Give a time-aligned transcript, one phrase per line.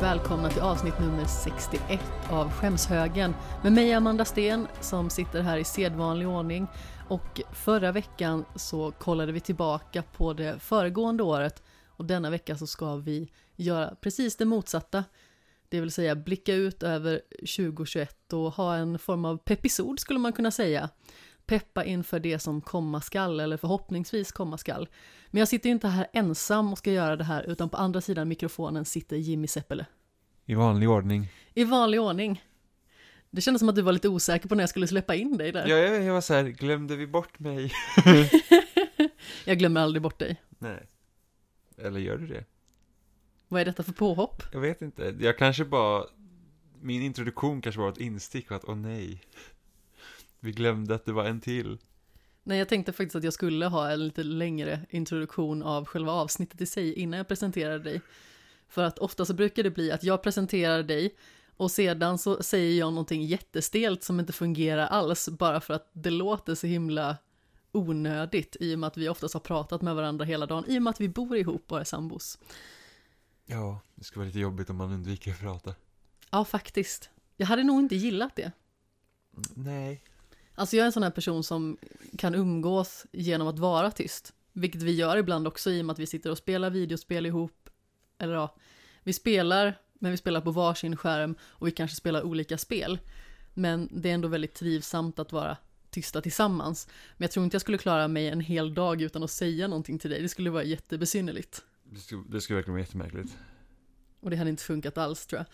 [0.00, 2.00] välkomna till avsnitt nummer 61
[2.30, 6.66] av Skämshögen med mig Amanda Sten som sitter här i sedvanlig ordning
[7.08, 12.66] och förra veckan så kollade vi tillbaka på det föregående året och denna vecka så
[12.66, 15.04] ska vi göra precis det motsatta.
[15.68, 20.32] Det vill säga blicka ut över 2021 och ha en form av pepisod skulle man
[20.32, 20.88] kunna säga.
[21.46, 24.88] Peppa inför det som komma skall, eller förhoppningsvis komma skall.
[25.30, 28.28] Men jag sitter inte här ensam och ska göra det här, utan på andra sidan
[28.28, 29.86] mikrofonen sitter Jimmy Seppele.
[30.46, 31.28] I vanlig ordning.
[31.54, 32.44] I vanlig ordning.
[33.30, 35.52] Det kändes som att du var lite osäker på när jag skulle släppa in dig
[35.52, 35.66] där.
[35.66, 37.72] Ja, jag, jag var så här, glömde vi bort mig?
[39.44, 40.42] jag glömmer aldrig bort dig.
[40.58, 40.86] Nej.
[41.78, 42.44] Eller gör du det?
[43.48, 44.42] Vad är detta för påhopp?
[44.52, 45.16] Jag vet inte.
[45.20, 46.04] Jag kanske bara,
[46.80, 49.22] min introduktion kanske var ett instick och att, åh nej.
[50.40, 51.78] Vi glömde att det var en till.
[52.42, 56.60] Nej, jag tänkte faktiskt att jag skulle ha en lite längre introduktion av själva avsnittet
[56.60, 58.00] i sig innan jag presenterade dig.
[58.68, 61.16] För att ofta så brukar det bli att jag presenterar dig
[61.56, 66.10] och sedan så säger jag någonting jättestelt som inte fungerar alls bara för att det
[66.10, 67.16] låter så himla
[67.72, 70.82] onödigt i och med att vi oftast har pratat med varandra hela dagen i och
[70.82, 72.38] med att vi bor ihop och är sambos.
[73.46, 75.74] Ja, det skulle vara lite jobbigt om man undviker att prata.
[76.30, 77.10] Ja, faktiskt.
[77.36, 78.52] Jag hade nog inte gillat det.
[79.54, 80.02] Nej.
[80.54, 81.76] Alltså jag är en sån här person som
[82.18, 84.32] kan umgås genom att vara tyst.
[84.52, 87.65] Vilket vi gör ibland också i och med att vi sitter och spelar videospel ihop.
[88.18, 88.56] Eller ja,
[89.02, 92.98] vi spelar, men vi spelar på varsin skärm och vi kanske spelar olika spel.
[93.54, 95.56] Men det är ändå väldigt trivsamt att vara
[95.90, 96.88] tysta tillsammans.
[97.16, 99.98] Men jag tror inte jag skulle klara mig en hel dag utan att säga någonting
[99.98, 100.22] till dig.
[100.22, 101.64] Det skulle vara jättebesynnerligt.
[101.84, 103.36] Det skulle, det skulle verkligen vara jättemärkligt.
[104.20, 105.46] Och det hade inte funkat alls tror jag.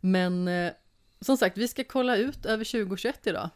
[0.00, 0.72] Men eh,
[1.20, 3.50] som sagt, vi ska kolla ut över 2021 idag.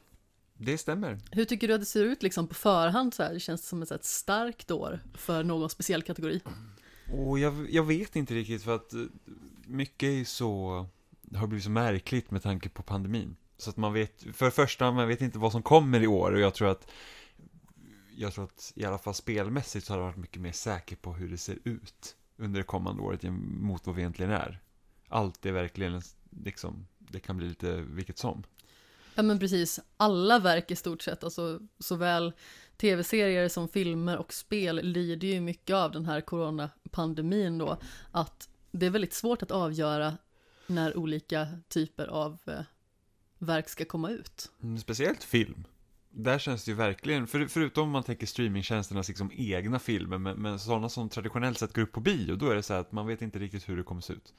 [0.58, 1.18] Det stämmer.
[1.30, 3.34] Hur tycker du att det ser ut liksom på förhand så här?
[3.34, 6.40] Det känns som ett, ett starkt år för någon speciell kategori.
[7.12, 9.00] Och jag, jag vet inte riktigt för att eh,
[9.66, 10.86] mycket är så,
[11.22, 13.36] det har blivit så märkligt med tanke på pandemin.
[13.56, 16.32] Så att man vet, för det första, man vet inte vad som kommer i år
[16.32, 16.90] och jag tror att
[18.16, 21.12] jag tror att i alla fall spelmässigt så har det varit mycket mer säker på
[21.12, 24.60] hur det ser ut under det kommande året mot vad vi egentligen är.
[25.08, 26.02] Allt är verkligen
[26.44, 28.42] liksom, det kan bli lite vilket som.
[29.14, 32.32] Ja men precis, alla verk i stort sett, alltså såväl
[32.76, 37.78] tv-serier som filmer och spel lider ju mycket av den här coronapandemin då,
[38.10, 40.16] att det är väldigt svårt att avgöra
[40.66, 42.60] när olika typer av eh,
[43.38, 44.50] verk ska komma ut.
[44.62, 45.64] Mm, speciellt film.
[46.10, 50.36] Där känns det ju verkligen, för, förutom om man tänker streamingtjänsternas liksom egna filmer, men,
[50.36, 52.92] men sådana som traditionellt sett går upp på bio, då är det så här att
[52.92, 54.34] man vet inte riktigt hur det kommer se ut.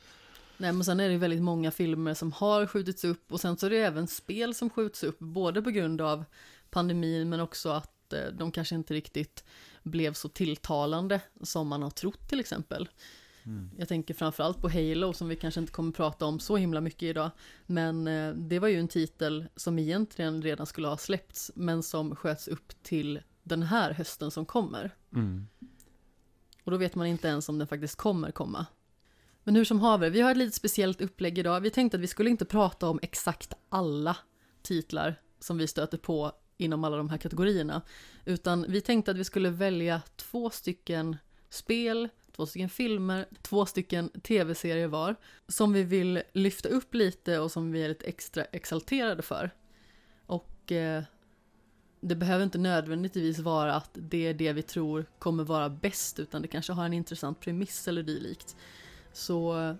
[0.57, 3.65] Nej men sen är det väldigt många filmer som har skjutits upp och sen så
[3.65, 6.25] är det även spel som skjuts upp både på grund av
[6.69, 7.94] pandemin men också att
[8.33, 9.43] de kanske inte riktigt
[9.83, 12.89] blev så tilltalande som man har trott till exempel.
[13.45, 13.71] Mm.
[13.77, 17.03] Jag tänker framförallt på Halo som vi kanske inte kommer prata om så himla mycket
[17.03, 17.31] idag.
[17.65, 22.15] Men eh, det var ju en titel som egentligen redan skulle ha släppts men som
[22.15, 24.95] sköts upp till den här hösten som kommer.
[25.13, 25.47] Mm.
[26.63, 28.65] Och då vet man inte ens om den faktiskt kommer komma.
[29.43, 31.61] Men hur som haver, vi har ett lite speciellt upplägg idag.
[31.61, 34.17] Vi tänkte att vi skulle inte prata om exakt alla
[34.61, 37.81] titlar som vi stöter på inom alla de här kategorierna.
[38.25, 41.17] Utan vi tänkte att vi skulle välja två stycken
[41.49, 45.15] spel, två stycken filmer, två stycken tv-serier var.
[45.47, 49.51] Som vi vill lyfta upp lite och som vi är lite extra exalterade för.
[50.25, 51.03] Och eh,
[52.01, 56.41] det behöver inte nödvändigtvis vara att det är det vi tror kommer vara bäst, utan
[56.41, 58.55] det kanske har en intressant premiss eller dylikt.
[59.13, 59.75] Så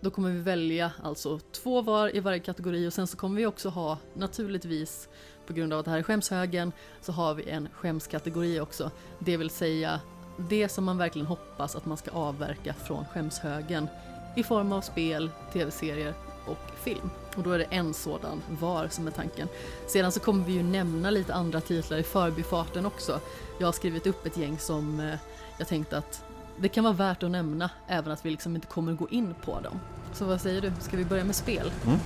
[0.00, 3.46] då kommer vi välja alltså två var i varje kategori och sen så kommer vi
[3.46, 5.08] också ha naturligtvis
[5.46, 8.90] på grund av att det här är skämshögen så har vi en skämskategori också.
[9.18, 10.00] Det vill säga
[10.36, 13.88] det som man verkligen hoppas att man ska avverka från skämshögen
[14.36, 16.14] i form av spel, tv-serier
[16.46, 17.10] och film.
[17.36, 19.48] Och då är det en sådan var som är tanken.
[19.86, 23.20] Sedan så kommer vi ju nämna lite andra titlar i förbifarten också.
[23.58, 25.18] Jag har skrivit upp ett gäng som eh,
[25.58, 26.24] jag tänkte att
[26.56, 29.60] det kan vara värt att nämna även att vi liksom inte kommer gå in på
[29.60, 29.80] dem.
[30.12, 31.72] Så vad säger du, ska vi börja med spel?
[31.86, 31.98] Mm.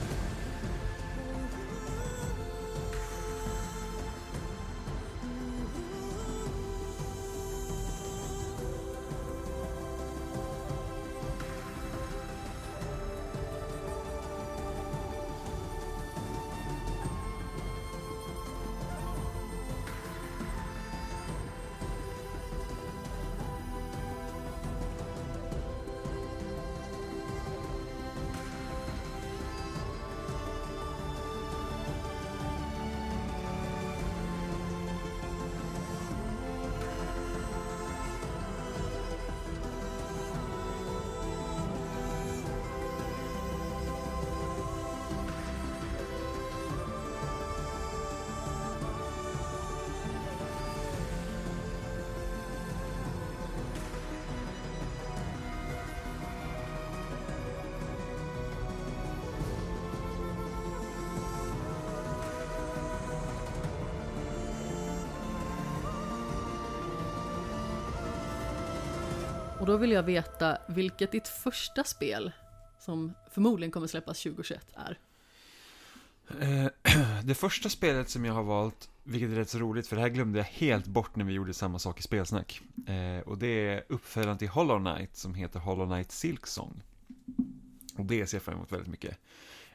[69.68, 72.32] Då vill jag veta vilket ditt första spel
[72.78, 74.98] som förmodligen kommer släppas 2021 är.
[76.40, 76.70] Eh,
[77.24, 80.08] det första spelet som jag har valt, vilket är rätt så roligt, för det här
[80.08, 82.60] glömde jag helt bort när vi gjorde samma sak i spelsnack.
[82.86, 86.82] Eh, och det är uppföljaren till Hollow Knight som heter Hollow Knight Silksong.
[87.98, 89.18] Och det ser jag fram emot väldigt mycket.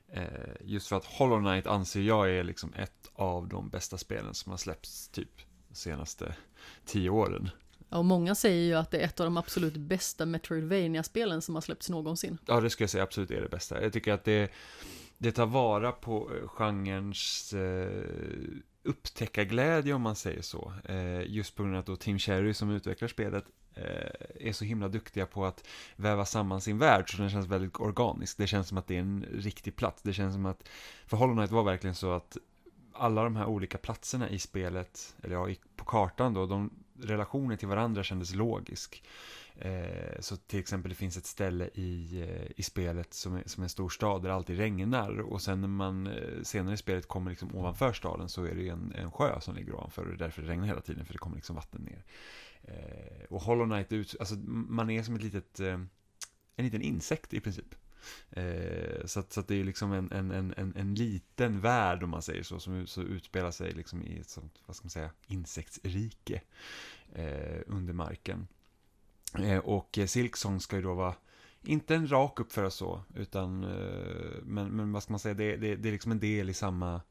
[0.08, 0.24] Eh,
[0.62, 4.50] just för att Hollow Knight anser jag är liksom ett av de bästa spelen som
[4.50, 6.36] har släppts typ de senaste
[6.86, 7.50] tio åren.
[7.94, 11.56] Ja, och många säger ju att det är ett av de absolut bästa Metroidvania-spelen som
[11.56, 12.38] har släppts någonsin.
[12.46, 13.84] Ja, det skulle jag säga absolut är det bästa.
[13.84, 14.52] Jag tycker att det,
[15.18, 18.04] det tar vara på eh, genrens eh,
[18.84, 20.74] upptäckarglädje om man säger så.
[20.86, 23.46] Eh, just på grund av att då Tim Cherry som utvecklar spelet
[23.76, 27.80] eh, är så himla duktiga på att väva samman sin värld så den känns väldigt
[27.80, 28.38] organisk.
[28.38, 30.02] Det känns som att det är en riktig plats.
[30.02, 30.70] Det känns som att,
[31.06, 32.38] för Hollow Knight var verkligen så att
[32.94, 37.68] alla de här olika platserna i spelet, eller ja, på kartan då, de relationen till
[37.68, 39.04] varandra kändes logisk.
[39.56, 43.62] Eh, så till exempel det finns ett ställe i, eh, i spelet som är, som
[43.62, 46.78] är en stor stad där det alltid regnar och sen när man eh, senare i
[46.78, 50.18] spelet kommer liksom ovanför staden så är det en, en sjö som ligger ovanför och
[50.18, 52.04] därför det regnar hela tiden för det kommer liksom vatten ner.
[52.62, 55.90] Eh, och Hollow Knight, ut, alltså man är som ett litet, en
[56.56, 57.76] liten insekt i princip.
[58.32, 62.10] Eh, så, att, så att det är liksom en, en, en, en, liten värld om
[62.10, 65.10] man säger så, som så utspelar sig liksom i ett sånt, vad ska man säga,
[65.28, 66.42] insektsrike
[67.14, 68.48] eh, under marken.
[69.40, 71.16] Eh, och Silksong ska ju då vara,
[71.64, 75.76] inte en rak uppförare så, utan, eh, men, men vad ska man säga, det, det,
[75.76, 77.02] det är liksom en del i samma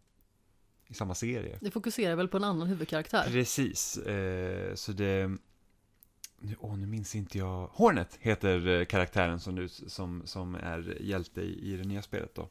[0.93, 1.59] i samma serie.
[1.61, 3.25] Det fokuserar väl på en annan huvudkaraktär?
[3.27, 5.37] Precis, eh, så det,
[6.59, 7.67] åh, nu minns inte jag.
[7.73, 12.35] Hornet heter eh, karaktären som, du, som, som är hjälte i, i det nya spelet
[12.35, 12.49] då.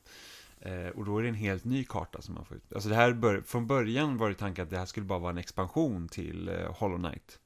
[0.61, 2.73] Eh, och då är det en helt ny karta som man får ut.
[2.73, 5.31] Alltså det här bör, från början var det tanken att det här skulle bara vara
[5.31, 7.39] en expansion till eh, Hollow Knight.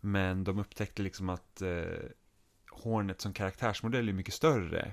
[0.00, 1.82] Men de upptäckte liksom att eh,
[2.70, 4.92] Hornet som karaktärsmodell är mycket större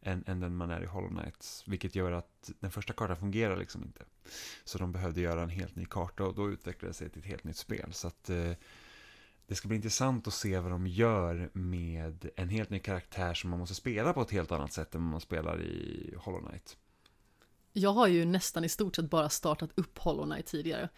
[0.00, 1.64] än, än den man är i Hollow Knight.
[1.66, 4.04] Vilket gör att den första kartan fungerar liksom inte.
[4.64, 7.28] Så de behövde göra en helt ny karta och då utvecklade det sig till ett
[7.28, 7.92] helt nytt spel.
[7.92, 8.52] Så att eh,
[9.48, 13.50] det ska bli intressant att se vad de gör med en helt ny karaktär som
[13.50, 16.76] man måste spela på ett helt annat sätt än man spelar i Hollow Knight.
[17.72, 20.88] Jag har ju nästan i stort sett bara startat upp Hollow Knight tidigare.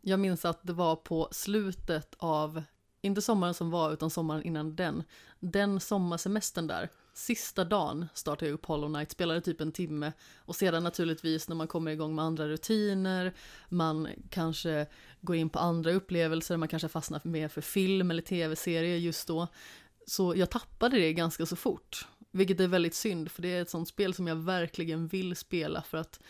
[0.00, 2.62] Jag minns att det var på slutet av,
[3.00, 5.02] inte sommaren som var, utan sommaren innan den.
[5.40, 10.56] Den sommarsemestern där, sista dagen startade jag upp Hollow Knight, spelade typ en timme och
[10.56, 13.34] sedan naturligtvis när man kommer igång med andra rutiner,
[13.68, 14.86] man kanske
[15.22, 19.48] går in på andra upplevelser, man kanske fastnar mer för film eller tv-serier just då.
[20.06, 23.70] Så jag tappade det ganska så fort, vilket är väldigt synd för det är ett
[23.70, 26.20] sånt spel som jag verkligen vill spela för att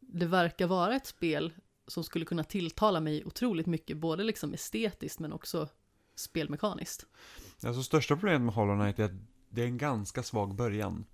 [0.00, 1.52] det verkar vara ett spel
[1.86, 5.68] som skulle kunna tilltala mig otroligt mycket, både liksom estetiskt men också
[6.14, 7.06] spelmekaniskt.
[7.62, 11.04] Alltså största problemet med Hollow Knight är att det är en ganska svag början.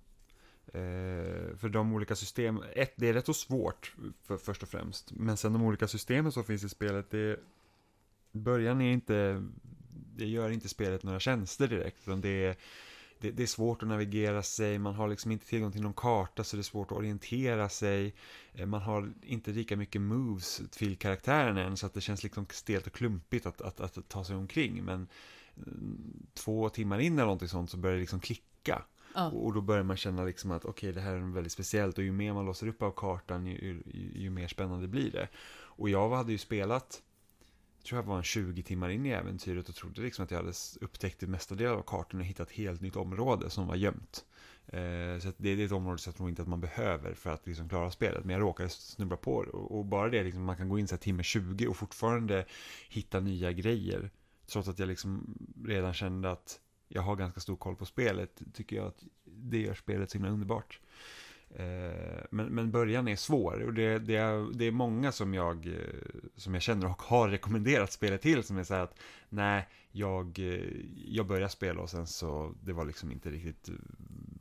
[0.73, 5.11] Eh, för de olika system, ett, det är rätt så svårt för, först och främst.
[5.11, 7.39] Men sen de olika systemen som finns i spelet, det,
[8.31, 9.43] början är inte,
[10.15, 11.97] det gör inte spelet några tjänster direkt.
[12.07, 12.55] Utan det är,
[13.19, 16.43] det, det, är svårt att navigera sig, man har liksom inte tillgång till någon karta
[16.43, 18.13] så det är svårt att orientera sig.
[18.53, 22.45] Eh, man har inte lika mycket moves till karaktären än så att det känns liksom
[22.49, 24.83] stelt och klumpigt att, att, att ta sig omkring.
[24.83, 25.07] Men
[25.57, 28.83] mm, två timmar in eller någonting sånt så börjar det liksom klicka.
[29.17, 29.29] Ja.
[29.29, 32.03] Och då börjar man känna liksom att okej, okay, det här är väldigt speciellt och
[32.03, 35.27] ju mer man låser upp av kartan ju, ju, ju, mer spännande blir det.
[35.49, 37.01] Och jag hade ju spelat,
[37.77, 40.37] jag tror jag var en 20 timmar in i äventyret och trodde liksom att jag
[40.37, 43.75] hade upptäckt det mesta delen av kartan och hittat ett helt nytt område som var
[43.75, 44.25] gömt.
[44.67, 47.47] Eh, så det, är ett område som jag tror inte att man behöver för att
[47.47, 48.25] liksom klara spelet.
[48.25, 49.49] Men jag råkade snubbla på det.
[49.49, 52.45] Och, och bara det, liksom, man kan gå in så här timme 20 och fortfarande
[52.89, 54.09] hitta nya grejer.
[54.47, 58.75] Trots att jag liksom redan kände att jag har ganska stor koll på spelet, tycker
[58.75, 60.79] jag att det gör spelet så himla underbart.
[61.49, 65.67] Eh, men, men början är svår och det, det, är, det är många som jag,
[65.67, 65.73] eh,
[66.35, 70.39] som jag känner och har rekommenderat spelet till som är så här att nej, jag,
[70.39, 70.71] eh,
[71.07, 73.69] jag började spela och sen så det var liksom inte riktigt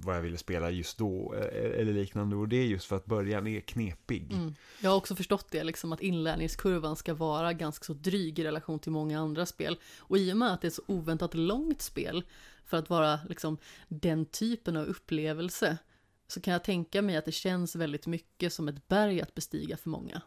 [0.07, 3.07] vad jag ville spela just då eh, eller liknande och det är just för att
[3.07, 4.33] början är knepig.
[4.33, 4.55] Mm.
[4.81, 8.79] Jag har också förstått det, liksom att inlärningskurvan ska vara ganska så dryg i relation
[8.79, 12.25] till många andra spel och i och med att det är så oväntat långt spel
[12.65, 13.59] för att vara liksom
[13.89, 15.79] den typen av upplevelse
[16.29, 19.77] så kan jag tänka mig att det känns väldigt mycket som ett berg att bestiga
[19.77, 20.23] för många.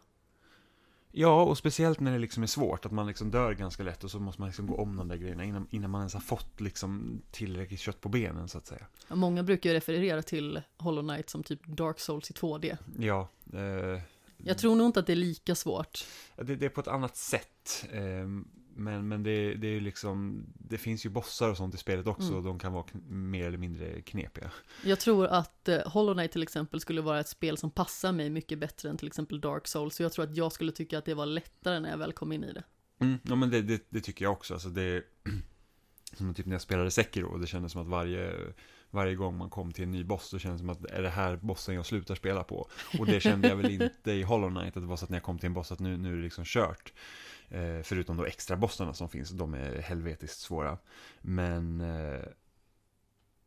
[1.12, 4.12] Ja, och speciellt när det liksom är svårt, att man liksom dör ganska lätt och
[4.12, 6.62] så måste man liksom gå om de där grejerna innan, innan man ens har fått
[6.62, 8.86] liksom tillräckligt kött på benen så att säga.
[9.08, 12.78] Många brukar ju referera till Hollow Knight som typ Dark Souls i 2D.
[13.00, 13.30] Ja.
[13.54, 14.01] Eh,
[14.38, 16.06] jag tror nog inte att det är lika svårt.
[16.36, 17.86] Det, det är på ett annat sätt.
[17.92, 18.01] Eh,
[18.79, 22.27] men, men det, det är liksom, det finns ju bossar och sånt i spelet också
[22.27, 22.38] Mm.
[22.38, 24.51] och de kan vara mer eller mindre knepiga.
[24.83, 28.29] Jag tror att eh, Hollow Knight till exempel skulle vara ett spel som passar mig
[28.29, 29.95] mycket bättre än till exempel Dark Souls.
[29.95, 32.31] Så jag tror att jag skulle tycka att det var lättare när jag väl kom
[32.31, 32.63] in i det.
[33.01, 35.03] Mm, ja men det, det, det tycker jag också, alltså det
[36.13, 38.33] Som typ när jag spelade Sekiro, det kändes som att varje
[38.91, 41.09] Varje gång man kom till en ny boss, så kändes det som att är det
[41.09, 42.69] här bossen jag slutar spela på?
[43.00, 45.17] Och det kände jag väl inte i Hollow Knight, att det var så att när
[45.17, 46.93] jag kom till en boss att nu, nu är det liksom kört
[47.50, 50.77] Eh, förutom då extra bossarna som finns, de är helvetiskt svåra.
[51.22, 52.22] Men eh,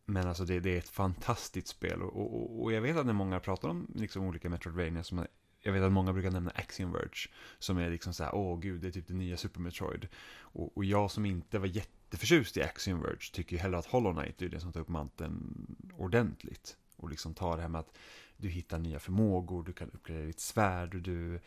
[0.04, 2.02] Men alltså det, det är ett fantastiskt spel.
[2.02, 5.26] Och, och, och jag vet att när många pratar om liksom olika Metroidvania som
[5.64, 7.28] jag vet att många brukar nämna Axiom Verge
[7.58, 10.08] Som är liksom så här, åh gud, det är typ det nya Super Metroid.
[10.40, 14.12] Och, och jag som inte var jätteförtjust i Axiom Verge Tycker ju hellre att Hollow
[14.14, 15.66] Knight är det som tar upp manteln
[15.96, 16.76] ordentligt.
[16.96, 17.98] Och liksom tar det här med att
[18.36, 21.40] du hittar nya förmågor, du kan uppgradera ditt svärd och du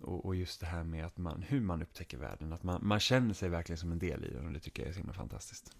[0.00, 3.00] och, och just det här med att man, hur man upptäcker världen, att man, man
[3.00, 5.12] känner sig verkligen som en del i den och det tycker jag är så himla
[5.12, 5.76] fantastiskt.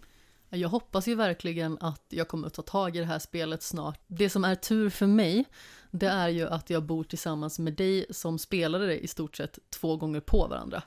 [0.51, 4.01] Jag hoppas ju verkligen att jag kommer att ta tag i det här spelet snart.
[4.07, 5.45] Det som är tur för mig,
[5.91, 9.59] det är ju att jag bor tillsammans med dig som spelade det i stort sett
[9.71, 10.83] två gånger på varandra.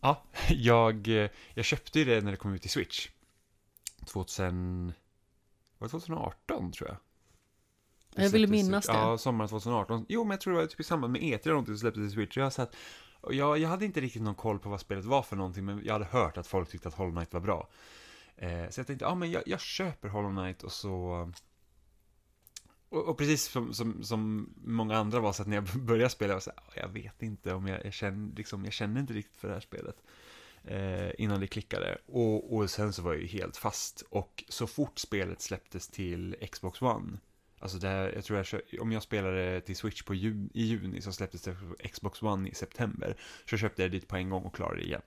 [0.00, 3.08] Ja, jag, eh, jag köpte ju det när det kom ut i Switch.
[4.06, 4.92] 2000,
[5.78, 6.96] var det 2018 tror jag?
[8.14, 8.92] Det Jag ville minnas det.
[8.92, 10.06] Ja, sommaren 2018.
[10.08, 12.02] Jo, men jag tror det var typ i samband med E3 eller någonting som släpptes
[12.02, 12.36] i Switch.
[12.36, 12.52] Jag,
[13.20, 15.84] och jag, jag hade inte riktigt någon koll på vad spelet var för någonting, men
[15.84, 17.68] jag hade hört att folk tyckte att Hollow Knight var bra.
[18.36, 21.32] Eh, så jag tänkte, ja men jag, jag köper Hollow Knight och så...
[22.88, 26.30] Och, och precis som, som, som många andra var så att när jag började spela,
[26.30, 29.12] jag var så här, jag vet inte om jag, jag känner, liksom, jag känner inte
[29.12, 29.96] riktigt för det här spelet.
[30.64, 31.98] Eh, innan det klickade.
[32.06, 34.02] Och, och sen så var jag ju helt fast.
[34.10, 37.18] Och så fort spelet släpptes till Xbox One,
[37.60, 40.62] alltså det här, jag tror jag kö- om jag spelade till Switch på ju, i
[40.62, 43.16] juni så släpptes det på Xbox One i september.
[43.50, 45.02] Så köpte jag dit på en gång och klarade det igen.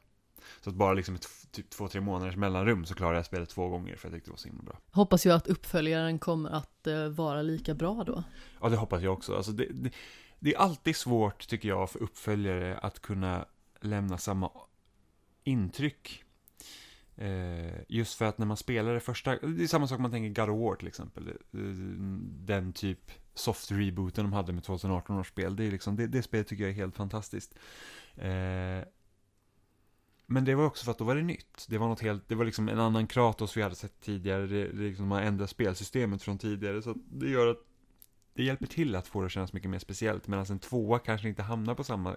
[0.61, 3.69] Så att bara liksom ett, typ två, tre månaders mellanrum så klarade jag spelet två
[3.69, 4.79] gånger för jag tyckte det var så himla bra.
[4.91, 8.23] Hoppas ju att uppföljaren kommer att eh, vara lika bra då.
[8.61, 9.35] Ja, det hoppas jag också.
[9.35, 9.91] Alltså det, det,
[10.39, 13.45] det är alltid svårt, tycker jag, för uppföljare att kunna
[13.81, 14.51] lämna samma
[15.43, 16.23] intryck.
[17.15, 20.11] Eh, just för att när man spelar det första, det är samma sak om man
[20.11, 21.27] tänker God of War till exempel.
[21.27, 21.33] Eh,
[22.45, 25.55] den typ soft rebooten de hade med 2018 års spel.
[25.55, 27.55] Det, är liksom, det, det spelet tycker jag är helt fantastiskt.
[28.15, 28.87] Eh,
[30.25, 31.65] men det var också för att då var det nytt.
[31.69, 34.47] Det var något helt, det var liksom en annan Kratos vi hade sett tidigare.
[34.47, 36.81] Det, det liksom, man ändrar spelsystemet från tidigare.
[36.81, 37.67] Så det gör att
[38.33, 40.27] det hjälper till att få det att kännas mycket mer speciellt.
[40.27, 42.15] Medan en tvåa kanske inte hamnar på samma,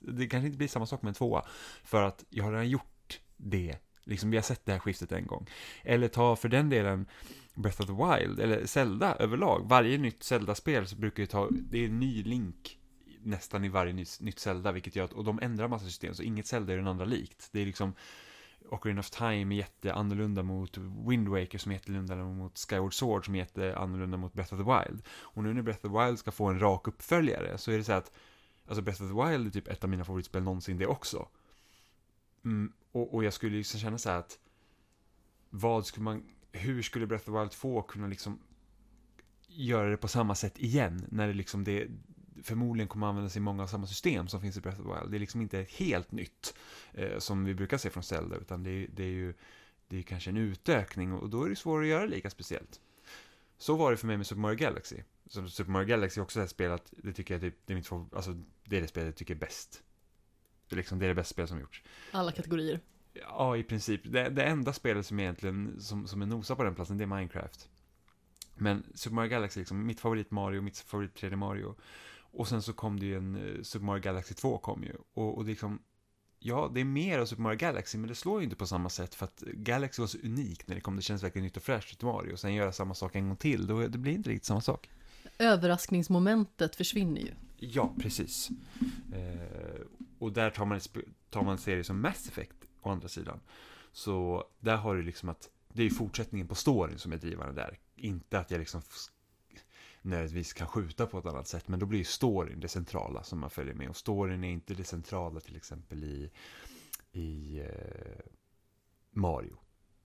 [0.00, 1.44] det kanske inte blir samma sak med en tvåa.
[1.84, 3.76] För att jag har redan gjort det.
[4.04, 5.46] Liksom vi har sett det här skiftet en gång.
[5.82, 7.06] Eller ta för den delen
[7.54, 9.68] Breath of the Wild, eller Zelda överlag.
[9.68, 12.78] Varje nytt Zelda-spel så brukar ju ta, det är en ny link
[13.22, 16.22] nästan i varje nytt, nytt Zelda, vilket gör att, och de ändrar massa system, så
[16.22, 17.48] inget Zelda är den andra likt.
[17.52, 17.92] Det är liksom,
[18.70, 20.78] Ocarina of Time är jätteannorlunda mot
[21.08, 24.64] Wind Waker som är jätteannorlunda mot Skyward Sword som är jätteannorlunda mot Breath of the
[24.64, 25.02] Wild.
[25.08, 27.84] Och nu när Breath of the Wild ska få en rak uppföljare så är det
[27.84, 28.12] så att,
[28.66, 31.28] alltså Breath of the Wild är typ ett av mina favoritspel någonsin det också.
[32.44, 34.38] Mm, och, och jag skulle liksom känna så här att,
[35.50, 38.38] vad skulle man, hur skulle Breath of the Wild 2 kunna liksom
[39.46, 41.88] göra det på samma sätt igen, när det liksom det
[42.42, 45.10] förmodligen kommer användas i många av samma system som finns i Breath of the Wild.
[45.10, 46.54] Det är liksom inte helt nytt
[46.92, 49.34] eh, som vi brukar se från Zelda, utan det är, det är ju
[49.88, 52.80] det är kanske en utökning och då är det svårt att göra lika speciellt.
[53.58, 54.96] Så var det för mig med Super Mario Galaxy.
[55.26, 57.76] Som Super Mario Galaxy också är ett spel att, det tycker jag typ, det är
[57.76, 59.82] mitt alltså det är det spelet jag tycker är bäst.
[60.70, 61.82] Det är liksom, det är det bästa spel som gjorts.
[62.10, 62.80] Alla kategorier.
[63.12, 64.00] Ja, i princip.
[64.04, 67.06] Det, det enda spelet som egentligen, som, som är nosar på den platsen, det är
[67.06, 67.68] Minecraft.
[68.54, 71.74] Men Super Mario Galaxy, liksom, mitt favorit Mario, mitt favorit 3D Mario.
[72.32, 74.92] Och sen så kom det ju en, eh, Super Mario Galaxy 2 kom ju.
[75.14, 75.82] Och, och det liksom,
[76.38, 78.88] ja, det är mer av Super Mario Galaxy, men det slår ju inte på samma
[78.88, 80.96] sätt för att Galaxy var så unikt när det kom.
[80.96, 82.32] Det känns verkligen nytt och fräscht till Mario.
[82.32, 84.90] Och sen göra samma sak en gång till, då det blir inte riktigt samma sak.
[85.38, 87.32] Överraskningsmomentet försvinner ju.
[87.56, 88.50] Ja, precis.
[89.12, 89.80] Eh,
[90.20, 90.80] och där tar man,
[91.30, 93.40] tar man serier som Mass Effect å andra sidan.
[93.92, 97.54] Så där har du liksom att det är ju fortsättningen på storyn som är drivande
[97.54, 97.78] där.
[97.96, 98.82] Inte att jag liksom
[100.02, 103.38] nödvändigtvis kan skjuta på ett annat sätt, men då blir ju storyn det centrala som
[103.38, 103.88] man följer med.
[103.88, 106.30] Och storyn är inte det centrala till exempel i,
[107.12, 108.24] i eh,
[109.10, 109.56] Mario.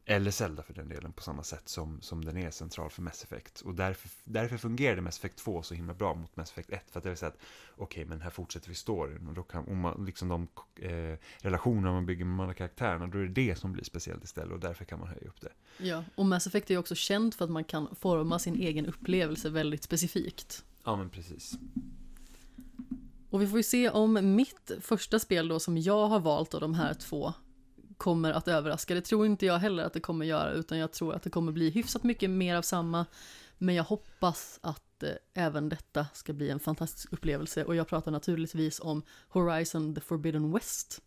[0.07, 3.23] Eller Zelda för den delen på samma sätt som, som den är central för Mass
[3.23, 3.61] Effect.
[3.61, 6.81] Och därför, därför fungerade Mass Effect 2 så himla bra mot Mass Effect 1.
[6.91, 7.39] För att det vill säga att
[7.77, 9.27] okej, men här fortsätter vi storyn.
[9.27, 13.07] Och då kan, om man, liksom de eh, relationer man bygger med de andra karaktärerna,
[13.07, 14.53] då är det det som blir speciellt istället.
[14.53, 15.51] Och därför kan man höja upp det.
[15.77, 18.85] Ja, och Mass Effect är ju också känd för att man kan forma sin egen
[18.85, 20.63] upplevelse väldigt specifikt.
[20.83, 21.57] Ja, men precis.
[23.29, 26.61] Och vi får ju se om mitt första spel då som jag har valt av
[26.61, 27.33] de här två
[27.97, 28.93] kommer att överraska.
[28.93, 31.51] Det tror inte jag heller att det kommer göra, utan jag tror att det kommer
[31.51, 33.05] bli hyfsat mycket mer av samma.
[33.57, 38.11] Men jag hoppas att eh, även detta ska bli en fantastisk upplevelse och jag pratar
[38.11, 41.01] naturligtvis om Horizon the Forbidden West.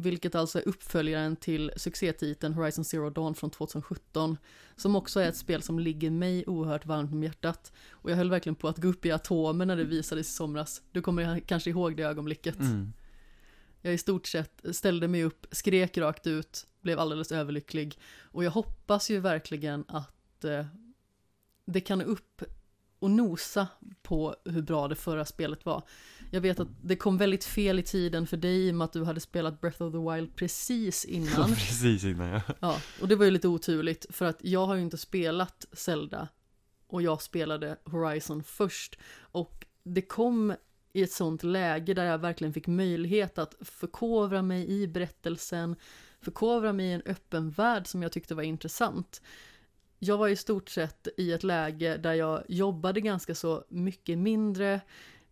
[0.00, 4.36] Vilket alltså är uppföljaren till succétiteln Horizon Zero Dawn från 2017.
[4.76, 7.72] Som också är ett spel som ligger mig oerhört varmt om hjärtat.
[7.90, 10.82] Och jag höll verkligen på att gå upp i atomer när det visades i somras.
[10.92, 12.60] Du kommer kanske ihåg det ögonblicket.
[12.60, 12.92] Mm.
[13.88, 17.98] Jag i stort sett ställde mig upp, skrek rakt ut, blev alldeles överlycklig.
[18.20, 20.66] Och jag hoppas ju verkligen att eh,
[21.66, 22.42] det kan upp
[22.98, 23.68] och nosa
[24.02, 25.82] på hur bra det förra spelet var.
[26.30, 28.92] Jag vet att det kom väldigt fel i tiden för dig i och med att
[28.92, 31.48] du hade spelat Breath of the Wild precis innan.
[31.54, 32.40] precis innan ja.
[32.60, 36.28] Ja, och det var ju lite oturligt för att jag har ju inte spelat Zelda
[36.86, 38.98] och jag spelade Horizon först.
[39.20, 40.54] Och det kom
[40.98, 45.76] i ett sånt läge där jag verkligen fick möjlighet att förkovra mig i berättelsen,
[46.20, 49.22] förkovra mig i en öppen värld som jag tyckte var intressant.
[49.98, 54.80] Jag var i stort sett i ett läge där jag jobbade ganska så mycket mindre.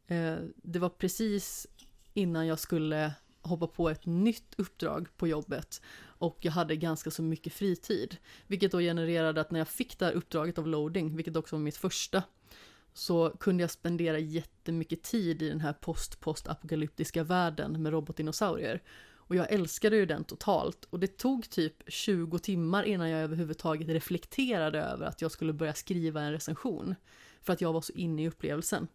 [0.06, 1.66] Eh, det var precis
[2.14, 5.82] innan jag skulle hoppa på ett nytt uppdrag på jobbet
[6.18, 8.16] och jag hade ganska så mycket fritid.
[8.46, 11.60] Vilket då genererade att när jag fick det här uppdraget av loading, vilket också var
[11.60, 12.22] mitt första,
[12.96, 18.82] så kunde jag spendera jättemycket tid i den här post-post-apokalyptiska världen med robotdinosaurier.
[19.14, 20.84] Och jag älskade ju den totalt.
[20.90, 25.74] Och det tog typ 20 timmar innan jag överhuvudtaget reflekterade över att jag skulle börja
[25.74, 26.94] skriva en recension.
[27.42, 28.88] För att jag var så inne i upplevelsen.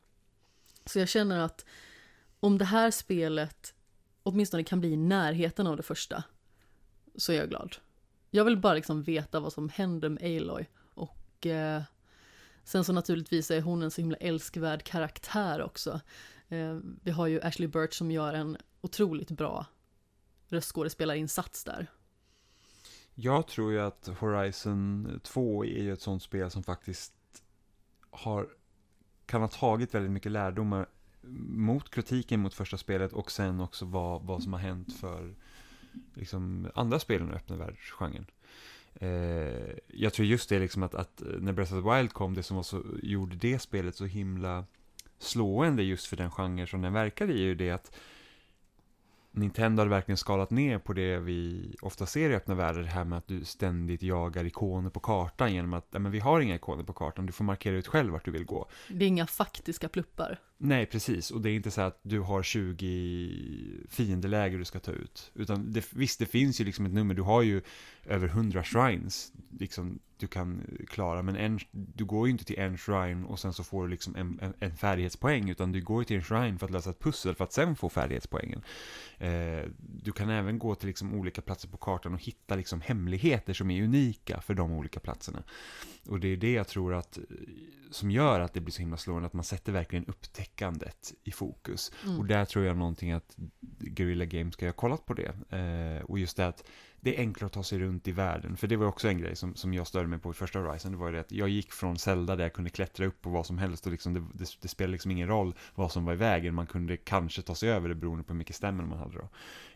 [0.86, 1.66] Så jag känner att
[2.40, 3.74] om det här spelet
[4.24, 6.24] åtminstone kan bli i närheten av det första,
[7.16, 7.76] så är jag glad.
[8.30, 10.66] Jag vill bara liksom veta vad som händer med Aloy.
[10.94, 11.82] Och eh,
[12.64, 16.02] sen så naturligtvis är hon en så himla älskvärd karaktär också.
[16.50, 19.66] Eh, vi har ju Ashley Birch som gör en otroligt bra
[20.48, 21.88] röstskådespelarinsats där.
[23.16, 27.14] Jag tror ju att Horizon 2 är ju ett sånt spel som faktiskt
[28.10, 28.48] har,
[29.26, 30.88] kan ha tagit väldigt mycket lärdomar
[31.48, 35.36] mot kritiken mot första spelet och sen också vad, vad som har hänt för
[36.14, 38.26] liksom, andra spel i öppna världsgenren.
[38.94, 42.44] Eh, jag tror just det liksom att, att när Breath of the Wild kom, det
[42.44, 44.66] som var så, gjorde det spelet så himla
[45.20, 47.92] slående just för den genre som den verkade i, är ju det att
[49.32, 53.04] Nintendo hade verkligen skalat ner på det vi ofta ser i öppna världar, det här
[53.04, 56.84] med att du ständigt jagar ikoner på kartan genom att, men vi har inga ikoner
[56.84, 58.68] på kartan, du får markera ut själv vart du vill gå.
[58.88, 60.40] Det är inga faktiska pluppar.
[60.64, 64.92] Nej, precis, och det är inte så att du har 20 fiendeläger du ska ta
[64.92, 67.62] ut, utan det, visst, det finns ju liksom ett nummer, du har ju
[68.06, 72.78] över 100 shrines, liksom, du kan klara, men en, du går ju inte till en
[72.78, 76.06] shrine och sen så får du liksom en, en, en färdighetspoäng, utan du går ju
[76.06, 78.64] till en shrine för att lösa ett pussel för att sen få färdighetspoängen.
[79.18, 83.54] Eh, du kan även gå till liksom olika platser på kartan och hitta liksom hemligheter
[83.54, 85.44] som är unika för de olika platserna.
[86.08, 87.20] Och det är det jag tror att,
[87.92, 91.92] som gör att det blir så himla slående, att man sätter verkligen upptäckandet i fokus.
[92.06, 92.20] Mm.
[92.20, 93.38] Och där tror jag någonting att
[93.80, 95.58] Guerrilla Games ska ha kollat på det.
[95.58, 96.64] Eh, och just det att
[97.00, 98.58] det är enklare att ta sig runt i världen.
[98.58, 100.92] För det var också en grej som, som jag störde mig på i första Horizon.
[100.92, 103.30] Det var ju det att jag gick från Zelda där jag kunde klättra upp på
[103.30, 106.14] vad som helst och liksom det, det, det spelade liksom ingen roll vad som var
[106.14, 106.56] i vägen.
[106.56, 109.30] Man kunde kanske ta sig över det beroende på hur mycket stämmen man hade då.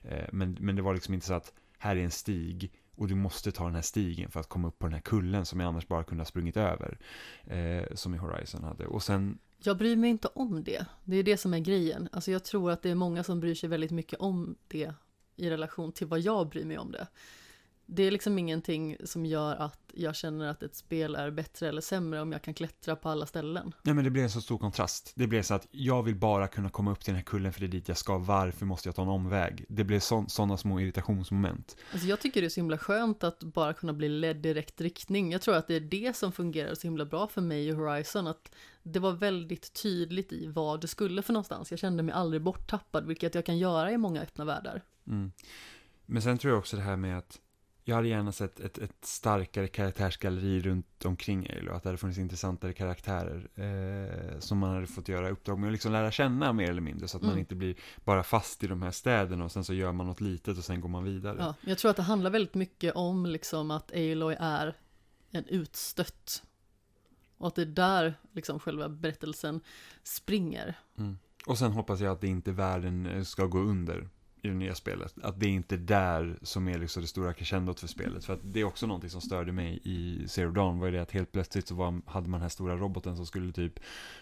[0.10, 3.16] Eh, men, men det var liksom inte så att här är en stig och du
[3.16, 5.68] måste ta den här stigen för att komma upp på den här kullen som jag
[5.68, 6.98] annars bara kunde ha sprungit över.
[7.44, 8.86] Eh, som i Horizon hade.
[8.86, 10.86] Och sen jag bryr mig inte om det.
[11.04, 12.10] Det är det som är grejen.
[12.12, 14.94] Alltså jag tror att det är många som bryr sig väldigt mycket om det
[15.36, 17.08] i relation till vad jag bryr mig om det.
[17.86, 21.82] Det är liksom ingenting som gör att jag känner att ett spel är bättre eller
[21.82, 23.74] sämre om jag kan klättra på alla ställen.
[23.84, 25.12] Nej men det blir en så stor kontrast.
[25.15, 27.60] Det blir så att jag vill bara kunna komma upp till den här kullen för
[27.60, 28.17] det är dit jag ska.
[28.17, 29.65] Varför måste jag ta en omväg?
[29.69, 31.78] Det blir sådana små irritationsmoment.
[31.91, 34.82] Alltså jag tycker det är så himla skönt att bara kunna bli ledd i rätt
[34.82, 35.32] riktning.
[35.32, 38.28] Jag tror att det är det som fungerar så himla bra för mig i Horizon.
[38.28, 38.52] Att
[38.84, 41.71] det var väldigt tydligt i vad det skulle för någonstans.
[41.71, 44.82] Jag kände mig aldrig borttappad, vilket jag kan göra i många öppna världar.
[45.08, 45.32] Mm.
[46.06, 47.39] Men sen tror jag också det här med att
[47.88, 52.19] jag hade gärna sett ett, ett starkare karaktärsgalleri runt omkring Alo, att det hade funnits
[52.19, 56.69] intressantare karaktärer eh, som man hade fått göra uppdrag med och liksom lära känna mer
[56.69, 57.32] eller mindre så att mm.
[57.32, 60.21] man inte blir bara fast i de här städerna och sen så gör man något
[60.21, 61.38] litet och sen går man vidare.
[61.39, 64.78] Ja, jag tror att det handlar väldigt mycket om liksom att Aloy är
[65.32, 66.43] en utstött
[67.38, 69.62] och att det är där liksom själva berättelsen
[70.04, 70.78] springer.
[70.98, 71.17] Mm.
[71.45, 74.10] Och sen hoppas jag att det inte världen ska gå under
[74.46, 75.16] i det nya spelet.
[75.24, 78.26] Att det är inte där som är liksom det stora crescendot för spelet.
[78.26, 81.02] För att det är också någonting som störde mig i Zero Dawn var ju det
[81.02, 83.80] att helt plötsligt så var, hade man den här stora roboten som skulle typ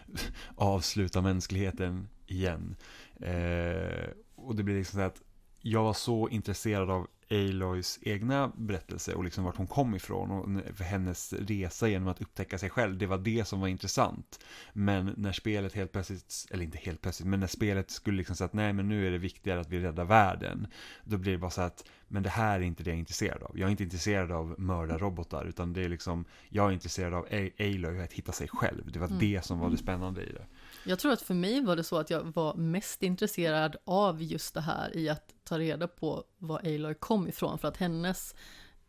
[0.55, 2.75] avsluta mänskligheten igen.
[3.15, 5.21] Eh, och det blir liksom så att
[5.61, 10.85] jag var så intresserad av Aloys egna berättelse och liksom vart hon kom ifrån och
[10.85, 12.97] hennes resa genom att upptäcka sig själv.
[12.97, 14.45] Det var det som var intressant.
[14.73, 18.45] Men när spelet helt plötsligt, eller inte helt plötsligt, men när spelet skulle liksom säga
[18.45, 20.67] att nej men nu är det viktigare att vi räddar världen.
[21.03, 23.43] Då blir det bara så att, men det här är inte det jag är intresserad
[23.43, 23.59] av.
[23.59, 27.27] Jag är inte intresserad av mördarrobotar, utan det är liksom, jag är intresserad av
[27.59, 28.91] Aloy, att hitta sig själv.
[28.91, 29.19] Det var mm.
[29.19, 30.45] det som var det spännande i det.
[30.85, 34.53] Jag tror att för mig var det så att jag var mest intresserad av just
[34.53, 38.35] det här i att ta reda på var Aloy kom ifrån för att hennes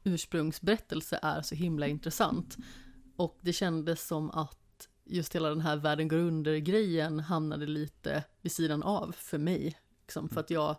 [0.05, 2.57] ursprungsberättelse är så himla intressant.
[3.17, 8.53] Och det kändes som att just hela den här världen går under-grejen hamnade lite vid
[8.53, 9.79] sidan av för mig.
[10.01, 10.77] Liksom, för att jag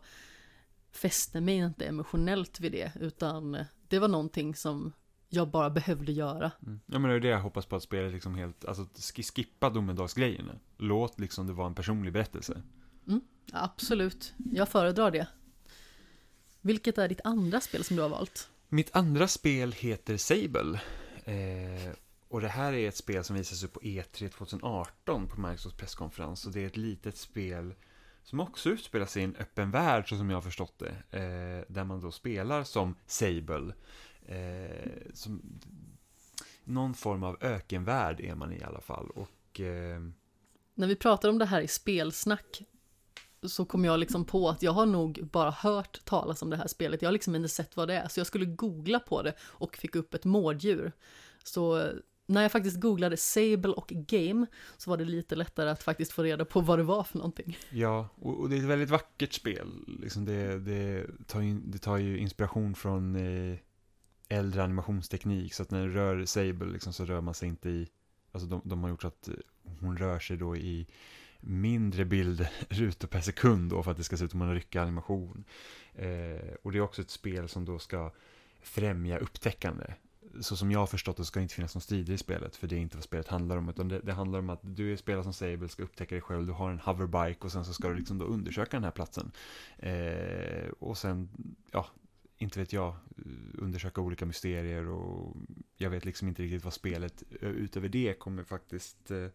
[0.91, 4.93] fäste mig inte emotionellt vid det, utan det var någonting som
[5.29, 6.51] jag bara behövde göra.
[6.65, 6.79] Mm.
[6.85, 8.85] Ja men det är det jag hoppas på att spelet liksom helt, alltså
[9.35, 10.53] skippa domedagsgrejerna.
[10.77, 12.61] Låt liksom det vara en personlig berättelse.
[13.07, 15.27] Mm, absolut, jag föredrar det.
[16.61, 18.49] Vilket är ditt andra spel som du har valt?
[18.69, 20.81] Mitt andra spel heter Sable.
[21.23, 21.93] Eh,
[22.27, 26.45] och det här är ett spel som visas upp på E3 2018 på Microsofts presskonferens.
[26.45, 27.73] Och det är ett litet spel
[28.23, 31.19] som också utspelar sig i en öppen värld, så som jag har förstått det.
[31.19, 33.73] Eh, där man då spelar som Sable
[34.25, 35.41] eh, som,
[36.63, 39.09] någon form av ökenvärld är man i alla fall.
[39.09, 40.01] Och, eh...
[40.73, 42.61] När vi pratar om det här i spelsnack
[43.43, 46.67] så kom jag liksom på att jag har nog bara hört talas om det här
[46.67, 47.01] spelet.
[47.01, 49.77] Jag har liksom inte sett vad det är, så jag skulle googla på det och
[49.77, 50.91] fick upp ett mårddjur.
[51.43, 51.91] Så
[52.27, 54.45] när jag faktiskt googlade Sable och Game
[54.77, 57.57] så var det lite lättare att faktiskt få reda på vad det var för någonting.
[57.69, 59.67] Ja, och, det är ett väldigt vackert spel.
[60.01, 63.57] Liksom det, det, tar, ju, det tar ju inspiration från eh,
[64.29, 67.87] äldre animationsteknik så att när det rör Sable liksom, så rör man sig inte i,
[68.31, 69.33] alltså de, de har gjort så att eh,
[69.79, 70.87] hon rör sig då i
[71.39, 75.43] mindre bildrutor per sekund då för att det ska se ut som en ryckig animation.
[75.93, 78.11] Eh, och det är också ett spel som då ska
[78.61, 79.85] främja upptäckande.
[80.41, 82.67] Så som jag har förstått det ska det inte finnas någon strider i spelet, för
[82.67, 84.97] det är inte vad spelet handlar om, utan det, det handlar om att du är
[84.97, 87.87] spelare som Sable, ska upptäcka dig själv, du har en hoverbike och sen så ska
[87.87, 89.31] du liksom då undersöka den här platsen.
[89.77, 91.29] Eh, och sen,
[91.71, 91.87] ja,
[92.37, 92.95] inte vet jag,
[93.53, 95.35] undersöka olika mysterier och
[95.77, 99.27] jag vet liksom inte riktigt vad spelet utöver det kommer faktiskt eh,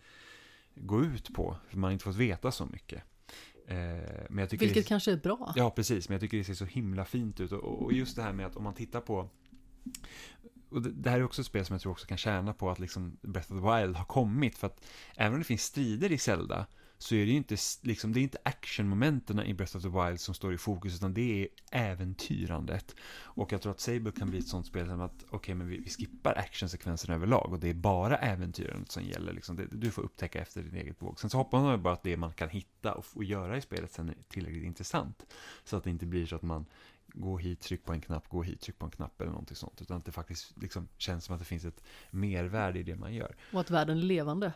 [0.75, 1.57] gå ut på.
[1.69, 3.03] För man har inte fått veta så mycket.
[3.67, 3.77] Eh,
[4.31, 5.53] men jag tycker Vilket det, kanske är bra.
[5.57, 6.09] Ja, precis.
[6.09, 7.53] Men jag tycker det ser så himla fint ut.
[7.53, 9.31] Och, och just det här med att om man tittar på
[10.69, 12.71] och det, det, här är också ett spel som jag tror också kan tjäna på
[12.71, 14.59] att liksom Breath of the Wild har kommit.
[14.59, 14.85] För att
[15.17, 16.67] även om det finns strider i Zelda
[17.03, 20.21] så är det ju inte, liksom, det är inte actionmomenten i Breath of the Wild
[20.21, 22.95] som står i fokus, utan det är äventyrandet.
[23.23, 25.69] Och jag tror att Sable kan bli ett sånt spel som att, okej, okay, men
[25.69, 29.33] vi, vi skippar actionsekvenserna överlag och det är bara äventyrandet som gäller.
[29.33, 29.57] Liksom.
[29.57, 31.21] Det, du får upptäcka efter din eget våg.
[31.21, 33.93] Sen så hoppas man bara att det man kan hitta och, och göra i spelet
[33.93, 35.27] sen är tillräckligt intressant.
[35.65, 36.67] Så att det inte blir så att man
[37.07, 39.83] gå hit, tryck på en knapp, gå hit, tryck på en knapp eller någonting sånt.
[39.83, 43.15] Utan att det faktiskt liksom känns som att det finns ett mervärde i det man
[43.15, 43.37] gör.
[43.53, 44.53] Och att världen är levande.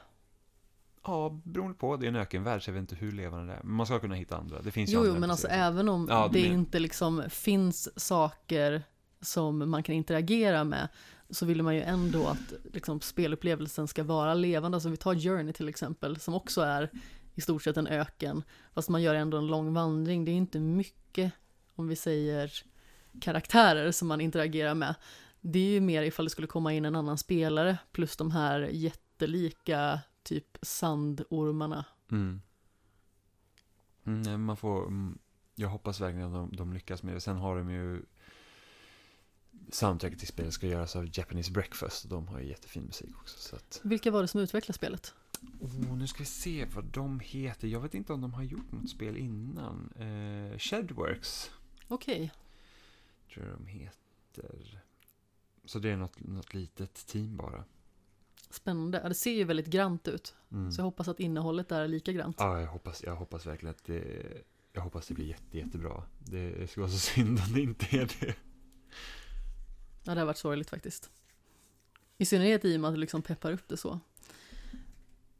[1.06, 1.96] Ja, beroende på.
[1.96, 3.62] Det är en ökenvärld, så jag vet inte hur levande det är.
[3.62, 4.62] Men man ska kunna hitta andra.
[4.62, 8.82] Det finns jo, jo, men alltså även om ja, det, det inte liksom finns saker
[9.20, 10.88] som man kan interagera med,
[11.30, 14.76] så vill man ju ändå att liksom, spelupplevelsen ska vara levande.
[14.76, 16.90] Alltså vi tar Journey till exempel, som också är
[17.34, 18.42] i stort sett en öken,
[18.74, 20.24] fast man gör ändå en lång vandring.
[20.24, 21.32] Det är inte mycket,
[21.74, 22.52] om vi säger
[23.20, 24.94] karaktärer som man interagerar med.
[25.40, 28.60] Det är ju mer ifall det skulle komma in en annan spelare, plus de här
[28.60, 31.84] jättelika typ sandormarna.
[32.10, 32.40] Mm.
[34.04, 35.18] Mm, man får, mm,
[35.54, 37.20] jag hoppas verkligen att de, de, lyckas med det.
[37.20, 38.02] Sen har de ju
[39.70, 43.38] soundtracket till spelet ska göras av Japanese Breakfast och de har ju jättefin musik också.
[43.38, 43.80] Så att...
[43.84, 45.14] Vilka var det som utvecklade spelet?
[45.60, 47.68] Oh, nu ska vi se vad de heter.
[47.68, 49.92] Jag vet inte om de har gjort något spel innan.
[49.96, 51.50] Eh, Shedworks.
[51.88, 52.14] Okej.
[52.14, 52.30] Okay.
[53.34, 54.82] Tror jag de heter.
[55.64, 57.64] Så det är något, något litet team bara.
[58.54, 59.00] Spännande.
[59.02, 60.34] Ja, det ser ju väldigt grant ut.
[60.52, 60.72] Mm.
[60.72, 62.36] Så jag hoppas att innehållet är lika grant.
[62.38, 64.02] Ja, jag hoppas, jag hoppas verkligen att det,
[64.72, 66.02] jag hoppas det blir jätte, jättebra.
[66.18, 68.34] Det, det skulle vara så synd om det inte är det.
[70.04, 71.10] Ja, det har varit sorgligt faktiskt.
[72.18, 74.00] I synnerhet i och med att det liksom peppar upp det så.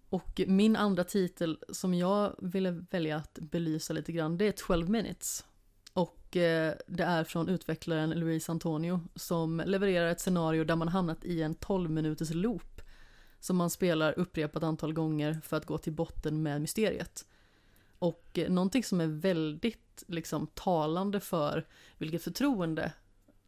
[0.08, 4.88] Och min andra titel som jag ville välja att belysa lite grann, det är 12
[4.88, 5.44] minutes.
[5.92, 11.24] Och eh, det är från utvecklaren Luis Antonio som levererar ett scenario där man hamnat
[11.24, 12.73] i en 12 minuters loop
[13.44, 17.26] som man spelar upprepat antal gånger för att gå till botten med mysteriet.
[17.98, 21.66] Och eh, någonting som är väldigt liksom talande för
[21.98, 22.92] vilket förtroende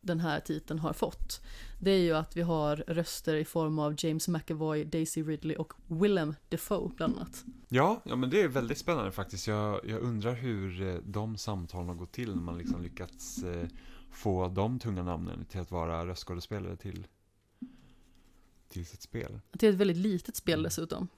[0.01, 1.41] den här titeln har fått.
[1.81, 5.73] Det är ju att vi har röster i form av James McAvoy, Daisy Ridley och
[5.87, 7.45] Willem Defoe bland annat.
[7.69, 9.47] Ja, ja men det är väldigt spännande faktiskt.
[9.47, 13.69] Jag, jag undrar hur eh, de samtalen har gått till när man liksom lyckats eh,
[14.11, 17.07] få de tunga namnen till att vara röstskådespelare till,
[18.69, 19.41] till sitt spel.
[19.61, 21.09] Är ett väldigt litet spel dessutom.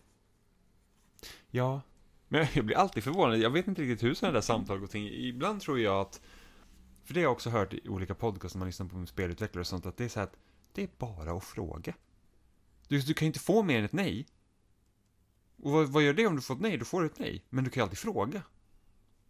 [1.50, 1.82] Ja,
[2.28, 3.38] men jag blir alltid förvånad.
[3.38, 5.28] Jag vet inte riktigt hur sådana där samtal går till.
[5.28, 6.20] Ibland tror jag att,
[7.04, 9.66] för det har jag också hört i olika podcasts när man lyssnar på spelutvecklare och
[9.66, 10.36] sånt, att det är så att
[10.72, 11.94] det är bara att fråga.
[12.88, 14.26] Du, du kan ju inte få mer än ett nej.
[15.56, 16.76] Och vad, vad gör det om du får ett nej?
[16.76, 17.44] Du får ett nej.
[17.50, 18.42] Men du kan ju alltid fråga.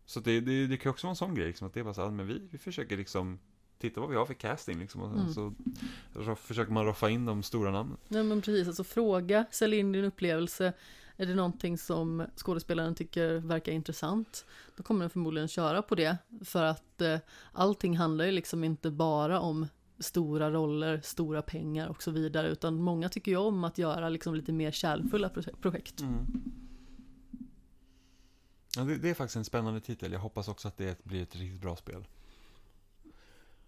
[0.04, 1.84] Så det, det, det kan ju också vara en sån grej, liksom, att det är
[1.84, 3.38] bara så att men vi, vi försöker liksom
[3.78, 5.32] titta vad vi har för casting liksom, och Mm.
[5.34, 5.54] så,
[6.36, 7.96] försöker man roffa in de stora namnen.
[8.08, 10.72] Nej men precis, alltså fråga, sälj in din upplevelse.
[11.16, 14.44] Är det någonting som skådespelaren tycker verkar intressant,
[14.76, 16.16] då kommer den förmodligen köra på det.
[16.44, 17.18] För att eh,
[17.52, 19.66] allting handlar ju liksom inte bara om
[19.98, 24.34] stora roller, stora pengar och så vidare, utan många tycker ju om att göra liksom
[24.34, 26.00] lite mer kärlfulla proje- projekt.
[26.00, 26.26] Mm.
[28.76, 30.12] Ja, det, det är faktiskt en spännande titel.
[30.12, 32.04] Jag hoppas också att det blir ett riktigt bra spel.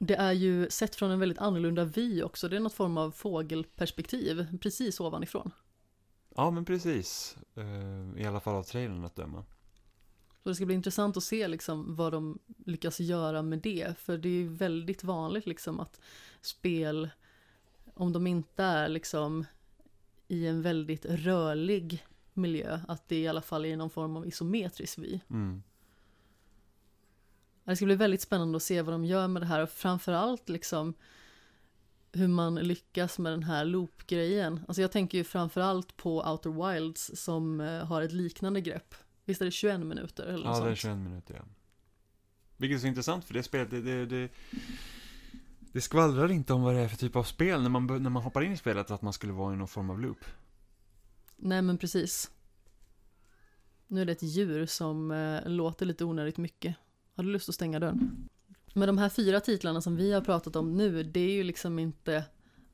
[0.02, 3.10] Det är ju sett från en väldigt annorlunda vy också, det är något form av
[3.10, 5.50] fågelperspektiv, precis ovanifrån.
[6.36, 7.36] Ja, men precis.
[7.54, 9.44] Eh, I alla fall av trailern att döma.
[10.42, 13.98] Så det ska bli intressant att se liksom vad de lyckas göra med det.
[13.98, 16.00] För det är ju väldigt vanligt liksom att
[16.40, 17.10] spel,
[17.94, 19.44] om de inte är liksom
[20.28, 24.98] i en väldigt rörlig miljö, att det i alla fall är någon form av isometrisk
[24.98, 25.20] vy.
[25.30, 25.62] Mm.
[27.64, 30.49] Det ska bli väldigt spännande att se vad de gör med det här och framförallt
[30.49, 30.94] liksom
[32.12, 34.61] hur man lyckas med den här loop-grejen.
[34.68, 38.94] Alltså jag tänker ju framförallt på Outer Wilds som eh, har ett liknande grepp.
[39.25, 40.79] Visst är det 21 minuter eller något Ja, det är sånt?
[40.79, 41.42] 21 minuter, ja.
[42.57, 44.29] Vilket är så intressant, för det spelet, det, det, det,
[45.73, 48.23] det skvallrar inte om vad det är för typ av spel när man, när man
[48.23, 50.25] hoppar in i spelet, att man skulle vara i någon form av loop.
[51.37, 52.31] Nej men precis.
[53.87, 56.77] Nu är det ett djur som eh, låter lite onödigt mycket.
[57.14, 58.29] Har du lust att stänga dörren?
[58.75, 61.79] Men de här fyra titlarna som vi har pratat om nu, det är ju liksom
[61.79, 62.25] inte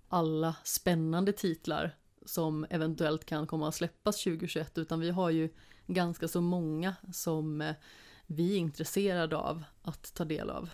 [0.08, 5.48] alla spännande titlar som eventuellt kan komma att släppas 2021, utan vi har ju
[5.86, 7.74] ganska så många som eh,
[8.26, 10.70] vi är intresserade av att ta del av.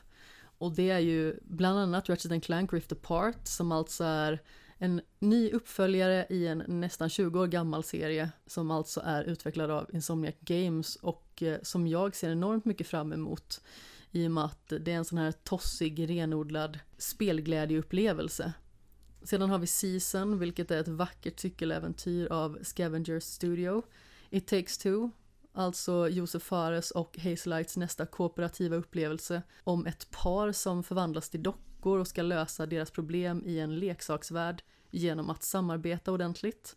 [0.58, 4.42] Och det är ju bland annat Ratchet Clank Rift Apart, som alltså är
[4.82, 9.90] en ny uppföljare i en nästan 20 år gammal serie som alltså är utvecklad av
[9.92, 13.60] Insomniac Games och eh, som jag ser enormt mycket fram emot
[14.10, 18.52] i och med att det är en sån här tossig, renodlad spelglädjeupplevelse.
[19.22, 23.82] Sedan har vi Season, vilket är ett vackert cykeläventyr av Scavengers Studio.
[24.30, 25.10] It takes two,
[25.52, 31.98] alltså Josef Fares och Hazelights nästa kooperativa upplevelse om ett par som förvandlas till dockor
[31.98, 34.62] och ska lösa deras problem i en leksaksvärld
[34.92, 36.76] genom att samarbeta ordentligt.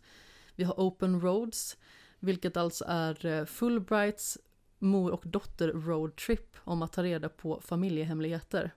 [0.54, 1.76] Vi har Open Roads,
[2.18, 4.38] vilket alltså är eh, Fulbrights
[4.78, 8.70] mor och dotter roadtrip om att ta reda på familjehemligheter.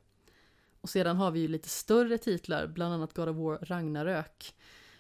[0.81, 4.55] Och sedan har vi ju lite större titlar, bland annat God of War Ragnarök,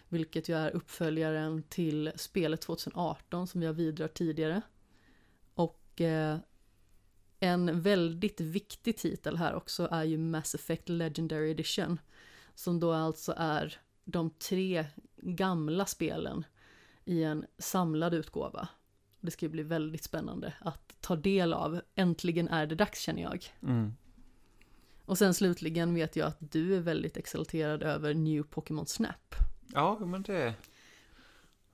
[0.07, 4.61] vilket ju är uppföljaren till spelet 2018 som vi har vidrört tidigare.
[5.53, 6.37] Och eh,
[7.39, 11.99] en väldigt viktig titel här också är ju Mass Effect Legendary Edition,
[12.55, 13.79] som då alltså är
[14.11, 14.85] de tre
[15.17, 16.45] gamla spelen
[17.05, 18.67] i en samlad utgåva.
[19.19, 21.81] Det ska ju bli väldigt spännande att ta del av.
[21.95, 23.45] Äntligen är det dags känner jag.
[23.63, 23.93] Mm.
[25.05, 29.35] Och sen slutligen vet jag att du är väldigt exalterad över New Pokémon Snap.
[29.73, 30.53] Ja, men det,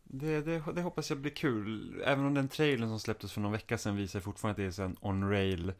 [0.03, 2.01] det, det, det hoppas jag blir kul.
[2.05, 4.85] Även om den trailern som släpptes för någon vecka sedan visar fortfarande att det är
[4.85, 5.73] en on-rail,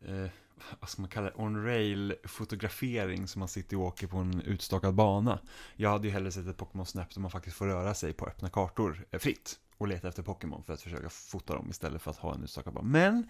[0.00, 0.30] eh,
[0.80, 4.94] vad ska man kalla det, on-rail fotografering som man sitter och åker på en utstakad
[4.94, 5.38] bana.
[5.76, 8.26] Jag hade ju hellre sett ett Pokémon Snap där man faktiskt får röra sig på
[8.26, 12.10] öppna kartor eh, fritt och leta efter Pokémon för att försöka fota dem istället för
[12.10, 12.88] att ha en utstakad bana.
[12.88, 13.28] Men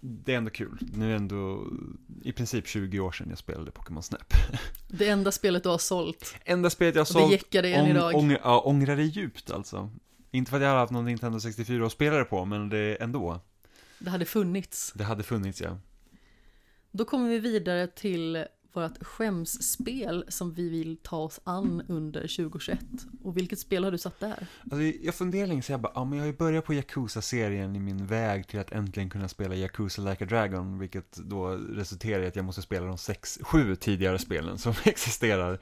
[0.00, 0.78] det är ändå kul.
[0.94, 1.66] Nu är det ändå
[2.22, 4.34] i princip 20 år sedan jag spelade Pokémon Snap.
[4.88, 6.34] Det enda spelet du har sålt.
[6.44, 8.14] Enda spelet jag har det sålt dig än Ång- idag.
[8.14, 9.90] ång- ja, ångrar det djupt alltså.
[10.30, 12.96] Inte för att jag har haft någon Nintendo 64 att spela det på, men det
[13.02, 13.40] ändå.
[13.98, 14.92] Det hade funnits.
[14.94, 15.78] Det hade funnits, ja.
[16.90, 18.44] Då kommer vi vidare till
[18.80, 22.78] vårt skämsspel som vi vill ta oss an under 2021.
[23.22, 24.46] Och vilket spel har du satt där?
[24.62, 27.76] Alltså, jag funderar länge så jag bara, ja men jag har ju börjat på Yakuza-serien
[27.76, 32.22] i min väg till att äntligen kunna spela Yakuza Like a Dragon, vilket då resulterar
[32.22, 35.58] i att jag måste spela de sex, sju tidigare spelen som existerar.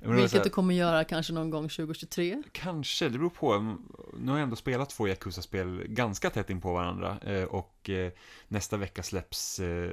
[0.00, 2.42] Men Vilket här, du kommer göra kanske någon gång 2023.
[2.52, 3.76] Kanske, det beror på.
[4.18, 8.12] Nu har jag ändå spelat två Yakuza-spel ganska tätt in på varandra eh, och eh,
[8.48, 9.90] nästa vecka släpps eh,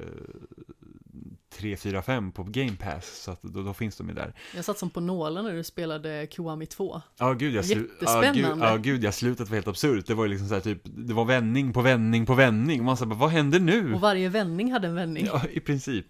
[1.49, 4.33] 3, 4, 5 på Game Pass, så att då, då finns de ju där.
[4.55, 7.01] Jag satt som på nålen när du spelade Kiwami 2.
[7.17, 8.39] Ja, gud, jag slu- ja, Jättespännande.
[8.55, 10.05] gud, ja, gud, jag slutet var helt absurt.
[10.07, 12.83] Det var ju liksom så här, typ, det var vändning på vändning på vändning.
[12.83, 13.93] Man sa bara, vad händer nu?
[13.93, 15.25] Och varje vändning hade en vändning.
[15.25, 16.05] Ja, i princip.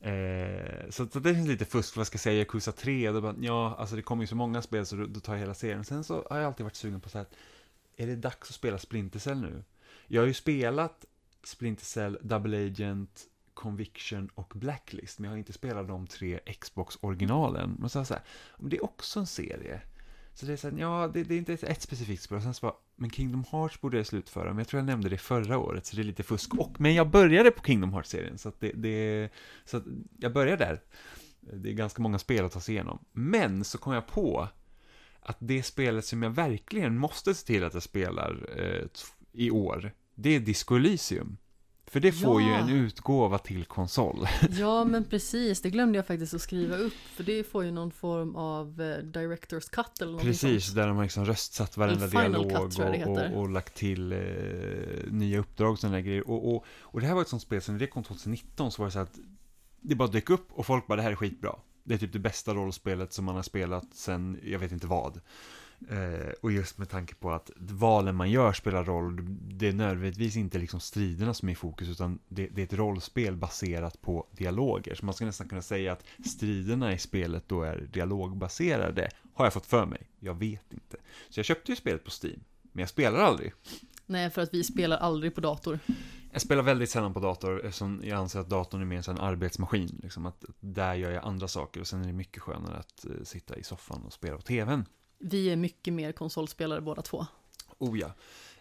[0.00, 3.34] Eh, så, så det finns lite fusk, vad ska jag säga, Yakuza 3, då bara,
[3.40, 5.84] ja, alltså det kommer ju så många spel så då, då tar jag hela serien.
[5.84, 7.26] Sen så har jag alltid varit sugen på så här,
[7.96, 9.62] är det dags att spela Splinter Cell nu?
[10.06, 11.04] Jag har ju spelat
[11.44, 13.20] Splinter Cell, Double Agent,
[13.56, 17.76] Conviction och Blacklist, men jag har inte spelat de tre Xbox-originalen.
[17.78, 18.22] Men så, här, så här,
[18.58, 19.80] det är också en serie.
[20.34, 22.42] Så det är så här, ja, det, det är inte ett, ett specifikt spel.
[22.42, 25.18] Sen så bara, men Kingdom Hearts borde jag slutföra, men jag tror jag nämnde det
[25.18, 26.54] förra året, så det är lite fusk.
[26.54, 29.30] Och, men jag började på Kingdom Hearts-serien, så att det, det,
[29.64, 29.84] så att
[30.18, 30.80] jag börjar där.
[31.40, 32.98] Det är ganska många spel att ta sig igenom.
[33.12, 34.48] Men så kom jag på
[35.20, 38.86] att det spelet som jag verkligen måste se till att jag spelar eh,
[39.32, 41.36] i år, det är Disco Elysium.
[41.88, 42.56] För det får ju Ja.
[42.58, 44.26] en utgåva till konsol.
[44.50, 45.60] Ja, men precis.
[45.60, 46.92] Det glömde jag faktiskt att skriva upp.
[47.14, 50.76] För det får ju någon form av eh, Director's Cut eller något Precis, sånt.
[50.76, 54.18] där de har liksom röstsatt varenda dialog Cut, och, och, och lagt till eh,
[55.10, 56.28] nya uppdrag och sådana grejer.
[56.30, 58.82] Och, och, och det här var ett sånt spel, som när det kom 2019 så
[58.82, 59.18] var det så att
[59.80, 61.56] det bara dök upp och folk bara det här är skitbra.
[61.84, 65.20] Det är typ det bästa rollspelet som man har spelat sen, jag vet inte vad.
[65.90, 70.36] Eh, och just med tanke på att valen man gör spelar roll, det är nödvändigtvis
[70.36, 74.26] inte liksom striderna som är i fokus, utan det, det är ett rollspel baserat på
[74.30, 74.94] dialoger.
[74.94, 79.52] Så man ska nästan kunna säga att striderna i spelet då är dialogbaserade, har jag
[79.52, 80.10] fått för mig.
[80.20, 80.96] Jag vet inte.
[81.28, 82.40] Så jag köpte ju spelet på Steam,
[82.72, 83.52] men jag spelar aldrig.
[84.06, 85.78] Nej, för att vi spelar aldrig på dator.
[86.32, 90.00] Jag spelar väldigt sällan på dator eftersom jag anser att datorn är mer en arbetsmaskin.
[90.02, 93.10] Liksom att där gör jag andra saker och sen är det mycket skönare att eh,
[93.24, 94.84] sitta i soffan och spela på tvn.
[95.18, 97.26] Vi är mycket mer konsolspelare båda två.
[97.78, 98.06] Oh ja.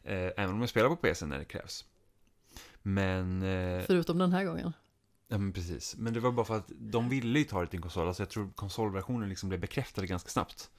[0.03, 1.85] Eh, även om jag spelar på PC när det krävs.
[2.81, 4.73] Men, eh, Förutom den här gången.
[5.27, 5.95] ja men precis.
[5.95, 8.07] Men det var bara för att de ville ju ta det till en konsol.
[8.07, 10.69] Alltså jag tror konsolversionen liksom blev bekräftade ganska snabbt.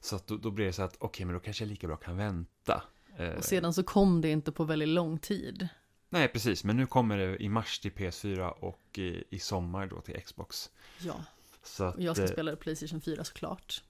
[0.00, 1.96] Så att då, då blev det så att, okej men då kanske jag lika bra
[1.96, 2.82] kan vänta.
[3.16, 5.68] Eh, Och sedan så kom det inte på väldigt lång tid.
[6.08, 6.64] Nej, precis.
[6.64, 10.70] Men nu kommer det i mars till PS4 och i, i sommar då till Xbox.
[10.98, 11.14] Ja,
[11.62, 13.82] Så, att, och jag ska spela det Playstation 4 såklart.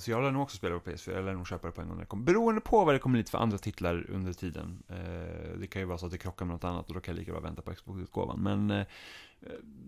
[0.00, 1.88] Så jag lär nog också spela på PS4, jag lär nog köpa det på en
[1.88, 2.24] gång när det kommer.
[2.24, 4.82] Beroende på vad det kommer lite för andra titlar under tiden.
[4.88, 7.14] Eh, det kan ju vara så att det krockar med något annat och då kan
[7.14, 8.42] jag lika bra vänta på Xbox-utgåvan.
[8.42, 8.86] Men eh,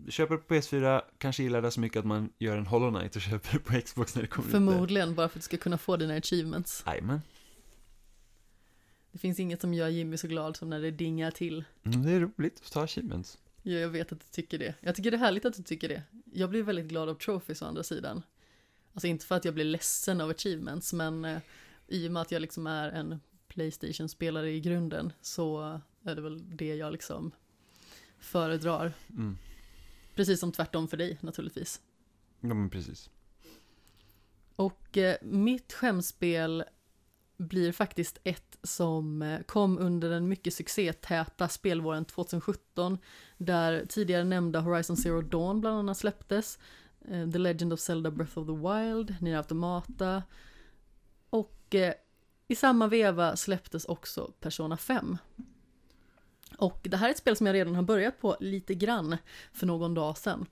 [0.08, 3.16] köper det på PS4, kanske gillar det så mycket att man gör en Hollow Knight
[3.16, 4.52] och köper det på Xbox när det kommer ut.
[4.52, 6.84] Förmodligen bara för att du ska kunna få dina achievements.
[6.86, 7.20] Jajamän.
[9.12, 11.64] Det finns inget som gör Jimmy så glad som när det dingar till.
[11.84, 13.38] Mm, det är roligt att ta achievements.
[13.62, 14.74] Ja, jag vet att du tycker det.
[14.80, 16.02] Jag tycker det är härligt att du tycker det.
[16.32, 18.22] Jag blir väldigt glad av trophies å andra sidan.
[18.94, 21.38] Alltså inte för att jag blir ledsen av achievements, men eh,
[21.86, 26.56] i och med att jag liksom är en Playstation-spelare i grunden så är det väl
[26.56, 27.30] det jag liksom
[28.18, 28.92] föredrar.
[29.08, 29.38] Mm.
[30.14, 31.80] Precis som tvärtom för dig naturligtvis.
[32.40, 33.10] Ja, men precis.
[34.56, 36.64] Och eh, mitt skämspel
[37.36, 42.98] blir faktiskt ett som eh, kom under den mycket succétäta spelvåren 2017
[43.38, 46.58] där tidigare nämnda Horizon Zero Dawn bland annat släpptes
[47.08, 50.22] eh, The Legend of Zelda Breath of the Wild, Nya Automata
[51.30, 51.94] och eh,
[52.48, 55.16] i samma veva släpptes också Persona 5.
[56.58, 59.16] Och det här är ett spel som jag redan har börjat på lite grann
[59.52, 60.46] för någon dag sedan.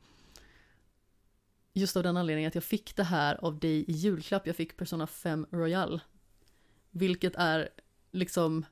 [1.72, 4.46] Just av den anledningen att jag fick det här av dig i julklapp.
[4.46, 6.00] Jag fick Persona 5 Royal.
[6.90, 7.68] Vilket är
[8.10, 8.64] liksom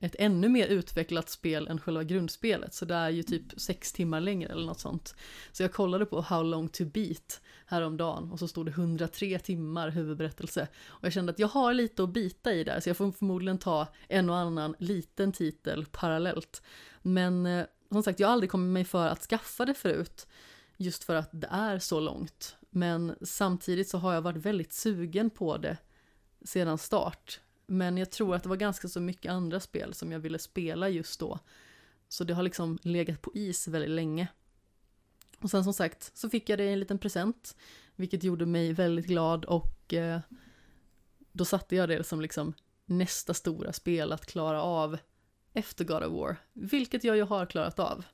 [0.00, 2.74] ett ännu mer utvecklat spel än själva grundspelet.
[2.74, 5.14] Så det är ju typ sex timmar längre eller något sånt.
[5.52, 9.88] Så jag kollade på How long to beat häromdagen och så stod det 103 timmar
[9.88, 10.68] huvudberättelse.
[10.86, 13.58] Och jag kände att jag har lite att bita i där så jag får förmodligen
[13.58, 16.62] ta en och annan liten titel parallellt.
[17.02, 20.26] Men eh, som sagt, jag har aldrig kommit mig för att skaffa det förut.
[20.76, 22.56] Just för att det är så långt.
[22.70, 25.76] Men samtidigt så har jag varit väldigt sugen på det
[26.44, 27.40] sedan start.
[27.70, 30.88] Men jag tror att det var ganska så mycket andra spel som jag ville spela
[30.88, 31.38] just då.
[32.08, 34.28] Så det har liksom legat på is väldigt länge.
[35.38, 37.56] Och sen som sagt så fick jag det i en liten present.
[37.96, 40.20] Vilket gjorde mig väldigt glad och eh,
[41.32, 42.54] då satte jag det som liksom
[42.86, 44.98] nästa stora spel att klara av
[45.52, 46.36] efter God of War.
[46.52, 48.04] Vilket jag ju har klarat av.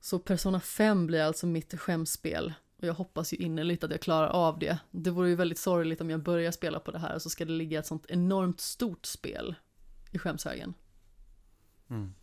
[0.00, 2.54] Så Persona 5 blir alltså mitt skämspel.
[2.76, 4.78] Och jag hoppas ju innerligt att jag klarar av det.
[4.90, 7.44] Det vore ju väldigt sorgligt om jag börjar spela på det här och så ska
[7.44, 9.54] det ligga ett sånt enormt stort spel
[10.10, 10.74] i skämshögen.
[11.88, 12.14] Mm.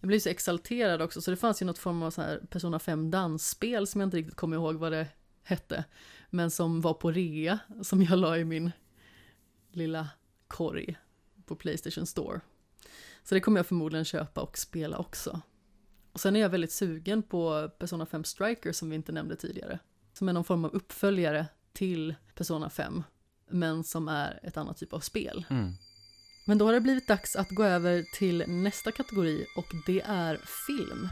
[0.00, 2.78] Jag blev så exalterad också så det fanns ju något form av så här Persona
[2.78, 5.08] 5 dansspel som jag inte riktigt kommer ihåg vad det
[5.42, 5.84] hette.
[6.30, 8.70] Men som var på rea som jag la i min
[9.72, 10.08] lilla
[10.48, 10.96] korg
[11.46, 12.40] på Playstation Store.
[13.22, 15.40] Så det kommer jag förmodligen köpa och spela också.
[16.12, 19.78] Och sen är jag väldigt sugen på Persona 5 Striker som vi inte nämnde tidigare.
[20.14, 23.02] Som är någon form av uppföljare till Persona 5.
[23.50, 25.46] Men som är ett annat typ av spel.
[25.50, 25.72] Mm.
[26.46, 30.40] Men då har det blivit dags att gå över till nästa kategori och det är
[30.66, 31.08] film.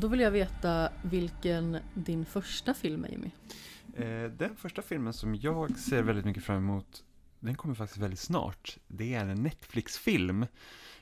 [0.00, 3.30] Då vill jag veta vilken din första film är Jimmy.
[3.94, 7.04] Eh, den första filmen som jag ser väldigt mycket fram emot,
[7.40, 8.78] den kommer faktiskt väldigt snart.
[8.88, 10.46] Det är en Netflix-film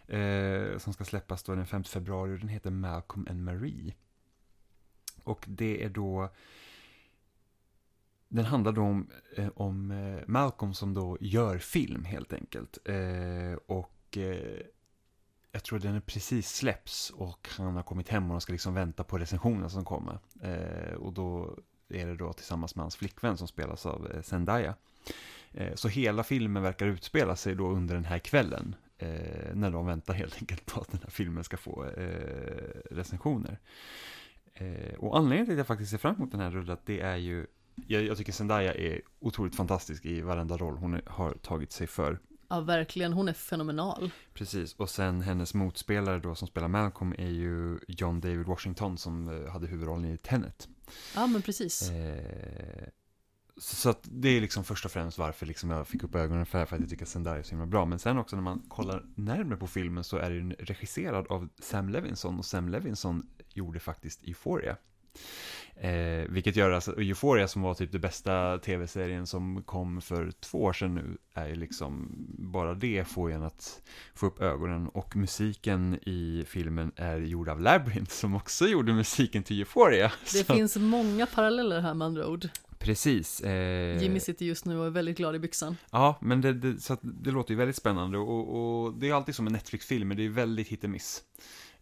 [0.07, 3.95] eh, som ska släppas då den 5 februari och den heter Malcolm and Marie.
[5.25, 6.31] Och det är då
[8.29, 12.79] den handlar då om, eh, om eh, Malcolm som då gör film helt enkelt.
[12.85, 14.61] Eh, och eh,
[15.53, 18.75] jag tror den är precis släpps och han har kommit hem och de ska liksom
[18.75, 20.19] vänta på recensionen som kommer.
[20.43, 24.75] Eh, och då är det då tillsammans med hans flickvän som spelas av eh, Zendaya.
[25.53, 28.75] Eh, så hela filmen verkar utspela sig då under den här kvällen.
[28.99, 33.59] Eh, när de väntar helt enkelt på att den här filmen ska få eh, recensioner.
[34.55, 37.17] Eh, och anledningen till att jag faktiskt ser fram emot den här rullen, det är
[37.17, 37.47] ju
[37.87, 42.19] jag, jag tycker Zendaya är otroligt fantastisk i varenda roll hon har tagit sig för.
[42.49, 43.13] Ja, verkligen.
[43.13, 44.11] Hon är fenomenal.
[44.35, 49.29] Precis, och sen hennes motspelare då som spelar Malcolm är ju John David Washington som
[49.29, 50.69] eh, hade huvudrollen i Tenet.
[51.15, 51.91] Ja, men precis.
[51.91, 52.89] Eh,
[53.57, 56.47] så, så att det är liksom först och främst varför liksom jag fick upp ögonen
[56.47, 57.85] för det här, för att jag tycker att Zendaya är så himla bra.
[57.85, 61.89] Men sen också när man kollar närmare på filmen så är den regisserad av Sam
[61.89, 64.77] Levinson och Sam Levinson gjorde faktiskt Euphoria.
[65.81, 70.63] Eh, vilket gör alltså, Euphoria som var typ det bästa tv-serien som kom för två
[70.63, 73.83] år sedan nu, är ju liksom, bara det får en att
[74.15, 74.89] få upp ögonen.
[74.89, 80.13] Och musiken i filmen är gjord av Labyrinth som också gjorde musiken till Euphoria.
[80.33, 82.49] Det Så- finns många paralleller här med andra ord.
[82.79, 83.41] Precis.
[83.41, 85.77] Eh, Jimmy sitter just nu och är väldigt glad i byxan.
[85.91, 89.35] Ja, men det, det, så det låter ju väldigt spännande och, och det är alltid
[89.35, 91.23] som en Netflix-film, men det är väldigt hit och miss.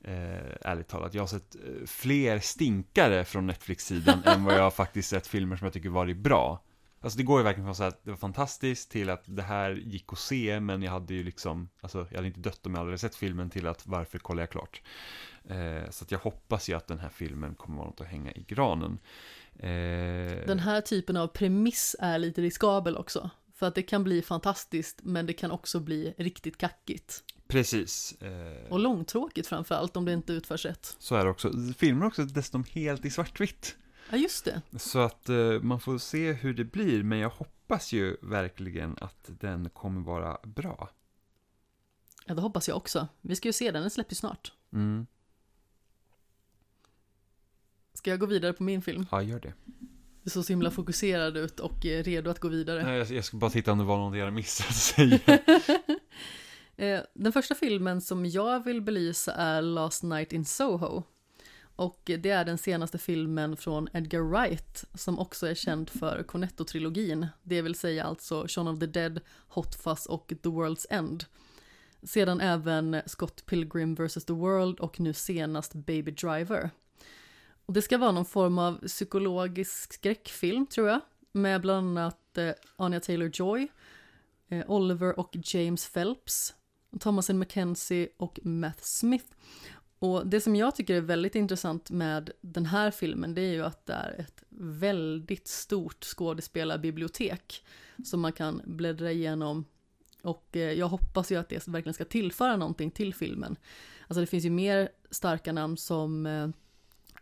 [0.06, 4.70] Eh, ärligt talat, jag har sett eh, fler stinkare från Netflix-sidan än vad jag har
[4.70, 6.62] faktiskt sett filmer som jag tycker varit bra.
[7.00, 9.42] Alltså det går ju verkligen från att säga att det var fantastiskt till att det
[9.42, 12.74] här gick att se, men jag hade ju liksom, alltså jag hade inte dött om
[12.74, 14.82] jag hade sett filmen till att varför kollar jag klart?
[15.48, 18.32] Eh, så att jag hoppas ju att den här filmen kommer vara något att hänga
[18.32, 18.98] i granen.
[19.58, 23.30] Eh, Den här typen av premiss är lite riskabel också.
[23.54, 27.22] För att det kan bli fantastiskt, men det kan också bli riktigt kackigt.
[27.48, 28.22] Precis.
[28.22, 30.96] Eh, Och långtråkigt framförallt om det inte utförs rätt.
[30.98, 31.52] Så är det också.
[31.78, 33.76] Filmen är också dessutom helt i svartvitt.
[34.10, 34.62] Ja, just det.
[34.78, 39.30] Så att eh, man får se hur det blir, men jag hoppas ju verkligen att
[39.40, 40.90] den kommer vara bra.
[42.26, 43.08] Ja, det hoppas jag också.
[43.20, 44.52] Vi ska ju se den, den släpps ju snart.
[44.72, 45.06] Mm.
[47.94, 49.06] Ska jag gå vidare på min film?
[49.10, 49.52] Ja, gör det.
[50.22, 52.82] Du såg så himla fokuserad ut och eh, redo att gå vidare.
[52.82, 55.18] Nej, jag, ska bara titta om det var något jag missat att säga.
[56.76, 61.02] Eh, den första filmen som jag vill belysa är Last Night in Soho.
[61.76, 67.26] Och det är den senaste filmen från Edgar Wright som också är känd för Cornetto-trilogin.
[67.42, 71.24] Det vill säga alltså Shaun of the Dead, Hot Fuzz och The World's End.
[72.02, 74.24] Sedan även Scott Pilgrim vs.
[74.24, 76.70] The World och nu senast Baby Driver.
[77.66, 81.00] Och det ska vara någon form av psykologisk skräckfilm tror jag.
[81.32, 83.68] Med bland annat eh, Anya Taylor-Joy,
[84.48, 86.54] eh, Oliver och James Phelps,
[87.00, 89.26] Thomasin McKenzie och Matt Smith.
[89.98, 93.64] Och det som jag tycker är väldigt intressant med den här filmen det är ju
[93.64, 97.64] att det är ett väldigt stort skådespelarbibliotek
[98.04, 99.64] som man kan bläddra igenom
[100.22, 103.56] och eh, jag hoppas ju att det verkligen ska tillföra någonting till filmen.
[104.08, 106.48] Alltså det finns ju mer starka namn som eh,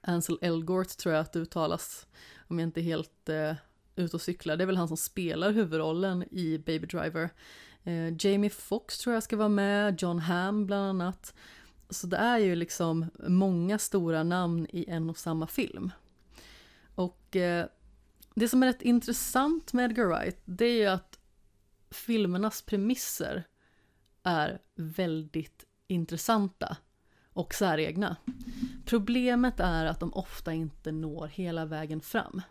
[0.01, 2.07] Ansel Elgort tror jag att det uttalas
[2.49, 3.53] om jag inte är helt eh,
[3.97, 4.57] ute och cyklar.
[4.57, 7.31] Det är väl han som spelar huvudrollen i Baby Driver.
[7.85, 11.35] Eh, Jamie Foxx tror jag ska vara med, John Hamm bland annat.
[11.91, 15.93] Så det är ju liksom många stora namn i en och samma film.
[16.95, 17.67] Och eh,
[18.35, 21.19] det som är rätt intressant med Edgar Wright, det är ju att
[21.91, 23.45] filmernas premisser
[24.23, 26.77] är väldigt intressanta
[27.33, 28.17] och säregna.
[28.85, 32.43] Problemet är att de ofta inte når hela vägen fram.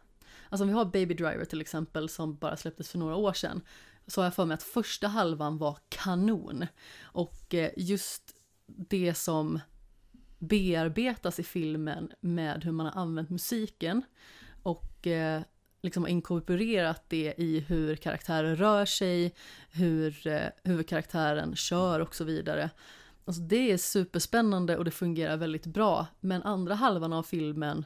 [0.50, 3.62] Alltså om vi har Baby Driver till exempel som bara släpptes för några år sedan
[4.08, 6.66] så har jag för mig att första halvan var kanon.
[7.04, 8.36] Och eh, just
[8.66, 9.60] det som
[10.40, 14.02] bearbetas i filmen med hur man har använt musiken
[14.64, 15.42] och eh,
[15.82, 19.36] liksom inkorporerat det i hur karaktärer rör sig,
[19.72, 22.70] hur eh, huvudkaraktären kör och så vidare.
[23.26, 27.86] Alltså det är superspännande och det fungerar väldigt bra, men andra halvan av filmen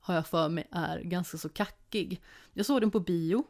[0.00, 2.22] har jag för mig är ganska så kackig.
[2.52, 3.44] Jag såg den på bio,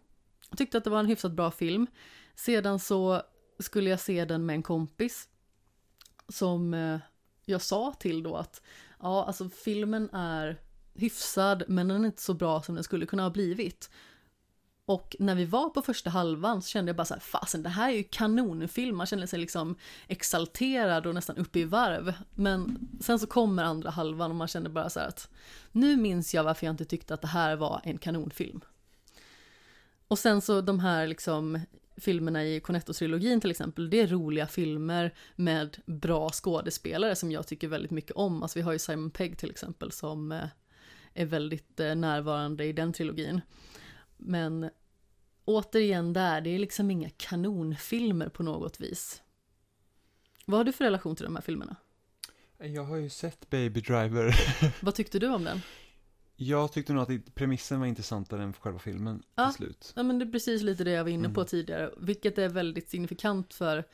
[0.55, 1.87] jag tyckte att det var en hyfsat bra film.
[2.35, 3.23] Sedan så
[3.59, 5.29] skulle jag se den med en kompis
[6.29, 6.99] som eh,
[7.45, 8.63] jag sa till då att
[9.01, 10.61] ja, alltså filmen är
[10.95, 13.91] hyfsad men den är inte så bra som den skulle kunna ha blivit.
[14.87, 17.69] Och när vi var på första halvan så kände jag bara så här, fasen det
[17.69, 19.77] här är ju kanonfilm, man känner sig liksom
[20.07, 22.13] exalterad och nästan uppe i varv.
[22.35, 25.31] Men sen så kommer andra halvan och man känner bara så här att
[25.73, 28.61] nu minns jag varför jag inte tyckte att det här var en kanonfilm.
[30.15, 31.61] Och sen så de här liksom
[31.97, 37.69] filmerna i Cornetto-trilogin till exempel, det är roliga filmer med bra skådespelare som jag tycker
[37.69, 38.43] väldigt mycket om.
[38.43, 40.45] Alltså vi har ju Simon Pegg till exempel som eh,
[41.15, 43.41] är väldigt eh, närvarande i den trilogin.
[44.17, 44.71] Men
[45.45, 49.23] återigen där, det är liksom inga kanonfilmer på något vis.
[50.47, 51.77] Vad har du för relation till de här filmerna?
[52.59, 54.35] Jag har ju sett Baby Driver.
[54.81, 55.61] Vad tyckte du om den?
[56.37, 59.47] Jag tyckte nog att premissen var intressantare än själva filmen ja.
[59.47, 59.93] till slut.
[59.97, 61.49] Ja, men det är precis lite det jag var inne på mm.
[61.49, 63.85] tidigare, vilket är väldigt signifikant för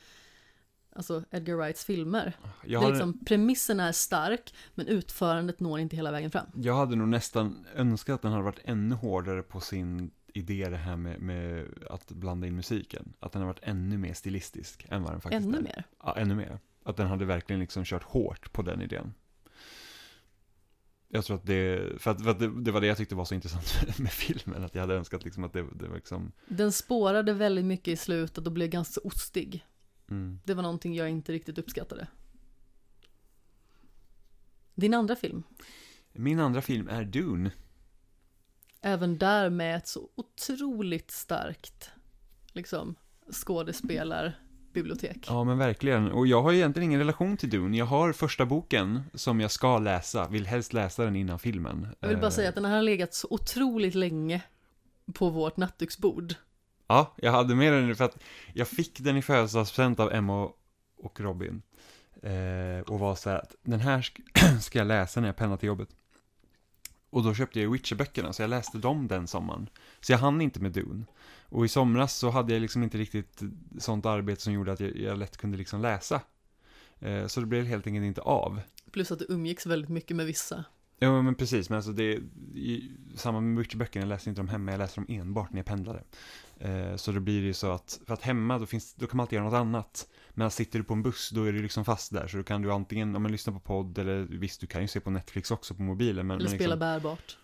[0.95, 2.33] alltså Edgar Wrights filmer.
[2.65, 2.93] Jag hade...
[2.93, 6.45] liksom, premissen är stark, men utförandet når inte hela vägen fram.
[6.55, 10.77] Jag hade nog nästan önskat att den hade varit ännu hårdare på sin idé det
[10.77, 13.13] här med, med att blanda in musiken.
[13.19, 15.59] Att den hade varit ännu mer stilistisk än vad den faktiskt ännu är.
[15.59, 15.83] Ännu mer?
[16.03, 16.59] Ja, ännu mer.
[16.83, 19.13] Att den hade verkligen liksom kört hårt på den idén.
[21.13, 23.25] Jag tror att det, för att, för att det, det, var det jag tyckte var
[23.25, 26.71] så intressant med filmen, att jag hade önskat liksom att det, det var liksom Den
[26.71, 29.65] spårade väldigt mycket i slutet och blev ganska ostig.
[30.09, 30.39] Mm.
[30.43, 32.07] Det var någonting jag inte riktigt uppskattade.
[34.75, 35.43] Din andra film?
[36.11, 37.51] Min andra film är Dune.
[38.81, 41.89] Även där med ett så otroligt starkt,
[42.53, 42.95] liksom,
[43.31, 44.39] skådespelar
[44.73, 45.25] bibliotek.
[45.27, 46.11] Ja, men verkligen.
[46.11, 47.77] Och jag har egentligen ingen relation till Dune.
[47.77, 51.87] Jag har första boken som jag ska läsa, vill helst läsa den innan filmen.
[51.99, 54.41] Jag vill bara säga att den här har legat så otroligt länge
[55.13, 56.33] på vårt nattduksbord.
[56.87, 58.17] Ja, jag hade med den för att
[58.53, 60.49] jag fick den i födelsedagspresent av Emma
[60.97, 61.61] och Robin.
[62.23, 64.07] Eh, och var så här att den här
[64.61, 65.89] ska jag läsa när jag pendlar till jobbet.
[67.11, 69.69] Och då köpte jag Witcher-böckerna, så jag läste dem den sommaren.
[69.99, 71.05] Så jag hann inte med Dune.
[71.49, 73.41] Och i somras så hade jag liksom inte riktigt
[73.79, 76.21] sånt arbete som gjorde att jag, jag lätt kunde liksom läsa.
[76.99, 78.61] Eh, så det blev helt enkelt inte av.
[78.91, 80.65] Plus att du umgicks väldigt mycket med vissa.
[80.99, 81.69] Ja, men precis.
[81.69, 82.19] Men alltså det,
[82.55, 85.65] i, samma med Witcher-böckerna, jag läste inte dem hemma, jag läste dem enbart när jag
[85.65, 86.03] pendlade.
[86.59, 89.17] Eh, så då blir det ju så att, för att hemma, då, finns, då kan
[89.17, 90.07] man alltid göra något annat.
[90.33, 92.27] Men sitter du på en buss, då är du liksom fast där.
[92.27, 94.87] Så då kan du antingen, om man lyssnar på podd, eller visst, du kan ju
[94.87, 96.27] se på Netflix också på mobilen.
[96.27, 97.37] Men, eller men spela liksom, bärbart.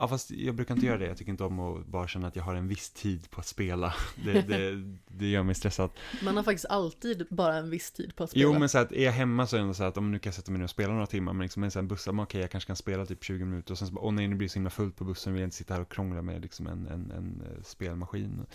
[0.00, 1.06] Ja, fast jag brukar inte göra det.
[1.06, 3.46] Jag tycker inte om att bara känna att jag har en viss tid på att
[3.46, 3.94] spela.
[4.24, 5.90] Det, det, det gör mig stressad.
[6.22, 8.42] Man har faktiskt alltid bara en viss tid på att spela.
[8.42, 10.30] Jo, men så att är jag hemma så är det så att om nu kan
[10.30, 12.22] jag sätta mig ner och spela några timmar, men liksom en sån här buss, okej,
[12.22, 14.34] okay, jag kanske kan spela typ 20 minuter och sen så bara, åh nej, nu
[14.34, 16.42] blir det så himla fullt på bussen, vill jag inte sitta här och krångla med
[16.42, 18.46] liksom en, en, en eh, spelmaskin.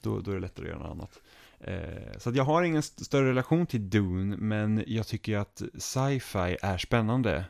[0.00, 1.20] Då, då är det lättare att göra något annat.
[1.60, 5.62] Eh, så att jag har ingen st större relation till Dune, men jag tycker att
[5.78, 7.44] sci-fi är spännande.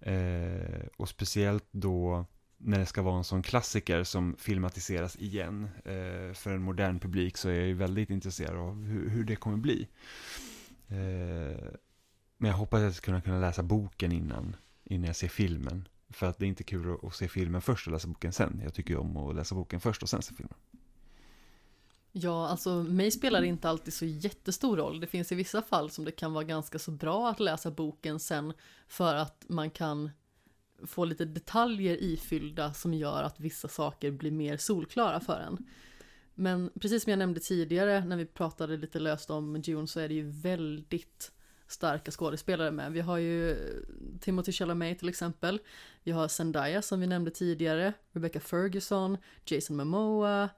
[0.00, 2.26] Eh, och speciellt då
[2.58, 7.36] när det ska vara en sån klassiker som filmatiseras igen eh, för en modern publik
[7.36, 9.88] så är jag ju väldigt intresserad av hur, hur det kommer bli.
[10.88, 11.74] Eh,
[12.38, 15.88] men jag hoppas att jag ska kunna, kunna läsa boken innan, innan jag ser filmen.
[16.10, 18.60] För att det är inte kul att, att se filmen först och läsa boken sen.
[18.64, 20.58] Jag tycker om att läsa boken först och sen se filmen.
[22.16, 25.00] Ja, alltså mig spelar det inte alltid så jättestor roll.
[25.00, 28.20] Det finns i vissa fall som det kan vara ganska så bra att läsa boken
[28.20, 28.52] sen
[28.88, 30.10] för att man kan
[30.86, 35.66] få lite detaljer ifyllda som gör att vissa saker blir mer solklara för en.
[36.34, 40.08] Men precis som jag nämnde tidigare när vi pratade lite löst om June så är
[40.08, 41.32] det ju väldigt
[41.66, 42.92] starka skådespelare med.
[42.92, 43.56] Vi har ju
[44.20, 45.60] Timothy Chalamet till exempel.
[46.02, 50.48] Vi har Zendaya som vi nämnde tidigare, Rebecca Ferguson, Jason Momoa.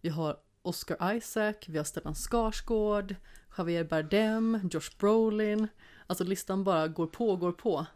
[0.00, 3.14] Vi har Oscar Isaac, vi har Stellan Skarsgård,
[3.58, 5.68] Javier Bardem, Josh Brolin.
[6.06, 7.86] Alltså listan bara går på och går på.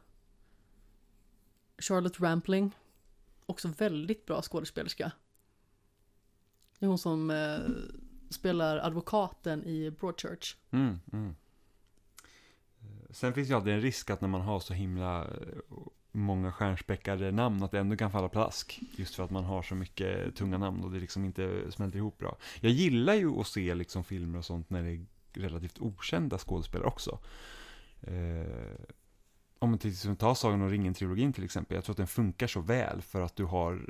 [1.78, 2.76] Charlotte Rampling.
[3.46, 5.12] Också väldigt bra skådespelerska.
[6.78, 7.58] Det är hon som eh,
[8.30, 10.56] spelar advokaten i Broadchurch.
[10.70, 11.36] Mm, mm.
[12.80, 15.30] Eh, sen finns ju alltid en risk att när man har så himla eh,
[16.18, 18.80] många stjärnspäckade namn att det ändå kan falla plask.
[18.96, 22.18] Just för att man har så mycket tunga namn och det liksom inte smälter ihop
[22.18, 22.36] bra.
[22.60, 26.88] Jag gillar ju att se liksom filmer och sånt när det är relativt okända skådespelare
[26.88, 27.18] också.
[28.00, 28.86] Eh,
[29.58, 32.46] om man till exempel tar Sagan om ringen-trilogin till exempel, jag tror att den funkar
[32.46, 33.86] så väl för att du har,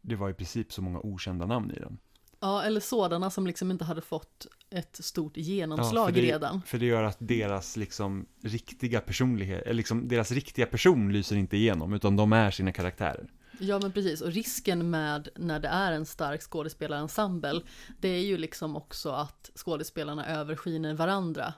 [0.00, 1.98] det var i princip så många okända namn i den.
[2.40, 6.62] Ja, eller sådana som liksom inte hade fått ett stort genomslag för det, redan.
[6.62, 11.56] För det gör att deras liksom riktiga personlighet, eller liksom deras riktiga person lyser inte
[11.56, 13.30] igenom, utan de är sina karaktärer.
[13.60, 17.60] Ja men precis, och risken med när det är en stark skådespelarensemble,
[17.98, 21.54] det är ju liksom också att skådespelarna överskiner varandra.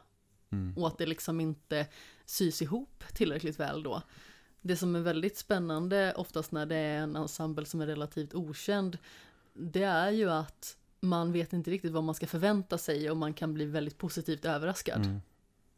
[0.52, 0.78] Mm.
[0.78, 1.86] Och att det liksom inte
[2.26, 4.02] sys ihop tillräckligt väl då.
[4.60, 8.98] Det som är väldigt spännande oftast när det är en ensemble som är relativt okänd,
[9.54, 13.34] det är ju att man vet inte riktigt vad man ska förvänta sig och man
[13.34, 15.06] kan bli väldigt positivt överraskad.
[15.06, 15.20] Mm.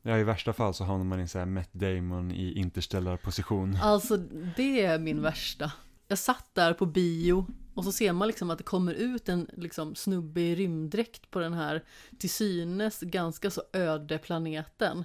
[0.03, 3.79] Ja, i värsta fall så hamnar man i sån här Matt Damon i interstellar position.
[3.83, 4.17] Alltså,
[4.57, 5.73] det är min värsta.
[6.09, 9.51] Jag satt där på bio och så ser man liksom att det kommer ut en
[9.57, 11.85] liksom, snubbe i rymddräkt på den här
[12.19, 15.05] till synes ganska så öde planeten.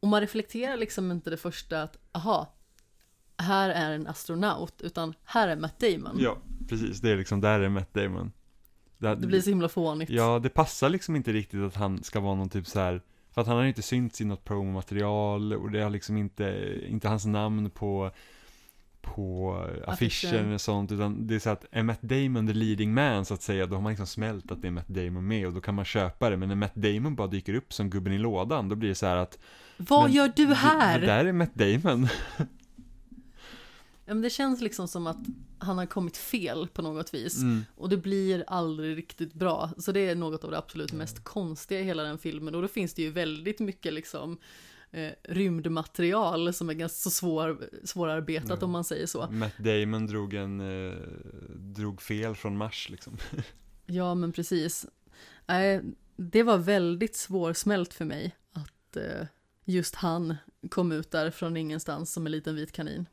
[0.00, 2.54] Och man reflekterar liksom inte det första att, aha,
[3.36, 6.16] här är en astronaut, utan här är Matt Damon.
[6.18, 6.38] Ja,
[6.68, 7.00] precis.
[7.00, 8.32] Det är liksom, där är Matt Damon.
[8.98, 10.10] Det, det blir så himla fånigt.
[10.10, 13.02] Ja, det passar liksom inte riktigt att han ska vara någon typ så här
[13.34, 17.08] för att han har inte synts i något promomaterial och det har liksom inte, inte
[17.08, 18.10] hans namn på
[19.00, 19.56] på
[19.86, 23.34] affischen och sånt, utan det är så att är Matt Damon the leading man så
[23.34, 25.60] att säga, då har man liksom smält att det är Matt Damon med och då
[25.60, 28.68] kan man köpa det, men när Matt Damon bara dyker upp som gubben i lådan,
[28.68, 29.38] då blir det så här att
[29.76, 31.00] Vad gör du Det, här?
[31.00, 32.08] det där är Matt Damon.
[34.06, 35.18] Men det känns liksom som att
[35.58, 37.42] han har kommit fel på något vis.
[37.42, 37.64] Mm.
[37.76, 39.70] Och det blir aldrig riktigt bra.
[39.78, 42.54] Så det är något av det absolut mest konstiga i hela den filmen.
[42.54, 44.38] Och då finns det ju väldigt mycket liksom
[44.90, 48.64] eh, rymdmaterial som är ganska så svår, svårarbetat Ja.
[48.64, 49.26] om man säger så.
[49.30, 50.96] Matt Damon drog en, eh,
[51.54, 53.16] drog fel från Mars liksom.
[53.86, 54.86] Ja, men precis.
[55.46, 55.82] Nej,
[56.16, 59.26] det var väldigt svårsmält för mig att eh,
[59.64, 60.34] just han
[60.70, 63.06] kom ut där från ingenstans som en liten vit kanin.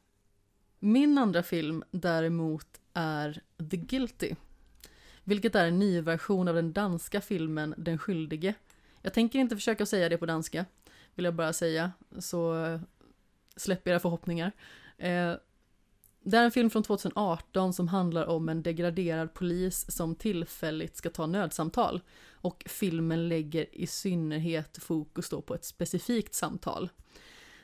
[0.85, 4.35] Min andra film däremot är The Guilty,
[5.23, 8.53] vilket är en ny version av den danska filmen Den skyldige.
[9.01, 10.65] Jag tänker inte försöka säga det på danska,
[11.15, 12.55] vill jag bara säga, så
[13.55, 14.51] släpp era förhoppningar.
[14.97, 15.33] Eh,
[16.21, 21.09] det är en film från 2018 som handlar om en degraderad polis som tillfälligt ska
[21.09, 22.01] ta nödsamtal.
[22.31, 26.89] Och filmen lägger i synnerhet fokus då på ett specifikt samtal.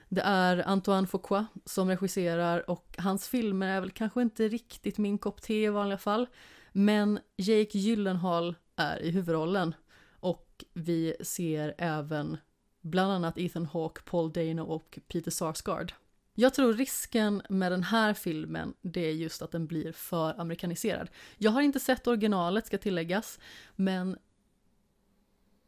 [0.09, 5.17] Det är Antoine Fuqua som regisserar och hans filmer är väl kanske inte riktigt min
[5.17, 6.27] kopp te i vanliga fall.
[6.71, 9.75] Men Jake Gyllenhaal är i huvudrollen.
[10.19, 12.37] Och vi ser även
[12.81, 15.93] bland annat Ethan Hawke, Paul Dano och Peter Sarsgaard.
[16.33, 21.09] Jag tror risken med den här filmen, det är just att den blir för amerikaniserad.
[21.37, 23.39] Jag har inte sett originalet ska tilläggas,
[23.75, 24.17] men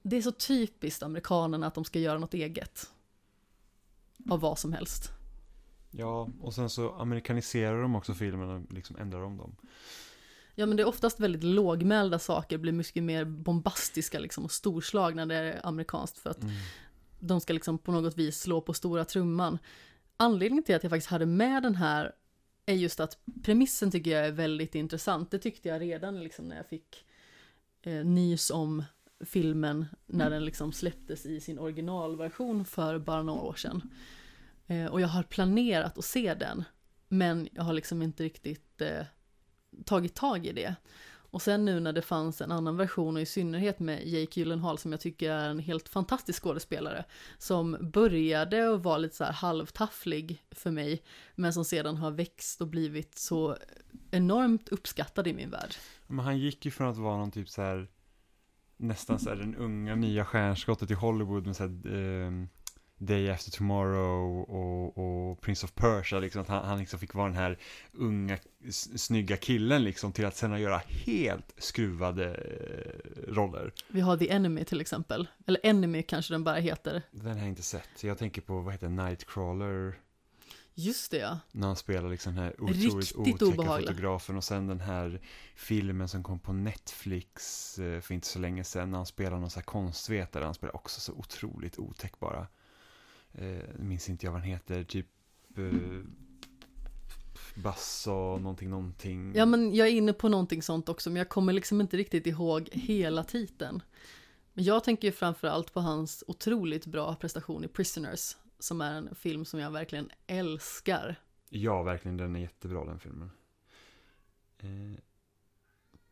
[0.03, 2.91] det är så typiskt amerikanerna att de ska göra något eget.
[4.29, 5.11] Av vad som helst.
[5.91, 9.55] Ja, och sen så amerikaniserar de också filmen och liksom ändrar om dem.
[10.55, 15.25] Ja men det är oftast väldigt lågmälda saker, blir mycket mer bombastiska liksom och storslagna
[15.25, 16.53] när det är amerikanskt för att Mm.
[17.19, 19.57] de ska liksom på något vis slå på stora trumman.
[20.17, 22.11] Anledningen till att jag faktiskt hade med den här
[22.65, 25.31] är just att premissen tycker jag är väldigt intressant.
[25.31, 27.05] Det tyckte jag redan liksom när jag fick
[27.81, 28.83] eh, nys om
[29.25, 33.93] filmen när den liksom släpptes i sin originalversion för bara några år sedan.
[34.67, 36.63] Eh, och jag har planerat att se den,
[37.07, 39.05] men jag har liksom inte riktigt eh,
[39.85, 40.75] tagit tag i det.
[41.31, 44.77] Och sen nu när det fanns en annan version och i synnerhet med Jake Gyllenhaal
[44.77, 47.05] som jag tycker är en helt fantastisk skådespelare
[47.37, 51.03] som började och var lite så här halvtafflig för mig
[51.35, 53.57] men som sedan har växt och blivit så
[54.11, 55.75] enormt uppskattad i min värld.
[56.07, 57.87] Men han gick ju från att vara någon typ så här
[58.81, 62.47] nästan så här den unga nya stjärnskottet i Hollywood med så här, ehm,
[62.97, 67.27] Day After Tomorrow och, och Prince of Persia liksom, att han, han liksom fick vara
[67.27, 67.57] den här
[67.91, 68.37] unga
[68.95, 73.71] snygga killen liksom till att sen göra helt skruvade eh, roller.
[73.87, 77.01] Vi har The Enemy till exempel, eller Enemy kanske den bara heter.
[77.11, 78.03] Den har jag inte sett.
[78.03, 79.95] Jag tänker på, vad heter Nightcrawler,
[80.75, 81.39] Just det ja.
[81.51, 83.87] när han spelar liksom den här otroligt Riktigt otäcka obehaglig.
[83.87, 85.21] fotografen och sen den här
[85.55, 89.49] filmen som kom på Netflix eh, för inte så länge sedan när han spelar någon
[89.49, 92.47] så här konstvetare, han spelar också så otroligt otäck bara.
[93.33, 95.07] Eh, minns inte jag vad han heter, typ
[95.57, 96.01] eh,
[97.55, 99.35] Basso, någonting, någonting.
[99.35, 102.27] Ja men jag är inne på någonting sånt också men jag kommer liksom inte riktigt
[102.27, 103.81] ihåg hela titeln.
[104.53, 109.15] Men jag tänker ju framförallt på hans otroligt bra prestation i Prisoners som är en
[109.15, 111.15] film som jag verkligen älskar.
[111.49, 113.31] Ja, verkligen, den är jättebra den filmen.
[114.57, 114.99] Eh,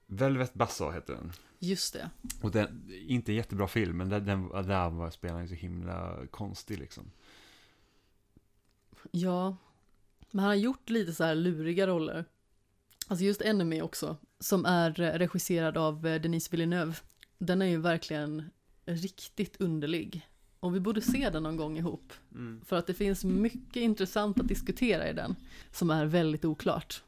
[0.07, 1.31] Velvet Basso heter den.
[1.59, 2.09] Just det.
[2.41, 6.79] Och den, inte en jättebra film, men den, den, där var spelaren så himla konstig
[6.79, 7.11] liksom.
[9.11, 9.57] Ja,
[10.31, 12.25] men han har gjort lite så här luriga roller.
[13.07, 16.95] Alltså just Enemy också, som är regisserad av eh, Denise Villeneuve.
[17.37, 18.49] Den är ju verkligen
[18.85, 20.27] riktigt underlig.
[20.59, 22.13] Och vi borde se den någon gång ihop.
[22.31, 22.61] Mm.
[22.65, 25.35] För att det finns mycket intressant att diskutera i den,
[25.71, 27.03] som är väldigt oklart.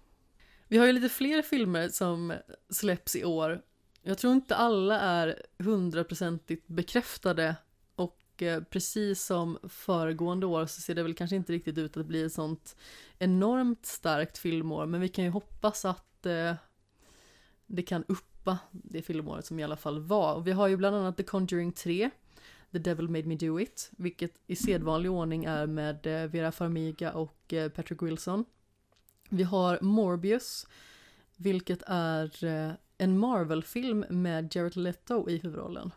[0.67, 2.33] Vi har ju lite fler filmer som
[2.69, 3.61] släpps i år.
[4.01, 7.55] Jag tror inte alla är hundraprocentigt bekräftade
[7.95, 12.05] och eh, precis som föregående år så ser det väl kanske inte riktigt ut att
[12.05, 12.75] bli ett sånt
[13.19, 16.53] enormt starkt filmår, men vi kan ju hoppas att eh,
[17.67, 20.33] det kan uppa det filmåret som i alla fall var.
[20.33, 22.09] Och vi har ju bland annat The Conjuring 3,
[22.71, 27.13] The Devil Made Me Do It, vilket i sedvanlig ordning är med eh, Vera Farmiga
[27.13, 28.45] och eh, Patrick Wilson.
[29.29, 30.67] Vi har Morbius,
[31.37, 35.91] vilket är eh, en Marvel-film med Jared Leto i huvudrollen.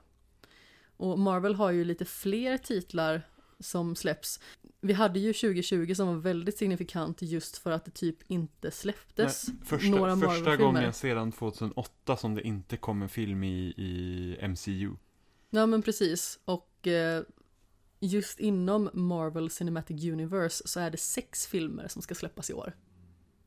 [0.97, 3.22] Och Marvel har ju lite fler titlar
[3.59, 4.41] som släpps.
[4.81, 9.49] Vi hade ju 2020 som var väldigt signifikant just för att det typ inte släpptes
[9.49, 10.57] Nej, första, några första Marvel-filmer.
[10.57, 14.91] gången sedan 2008 som det inte kom en film i, i MCU.
[15.55, 17.23] Ja men precis, och eh,
[18.01, 22.77] just inom Marvel Cinematic Universe så är det sex filmer som ska släppas i år.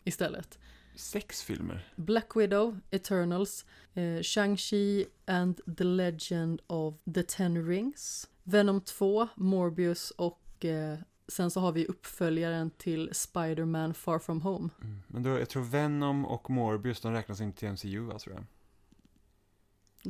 [0.03, 0.59] Istället.
[0.95, 1.93] Sex filmer?
[1.95, 10.11] Black Widow, Eternals, eh, Shang-Chi and the Legend of the Ten Rings, Venom 2, Morbius
[10.11, 14.69] och eh, sen så har vi uppföljaren till Spider-Man Far From Home.
[14.81, 14.99] Mm.
[15.07, 18.45] Men då, jag tror Venom och Morbius, de räknas inte till MCU, va, tror jag.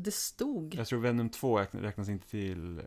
[0.03, 0.75] Det stod...
[0.75, 2.83] Jag tror Venom 2 räknas, inte till, eh,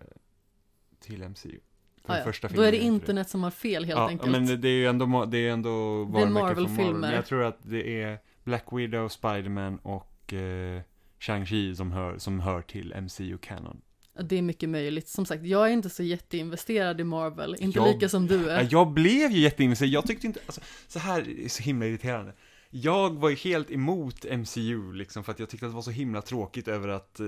[1.01, 1.59] till MCU.
[2.05, 2.25] För Ah, ja.
[2.25, 4.33] första Då filmen är det inte internet som har fel helt ja, enkelt.
[4.33, 6.85] men det- är ju ändå, det är ändå varumärken från Marvel-filmer.
[6.85, 7.01] Marvel.
[7.01, 10.81] Men jag tror att det är Black Widow, Spider-Man och eh,
[11.21, 13.81] Shang-Chi som hör, som hör till MCU-canon.
[14.23, 15.09] Det är mycket möjligt.
[15.09, 17.57] Som sagt, jag är inte så jätteinvesterad i Marvel.
[17.59, 18.69] Inte Jag- lika som du är.
[18.71, 22.33] jag blev ju jätteinvesterad, jag tyckte inte, alltså, så här är så himla irriterande.
[22.71, 25.91] Jag var ju helt emot MCU liksom för att jag tyckte att det var så
[25.91, 27.27] himla tråkigt över att eh,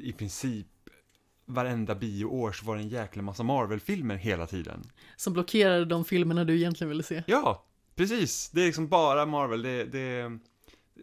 [0.00, 0.66] i princip
[1.46, 4.90] varenda bioår så var det en jäkla massa Marvel-filmer hela tiden.
[5.16, 7.22] Som blockerade de filmerna du egentligen ville se.
[7.26, 7.64] Ja,
[7.94, 8.50] precis.
[8.50, 9.62] Det är liksom bara Marvel.
[9.62, 10.38] Det, det är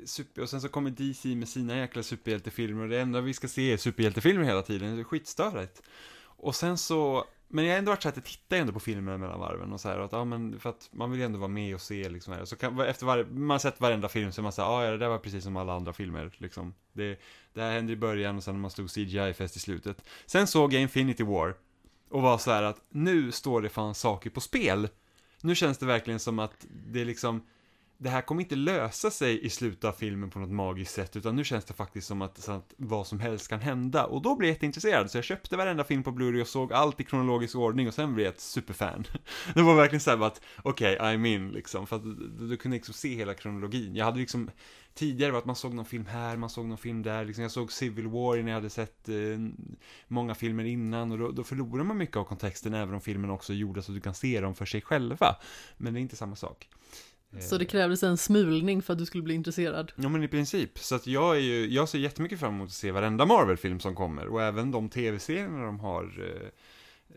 [0.05, 0.41] super...
[0.41, 3.73] Och sen så kommer DC med sina jäkla superhjältefilmer och det enda vi ska se
[3.73, 4.95] är superhjältefilmer hela tiden.
[4.95, 5.81] Det är skitstörigt.
[6.23, 7.25] Och sen så...
[7.53, 9.81] Men jag har ändå varit så att jag tittar ändå på filmerna mellan varven och
[9.81, 11.81] så här och att, ja men för att man vill ju ändå vara med och
[11.81, 12.45] se liksom här.
[12.45, 14.85] Så kan, efter varje, man har sett varenda film så är man säger ja ah,
[14.85, 16.73] ja det där var precis som alla andra filmer liksom.
[16.93, 17.19] Det,
[17.53, 20.05] det här hände i början och sen när man stod CGI-fest i slutet.
[20.25, 21.55] Sen såg jag Infinity War
[22.09, 24.87] och var så här att nu står det fan saker på spel.
[25.41, 27.41] Nu känns det verkligen som att det är liksom
[28.03, 31.35] det här kommer inte lösa sig i slutet av filmen på något magiskt sätt, utan
[31.35, 34.05] nu känns det faktiskt som att, så att vad som helst kan hända.
[34.05, 36.99] Och då blev jag jätteintresserad, så jag köpte varenda film på Blu-ray och såg allt
[36.99, 39.07] i kronologisk ordning och sen blev jag ett superfan.
[39.53, 42.03] Det var verkligen såhär bara att, okej, okay, I'm in liksom, för att
[42.49, 43.95] du, kunde liksom se hela kronologin.
[43.95, 44.49] Jag hade liksom,
[44.93, 47.51] tidigare var att man såg någon film här, man såg någon film där, liksom jag
[47.51, 49.15] såg Civil War när jag hade sett eh,
[50.07, 53.53] många filmer innan och då, då förlorar man mycket av kontexten även om filmen också
[53.53, 55.35] är gjorda så att du kan se dem för sig själva.
[55.77, 56.67] Men det är inte samma sak.
[57.39, 59.91] Så det krävdes en smulning för att du skulle bli intresserad.
[59.95, 62.73] Ja men i princip, så att jag är ju, jag ser jättemycket fram emot att
[62.73, 66.47] se varenda Marvel-film som kommer och även de tv-serierna de har eh,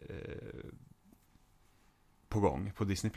[0.08, 0.70] eh,
[2.28, 3.12] på gång på Disney+.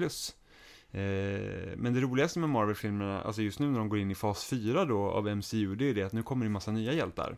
[0.91, 4.45] Eh, men det roligaste med Marvel-filmerna, alltså just nu när de går in i fas
[4.45, 7.37] 4 då av MCU, det är det att nu kommer det en massa nya hjältar.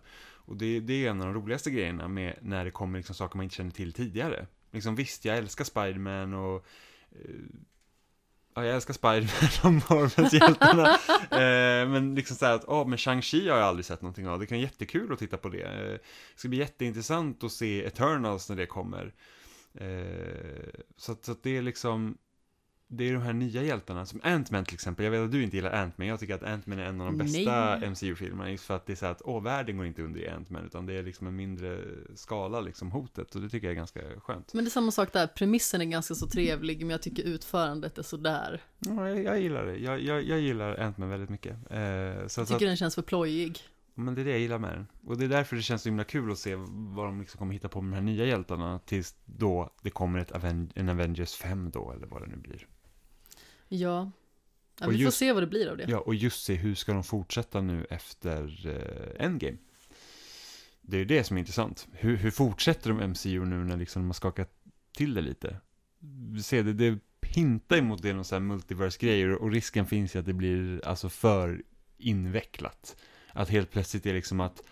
[0.50, 3.38] Och det, det är en av de roligaste grejerna med när det kommer liksom saker
[3.38, 4.48] man inte känner till tidigare.
[4.72, 6.66] Liksom visst, jag älskar Spiderman och
[7.12, 7.36] eh,
[8.60, 10.88] Ja, jag älskar Spiderman och Marvels hjältarna.
[11.32, 14.28] eh, men liksom så här att, åh, oh, men Shang-Chi har jag aldrig sett någonting
[14.28, 14.40] av.
[14.40, 15.62] Det kan vara jättekul att titta på det.
[15.62, 16.00] Eh, det
[16.36, 19.14] ska bli jätteintressant att se Eternals när det kommer.
[19.74, 22.18] Eh, så, att, så att det är liksom,
[22.92, 25.04] det är de här nya hjältarna, som Ant-Man till exempel.
[25.06, 27.18] Jag vet att du inte gillar Ant-Man, jag tycker att Ant-Man är en av de
[27.18, 27.78] bästa.
[27.90, 28.52] MCU-filmerna.
[28.52, 30.86] Just för att det är så att, åh, världen går inte under i Ant-Man, utan
[30.86, 31.80] det är liksom en mindre
[32.16, 33.36] skala, liksom hotet.
[33.36, 34.54] Och det tycker jag är ganska skönt.
[34.54, 37.98] Men det är samma sak där, premissen är ganska så trevlig, men jag tycker utförandet
[37.98, 38.62] är sådär.
[38.80, 39.78] Ja, jag, jag gillar det.
[39.78, 41.54] Jag, jag, jag gillar Ant-Man väldigt mycket.
[41.54, 43.60] Eh, så, Jag så att, tycker den känns för plojig.
[43.94, 44.88] men det är det jag gillar med den.
[45.06, 47.54] Och det är därför det känns så himla kul att se vad de liksom kommer
[47.54, 51.34] hitta på med de här nya hjältarna tills då det kommer ett Aven en Avengers
[51.36, 52.68] 5 då, eller vad det nu blir.
[53.70, 54.12] Ja.
[54.80, 55.86] ja vi får just- se vad det blir av det.
[55.90, 59.58] Ja, och just se hur ska de fortsätta nu efter eh, Endgame.
[60.82, 61.88] Det är det som är intressant.
[61.92, 64.52] Hur, hur fortsätter de MCU nu när liksom de har skakat
[64.98, 65.58] till det lite?
[66.44, 70.26] Ser det, det hintar emot det någon sån här multiverse-grejer och risken finns ju att
[70.26, 71.64] det blir alltså för
[71.98, 72.96] invecklat.
[73.34, 74.64] Att helt plötsligt är liksom att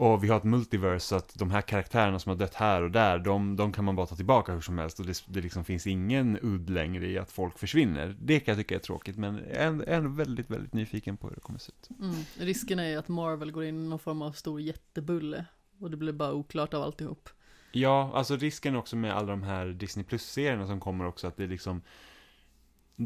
[0.00, 2.90] Och vi har ett multiverse, så att de här karaktärerna som har dött här och
[2.90, 5.00] där, de, de kan man bara ta tillbaka hur som helst.
[5.00, 8.16] Och det, det liksom finns ingen udd längre i att folk försvinner.
[8.20, 11.34] Det kan jag tycka är tråkigt, men jag är ändå väldigt, väldigt nyfiken på hur
[11.34, 11.98] det kommer se ut.
[12.00, 12.14] Mm.
[12.38, 15.44] Risken är ju att Marvel går in i någon form av stor jättebulle.
[15.80, 17.28] Och det blir bara oklart av alltihop.
[17.72, 21.46] Ja, alltså risken också med alla de här Disney Plus-serierna som kommer också, att det
[21.46, 21.82] liksom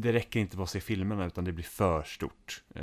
[0.01, 2.63] det räcker inte bara att se filmerna utan det blir för stort.
[2.75, 2.81] Eh,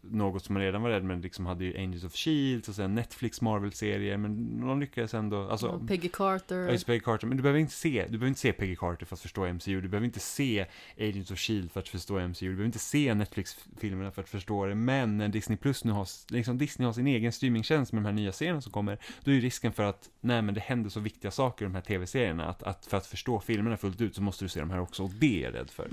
[0.00, 2.94] något som man redan var rädd med, liksom hade ju Angels of Shield och sen
[2.94, 5.66] Netflix Marvel-serier, men de lyckades ändå, alltså...
[5.66, 6.58] Ja, Peggy Carter.
[6.58, 9.06] Ja, just Peggy Carter, men du behöver inte se, du behöver inte se Peggy Carter
[9.06, 10.66] för att förstå MCU, du behöver inte se
[10.98, 14.66] Agents of Shield för att förstå MCU, du behöver inte se Netflix-filmerna för att förstå
[14.66, 18.06] det, men när Disney Plus nu har, liksom Disney har sin egen streamingtjänst med de
[18.06, 20.90] här nya serierna som kommer, då är ju risken för att, nej men det händer
[20.90, 24.14] så viktiga saker i de här tv-serierna, att, att för att förstå filmerna fullt ut
[24.14, 25.88] så måste du se de här också, och det är jag rädd för.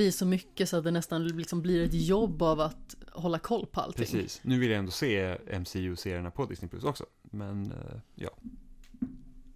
[0.00, 3.66] Blir så mycket så att det nästan liksom blir ett jobb av att hålla koll
[3.66, 4.06] på allting.
[4.06, 4.40] Precis.
[4.42, 7.06] Nu vill jag ändå se MCU-serierna på Disney Plus också.
[7.22, 8.30] Men, eh, ja.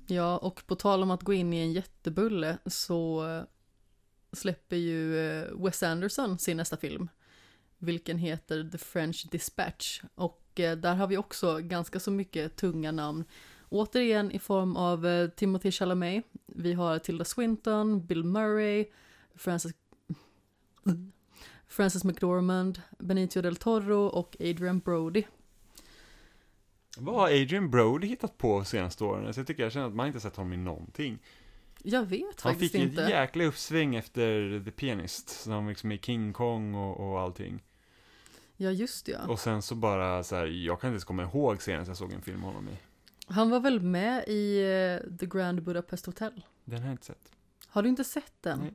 [0.06, 3.42] Ja, och på tal om att gå in i en jättebulle så eh,
[4.32, 7.08] släpper ju eh, Wes Anderson sin nästa film.
[7.78, 10.02] Vilken heter The French Dispatch.
[10.14, 13.24] Och där har vi också ganska så mycket tunga namn.
[13.68, 16.24] Återigen i form av Timothy Chalamet.
[16.46, 18.86] Vi har Tilda Swinton, Bill Murray,
[20.84, 21.12] Francis
[21.68, 25.24] Francis McDormand, Benicio del Toro och Adrian Brody.
[26.96, 29.34] Vad har Adrian Brody hittat på senaste åren?
[29.34, 31.18] Så jag tycker jag känner att man inte sett honom i någonting.
[31.82, 32.86] Jag vet faktiskt inte.
[32.86, 37.20] Han fick ett jäkla uppsving efter The Pianist, som liksom är King Kong och, och
[37.20, 37.62] allting.
[38.56, 39.26] Ja, just ja.
[39.28, 42.12] Och sen så bara så här, jag kan inte ens komma ihåg senast jag såg
[42.12, 42.76] en film med honom i.
[43.26, 46.44] Han var väl med i uh, The Grand Budapest Hotel?
[46.64, 47.32] Den har jag inte sett.
[47.66, 48.58] Har du inte sett den?
[48.58, 48.74] Nej.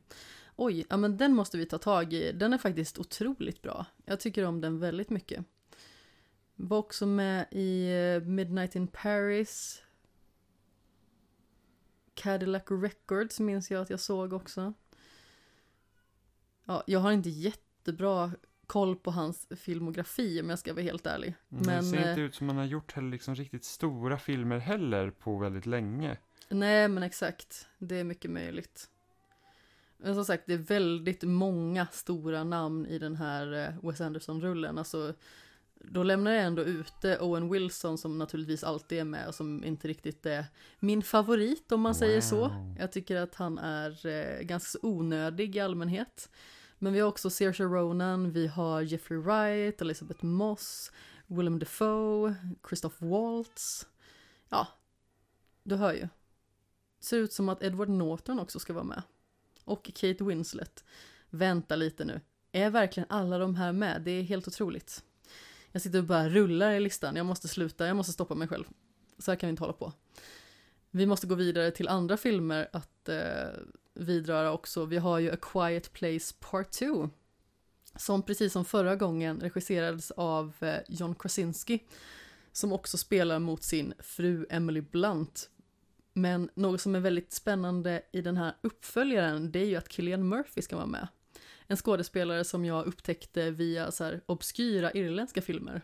[0.62, 2.32] Oj, ja men den måste vi ta tag i.
[2.32, 3.86] Den är faktiskt otroligt bra.
[4.06, 5.46] Jag tycker om den väldigt mycket.
[6.56, 9.84] Var också med i eh, Midnight in Paris.
[12.14, 14.74] Cadillac Records minns jag att jag såg också.
[16.66, 18.32] Ja, jag har inte jättebra
[18.68, 21.34] koll på hans filmografi om jag ska vara helt ärlig.
[21.48, 24.58] Men, det ser inte eh, ut som han har gjort heller liksom riktigt stora filmer
[24.58, 26.18] heller på väldigt länge.
[26.50, 27.68] Nej, men exakt.
[27.78, 28.90] Det är mycket möjligt.
[30.02, 34.78] Men som sagt, det är väldigt många stora namn i den här eh, Wes Anderson-rullen.
[34.78, 35.14] Alltså,
[35.74, 39.88] då lämnar jag ändå ute Owen Wilson som naturligtvis alltid är med och som inte
[39.88, 40.46] riktigt är
[40.80, 42.00] min favorit om man wow.
[42.00, 42.52] säger så.
[42.80, 46.30] Jag tycker att han är eh, ganska onödig i allmänhet.
[46.78, 50.92] Men vi har också Saoirse Ronan, vi har Jeffrey Wright, Elizabeth Moss,
[51.28, 52.36] Willem Dafoe,
[52.68, 53.88] Christoph Waltz.
[54.50, 54.68] Ja,
[55.64, 56.08] du hör ju.
[57.00, 59.04] Ser ut som att Edward Norton också ska vara med
[59.70, 60.84] och Kate Winslet.
[61.30, 62.22] Vänta lite nu.
[62.52, 64.02] Är verkligen alla de här med?
[64.02, 65.04] Det är helt otroligt.
[65.72, 67.16] Jag sitter och bara rullar i listan.
[67.16, 68.66] Jag måste sluta, jag måste stoppa mig själv.
[69.18, 69.94] Så här kan vi inte hålla på.
[70.92, 73.50] Vi måste gå vidare till andra filmer att eh,
[73.94, 74.86] vidröra också.
[74.86, 77.10] Vi har ju A Quiet Place Part 2.
[77.96, 81.84] Som precis som förra gången regisserades av eh, John Krasinski.
[82.52, 85.50] Som också spelar mot sin fru Emily Blunt
[86.22, 90.30] men något som är väldigt spännande i den här uppföljaren, det är ju att Killian
[90.30, 91.08] Murphy ska vara med.
[91.68, 95.82] En skådespelare som jag upptäckte via så här obskyra irländska filmer.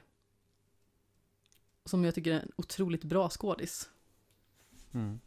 [1.86, 3.90] Som jag tycker är en otroligt bra skådis.
[4.94, 5.20] Mm.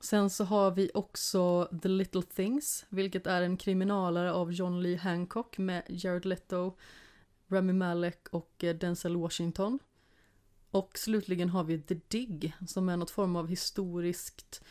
[0.00, 4.96] Sen så har vi också The Little Things, vilket är en kriminalare av John Lee
[4.96, 6.76] Hancock med Jared Leto,
[7.48, 9.78] Rami Malek och eh, Denzel Washington.
[10.70, 14.64] Och slutligen har vi The Dig som är något form av historiskt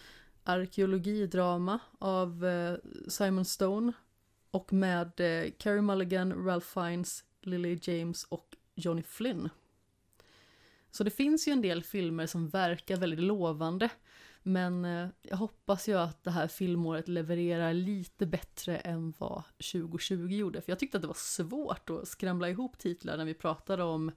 [0.43, 2.77] arkeologidrama av eh,
[3.07, 3.93] Simon Stone
[4.51, 9.49] och med eh, Carey Mulligan, Ralph Fiennes, Lily James och Johnny Flynn.
[10.91, 13.89] Så det finns ju en del filmer som verkar väldigt lovande
[14.47, 20.27] men eh, jag hoppas ju att det här filmåret levererar lite bättre än vad 2020
[20.27, 20.61] gjorde.
[20.61, 24.11] För jag tyckte att det var svårt att skramla ihop titlar när vi pratade om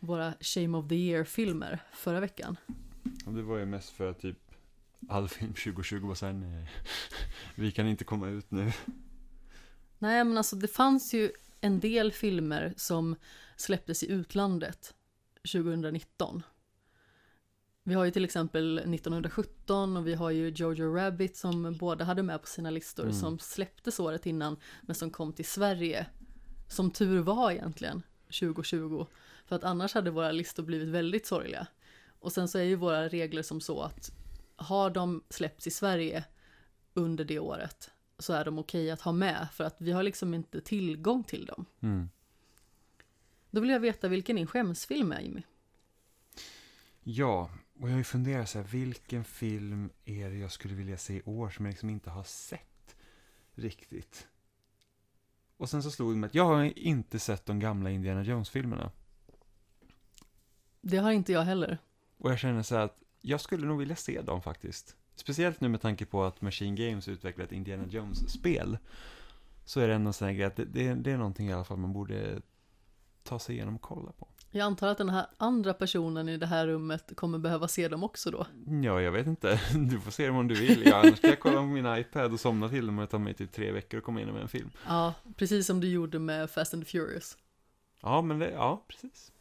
[0.00, 2.56] våra Shame of the Year-filmer förra veckan.
[3.26, 4.38] Och det var ju mest för att typ
[5.08, 6.70] all film 2020 var såhär, nej,
[7.54, 8.72] vi kan inte komma ut nu.
[9.98, 13.16] Nej, men alltså det fanns ju en del filmer som
[13.56, 14.94] släpptes i utlandet
[15.52, 16.42] 2019.
[17.82, 22.22] Vi har ju till exempel 1917 och vi har ju Jojo Rabbit som båda hade
[22.22, 23.14] med på sina listor mm.
[23.14, 26.06] som släpptes året innan men som kom till Sverige.
[26.68, 28.02] Som tur var egentligen
[28.40, 29.06] 2020.
[29.50, 31.66] För att annars hade våra listor blivit väldigt sorgliga.
[32.20, 34.12] Och sen så är ju våra regler som så att
[34.56, 36.24] har de släppts i Sverige
[36.94, 40.34] under det året så är de okej att ha med för att vi har liksom
[40.34, 41.66] inte tillgång till dem.
[41.80, 42.10] Mm.
[43.50, 45.42] Då vill jag veta vilken din skämsfilm är Jimmy.
[47.02, 50.96] Ja, och jag har ju funderat så här, vilken film är det jag skulle vilja
[50.96, 52.96] se i år som jag liksom inte har sett
[53.54, 54.28] riktigt?
[55.56, 58.90] Och sen så slog det mig att jag har inte sett de gamla Indiana Jones-filmerna.
[60.80, 61.78] Det har inte jag heller.
[62.18, 64.96] Och jag känner så här att jag skulle nog vilja se dem faktiskt.
[65.14, 68.78] Speciellt nu med tanke på att Machine Games utvecklat ett Indiana Jones-spel.
[69.64, 71.64] Så är det ändå sån här grej att det, det, det är någonting i alla
[71.64, 72.40] fall man borde
[73.22, 74.28] ta sig igenom och kolla på.
[74.50, 78.04] Jag antar att den här andra personen i det här rummet kommer behöva se dem
[78.04, 78.46] också då.
[78.82, 79.60] Ja, jag vet inte.
[79.90, 80.86] Du får se dem om du vill.
[80.86, 83.18] Ja, annars kan jag kolla på min iPad och somna till dem och det tar
[83.18, 84.70] mig typ tre veckor att komma in med en film.
[84.86, 87.38] Ja, precis som du gjorde med Fast and the Furious.
[88.02, 89.32] Ja, men det, ja, precis.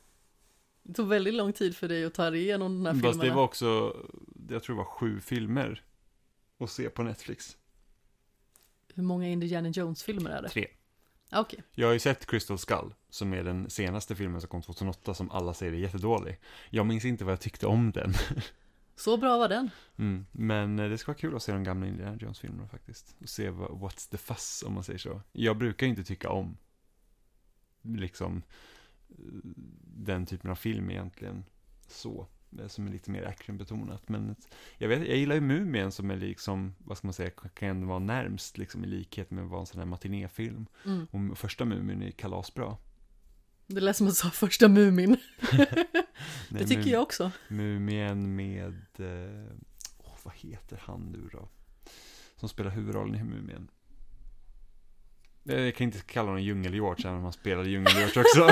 [0.89, 3.27] Det tog väldigt lång tid för dig att ta dig igenom den här Fast filmen.
[3.27, 3.95] det var också,
[4.49, 5.83] jag tror det var sju filmer
[6.57, 7.57] att se på Netflix.
[8.93, 10.49] Hur många Indiana Jones-filmer är det?
[10.49, 10.67] Tre.
[11.29, 11.63] Ah, Okej.
[11.71, 15.31] Jag har ju sett Crystal Skull, som är den senaste filmen som kom 2008, som
[15.31, 16.39] alla säger är jättedålig.
[16.69, 18.13] Jag minns inte vad jag tyckte om den.
[18.95, 19.69] Så bra var den.
[19.97, 23.15] Mm, men det ska vara kul att se de gamla Indiana Jones-filmerna faktiskt.
[23.21, 25.21] Och se vad, what's the fuss, om man säger så.
[25.31, 26.57] Jag brukar inte tycka om,
[27.81, 28.43] liksom,
[29.95, 31.43] den typen av film egentligen,
[31.87, 32.27] så.
[32.59, 34.09] eh, Som är lite mer actionbetonat.
[34.09, 34.35] Men
[34.77, 37.99] jag, vet, jag gillar ju Mumien som är liksom, vad ska man säga, kan vara
[37.99, 40.65] närmst liksom i likhet med vara en sån här matinéfilm.
[40.85, 41.29] Mm.
[41.31, 42.77] Och första Mumin är kalasbra.
[43.67, 45.17] Det lät som att sa första Mumin.
[46.49, 47.31] Det tycker Mum- jag också.
[47.47, 48.81] Mumien med,
[49.97, 51.49] åh, vad heter han nu då?
[52.35, 53.67] Som spelar huvudrollen i Mumien.
[55.45, 58.47] Eh, Jag kan inte kalla honom Djungel-George, även om han spelade Djungel-George också.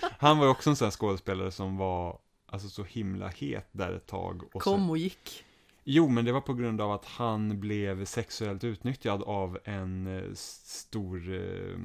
[0.18, 3.92] han var ju också en sån här skådespelare som var, alltså så himla het där
[3.92, 4.42] ett tag.
[4.54, 5.44] Och Kom sen, och gick.
[5.84, 10.34] jo, men det var på grund av att han blev sexuellt utnyttjad av en eh,
[10.34, 11.78] stor eh,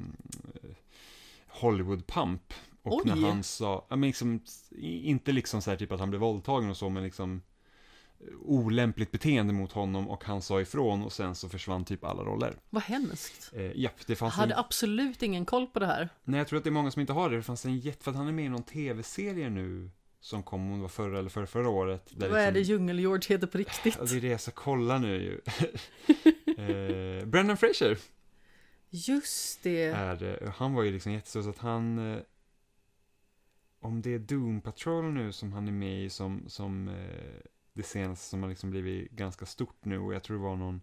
[1.48, 2.54] Hollywood-pamp.
[2.82, 3.02] Och Oj.
[3.04, 4.40] när han sa, ja men liksom,
[4.80, 7.42] inte liksom så här typ att han blev våldtagen och så, men liksom
[8.42, 12.56] olämpligt beteende mot honom och han sa ifrån och sen så försvann typ alla roller.
[12.70, 13.50] Vad hemskt.
[13.54, 16.08] Eh, japp, det Jag fanns hade en, absolut ingen koll på det här.
[16.24, 17.36] Nej, jag tror att det är många som inte har det.
[17.36, 19.90] Det fanns en jätte, för att han är med i någon tv-serie nu
[20.20, 22.10] som kom, om det var förra eller förra, förra året.
[22.10, 23.96] Där Vad är det liksom- Djungel-George heter på riktigt?
[23.98, 25.40] Ja, det är det jag ska kolla nu ju.
[27.20, 27.98] eh, Brendan Fraser
[28.90, 29.84] Just det.
[29.84, 32.18] är, eh, han var ju liksom jättestor så att han, eh,
[33.80, 36.94] om det är Doom Patrol nu som han är med i som, som eh,
[37.72, 40.80] det senaste som har liksom blivit ganska stort nu och jag tror det var någon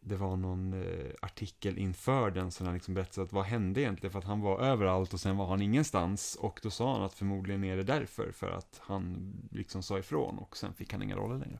[0.00, 4.12] det var någon eh, artikel inför den som han liksom berättade att vad hände egentligen
[4.12, 7.14] för att han var överallt och sen var han ingenstans och då sa han att
[7.14, 11.16] förmodligen är det därför för att han liksom sa ifrån och sen fick han inga
[11.16, 11.58] roller längre.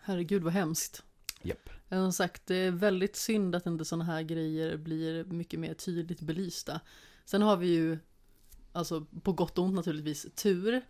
[0.00, 1.02] Herregud vad hemskt.
[1.42, 1.70] Japp.
[1.88, 5.74] Jag har sagt, det är väldigt synd att inte sådana här grejer blir mycket mer
[5.74, 6.80] tydligt belysta.
[7.24, 7.98] Sen har vi ju,
[8.72, 10.82] alltså på gott och ont naturligtvis, tur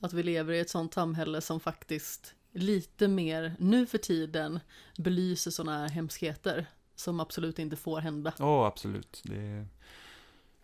[0.00, 4.60] att vi lever i ett sådant samhälle som faktiskt lite mer nu för tiden
[4.98, 8.32] belyser sådana här hemskheter som absolut inte får hända.
[8.38, 9.20] Ja, absolut.
[9.24, 9.66] Det är,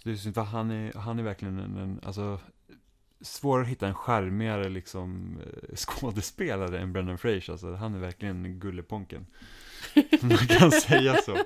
[0.03, 2.41] det är synd, för han är, han är verkligen en, en alltså,
[3.21, 7.53] svårare att hitta en charmigare liksom, eh, skådespelare än Brendan Fraser.
[7.53, 9.27] Alltså, han är verkligen gulleponken.
[10.21, 11.37] Man kan säga så.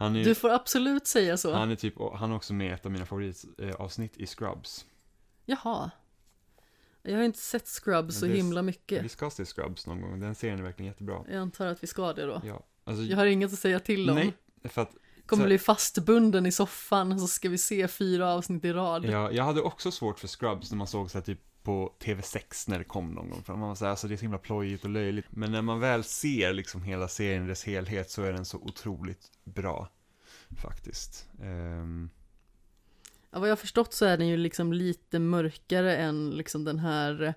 [0.00, 1.54] Är, Du får absolut säga så.
[1.54, 4.86] han är typ, han är också med i ett av mina favoritavsnitt i Scrubs.
[5.46, 5.90] Jaha.
[7.06, 9.04] Jag har inte sett Scrubs så himla mycket.
[9.04, 11.24] Vi ska se Scrubs någon gång, den serien är verkligen jättebra.
[11.28, 12.42] Jag antar att vi ska det då.
[12.44, 14.16] Ja, alltså, Jag har inget att säga till om.
[14.16, 14.32] nej,
[14.64, 14.90] för att
[15.26, 19.04] Kommer så- bli fastbunden i soffan så ska vi se fyra avsnitt i rad.
[19.04, 22.68] Ja, jag hade också svårt för Scrubs när man såg så här typ på TV6
[22.70, 23.42] när det kom någon gång.
[23.42, 25.26] För man var så här, alltså det är så himla plojigt och löjligt.
[25.30, 28.58] Men när man väl ser liksom hela serien i dess helhet så är den så
[28.58, 29.88] otroligt bra.
[30.56, 31.26] Faktiskt.
[31.42, 32.10] Ehm,
[33.34, 36.78] Ja, vad jag har förstått så är den ju liksom lite mörkare än liksom den
[36.78, 37.34] här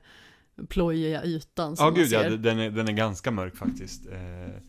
[0.68, 4.08] plojiga ytan som Ja, gud ja, den är, den är ganska mörk faktiskt.
[4.08, 4.62] Eh,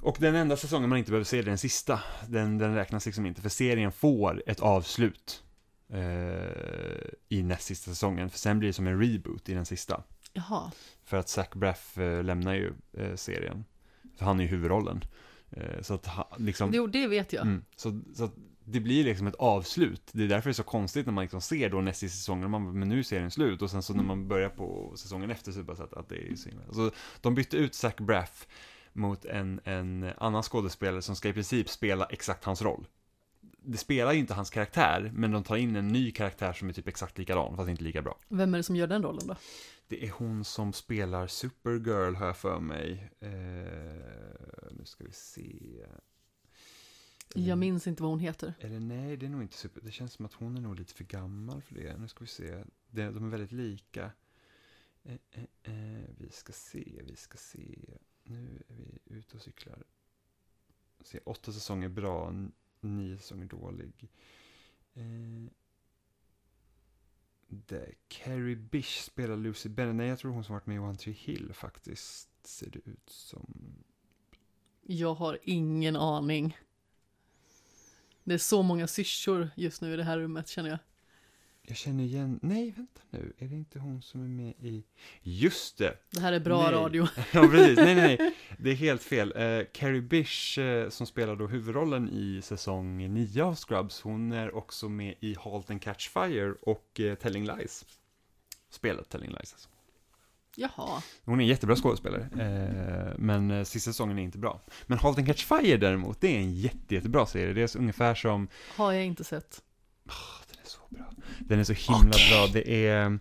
[0.00, 2.00] och den enda säsongen man inte behöver se är den sista.
[2.28, 5.42] Den, den räknas liksom inte, för serien får ett avslut.
[5.88, 5.98] Eh,
[7.28, 10.02] I näst sista säsongen, för sen blir det som en reboot i den sista.
[10.32, 10.72] Jaha.
[11.04, 12.72] För att Zach Braff eh, lämnar ju
[13.16, 13.64] serien.
[14.16, 15.04] För han är ju huvudrollen.
[15.80, 16.08] Så att
[16.38, 16.70] liksom...
[16.74, 17.42] Jo, det vet jag.
[17.42, 18.34] Mm, så, så att
[18.64, 20.02] det blir liksom ett avslut.
[20.12, 22.78] Det är därför det är så konstigt när man liksom ser då nästa säsong, man
[22.78, 23.62] men nu är serien slut.
[23.62, 26.08] Och sen så när man börjar på säsongen efter så är det bara att, att
[26.08, 26.72] det är så himla...
[26.72, 26.90] Så
[27.20, 28.46] de bytte ut Zach Braff
[28.92, 32.86] mot en, en annan skådespelare som ska i princip spela exakt hans roll.
[33.64, 36.72] Det spelar ju inte hans karaktär, men de tar in en ny karaktär som är
[36.72, 38.18] typ exakt likadan, fast inte lika bra.
[38.28, 39.36] Vem är det som gör den rollen då?
[39.88, 43.10] Det är hon som spelar Supergirl, har jag för mig.
[43.20, 43.28] Eh,
[44.70, 45.86] nu ska vi se.
[47.34, 48.54] Jag minns inte vad hon heter.
[48.60, 49.80] Eller nej, det är nog inte super.
[49.80, 51.98] Det känns som att hon är nog lite för gammal för det.
[51.98, 52.64] Nu ska vi se.
[52.90, 54.10] De, de är väldigt lika.
[55.02, 57.78] Eh, eh, eh, vi ska se, vi ska se.
[58.22, 58.74] Nu är
[59.04, 59.84] vi ute och cyklar.
[61.00, 62.34] Se, åtta säsonger bra,
[62.80, 64.10] nio säsonger dålig.
[64.94, 65.52] Eh,
[67.46, 69.94] det, Carrie Bish spelar Lucy Bennett.
[69.94, 72.46] Nej, jag tror hon som varit med i One Tree Hill faktiskt.
[72.46, 73.74] Ser det ut som.
[74.82, 76.56] Jag har ingen aning.
[78.24, 80.78] Det är så många syrsor just nu i det här rummet känner jag.
[81.66, 84.84] Jag känner igen, nej vänta nu, är det inte hon som är med i,
[85.22, 85.98] just det!
[86.10, 86.72] Det här är bra Nej.
[86.72, 87.06] radio.
[87.32, 89.32] Ja precis, nej nej nej, det är helt fel.
[89.36, 94.54] Eh, Carrie Bish eh, som spelar då huvudrollen i säsong 9 av Scrubs, hon är
[94.54, 97.84] också med i Halt and Catch Fire och eh, Telling Lies.
[98.70, 99.68] Spelet Telling Lies alltså.
[100.56, 101.02] Jaha.
[101.24, 104.60] Hon är en jättebra skådespelare, eh, men eh, sista säsongen är inte bra.
[104.86, 107.52] Men Halt and Catch Fire däremot, det är en jätte, jättebra serie.
[107.52, 109.62] Det är så ungefär som Har jag inte sett.
[110.48, 111.04] Den är så bra.
[111.38, 112.30] Den är så himla Okej.
[112.30, 112.46] bra.
[112.52, 113.18] Det är...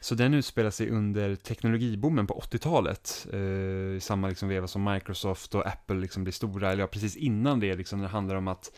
[0.00, 3.26] Så den utspelar sig under teknologiboomen på 80-talet.
[3.32, 3.38] Eh,
[3.96, 6.72] I samma liksom veva som Microsoft och Apple liksom blir stora.
[6.72, 8.00] Eller ja, precis innan det liksom.
[8.00, 8.72] Det handlar om att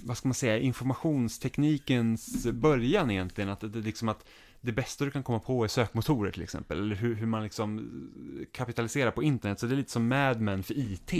[0.00, 4.24] vad ska man säga, informationsteknikens början egentligen, att det, liksom att
[4.62, 7.78] det bästa du kan komma på är sökmotorer till exempel, eller hur, hur man liksom
[8.40, 11.12] eh, kapitaliserar på internet, så det är lite som Mad Men för IT.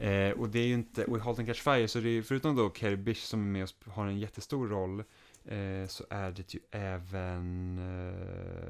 [0.00, 2.22] Eh, och det är ju inte, och i Halt and Catch Fire, så det är
[2.22, 5.00] förutom då Carrie Bish som är med och har en jättestor roll,
[5.44, 8.68] eh, så är det ju även, eh,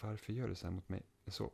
[0.00, 1.02] varför gör du så här mot mig?
[1.30, 1.50] Så,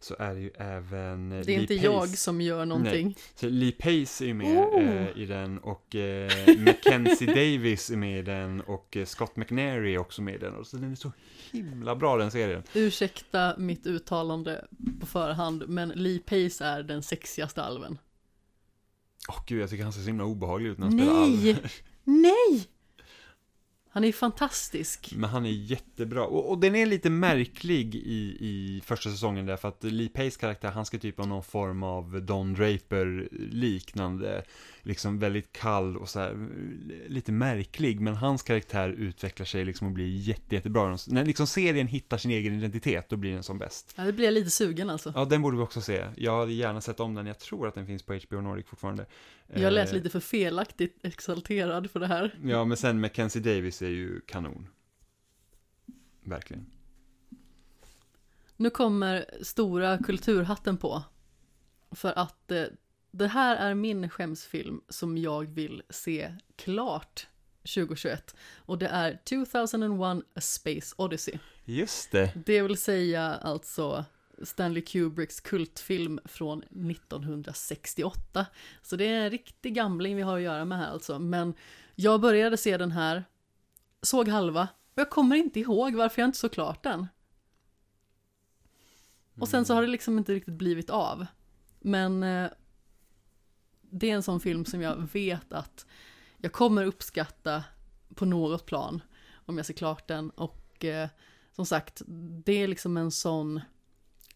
[0.00, 1.86] så är det ju även eh, Det är Lee inte Pace.
[1.86, 3.16] jag som gör någonting.
[3.34, 4.82] Så Lee Pace är ju med Oh.
[4.82, 9.94] eh, i den och eh, Mackenzie Davis är med i den och eh, Scott McNary
[9.94, 10.54] är också med i den.
[10.54, 11.12] Och så den är så
[11.52, 12.62] himla bra den serien.
[12.74, 14.64] Ursäkta mitt uttalande
[15.00, 17.98] på förhand, men Lee Pace är den sexigaste alven.
[19.28, 21.50] Åh gud, jag tycker han ser så himla obehaglig ut när han spelar Nej!
[21.54, 21.68] alv.
[22.04, 22.66] Nej!
[23.94, 25.12] Han är fantastisk.
[25.16, 26.26] Men han är jättebra.
[26.26, 30.70] Och, och den är lite märklig i, i första säsongen därför att Lee Pace karaktär,
[30.70, 34.44] han ska typ ha någon form av Don Draper liknande,
[34.82, 36.48] liksom väldigt kall och så här,
[37.08, 40.98] lite märklig, men hans karaktär utvecklar sig liksom och blir jätte, jättebra.
[41.08, 43.94] När liksom serien hittar sin egen identitet, då blir den som bäst.
[43.96, 45.12] Ja, det blir jag lite sugen alltså.
[45.16, 46.06] Ja, den borde vi också se.
[46.16, 49.06] Jag hade gärna sett om den, jag tror att den finns på HBO Nordic fortfarande.
[49.46, 52.38] Jag lät Eh, lite för felaktigt exalterad för det här.
[52.44, 54.68] Ja, men sen Mackenzie Davis är ju kanon.
[56.20, 56.66] Verkligen.
[58.56, 61.02] Nu kommer stora kulturhatten på.
[61.90, 62.64] För att eh,
[63.10, 67.26] det här är min skämsfilm som jag vill se klart
[67.74, 68.36] 2021.
[68.56, 71.38] Och det är 2001 A Space Odyssey.
[71.64, 72.32] Just det.
[72.46, 74.04] Det vill säga alltså
[74.42, 78.46] Stanley Kubricks kultfilm från 1968.
[78.82, 81.18] Så det är en riktig gamling vi har att göra med här alltså.
[81.18, 81.54] Men
[81.94, 83.24] jag började se den här,
[84.02, 87.06] såg halva, och jag kommer inte ihåg varför jag inte såg klart den.
[89.38, 91.26] Och sen så har det liksom inte riktigt blivit av.
[91.80, 92.50] Men eh,
[93.80, 95.86] det är en sån film som jag vet att
[96.36, 97.64] jag kommer uppskatta
[98.14, 99.02] på något plan
[99.46, 100.30] om jag ser klart den.
[100.30, 101.08] Och eh,
[101.52, 102.02] som sagt,
[102.44, 103.60] det är liksom en sån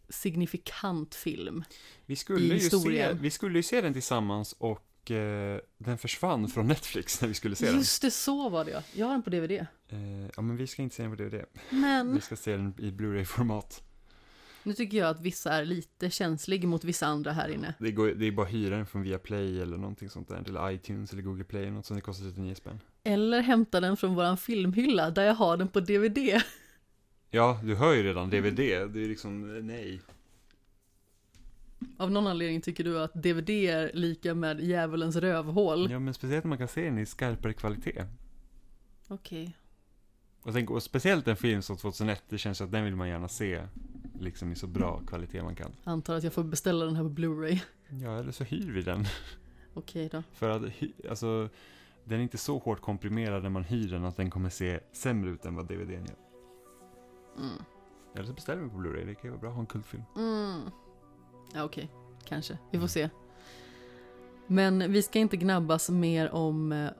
[0.08, 1.64] signifikant film.
[2.06, 3.18] Vi skulle, ju se, historien.
[3.20, 7.56] vi skulle ju se den tillsammans och eh, den försvann från Netflix när vi skulle
[7.56, 7.76] se den.
[7.76, 8.82] Just det, så var det ja.
[8.92, 9.50] Jag har den på DVD.
[9.50, 9.66] Eh,
[10.36, 11.44] ja, men vi ska inte se den på DVD.
[11.70, 13.82] Men Vi ska se den i Blu-ray-format.
[14.62, 17.74] nu tycker jag att vissa är lite känslig mot vissa andra här inne.
[17.78, 20.44] Det, går, det är bara hyra den från Viaplay eller någonting sånt där.
[20.46, 21.98] Eller iTunes eller Google Play, något sånt.
[21.98, 22.80] Det kostar 39 spänn.
[23.04, 26.42] Eller hämta den från våran filmhylla där jag har den på DVD.
[27.30, 28.56] Ja, du hör ju redan DVD.
[28.56, 30.00] Det är liksom, eh, nej.
[31.96, 35.90] Av någon anledning tycker du att DVD är lika med djävulens rövhål.
[35.90, 38.04] Ja, men speciellt när man kan se den i skarpare kvalitet.
[39.08, 39.56] Okej.
[40.42, 43.62] Och, och speciellt en film som 2001, det känns att den vill man gärna se
[44.20, 45.72] liksom i så bra kvalitet man kan.
[45.84, 47.58] Antar att jag får beställa den här på Blu-ray.
[48.02, 49.04] Ja, eller så hyr vi den.
[49.74, 50.22] Okej då.
[50.32, 51.48] För att, hy- alltså,
[52.04, 55.30] den är inte så hårt komprimerad när man hyr den att den kommer se sämre
[55.30, 56.16] ut än vad DVDn gör.
[57.38, 57.62] Mm.
[58.14, 60.02] Eller så beställer vi på Blu-ray, det kan ju vara bra att ha en kultfilm.
[60.16, 60.60] Mm.
[61.54, 61.90] Ja, okej.
[62.24, 62.58] Kanske.
[62.70, 63.08] Vi får se.
[64.46, 66.90] Men vi ska inte gnabbas mer om eh,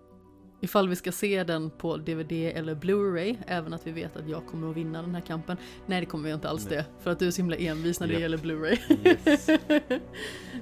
[0.60, 4.46] ifall vi ska se den på DVD eller Blu-ray, även att vi vet att jag
[4.46, 5.56] kommer att vinna den här kampen.
[5.86, 6.76] Nej, det kommer jag inte alls Nej.
[6.76, 8.22] det, för att du är så himla envis när det Japp.
[8.22, 8.78] gäller Blu-ray.
[9.06, 9.48] Yes.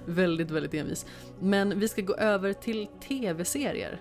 [0.07, 1.07] väldigt, väldigt envis.
[1.41, 4.01] Men vi ska gå över till tv-serier.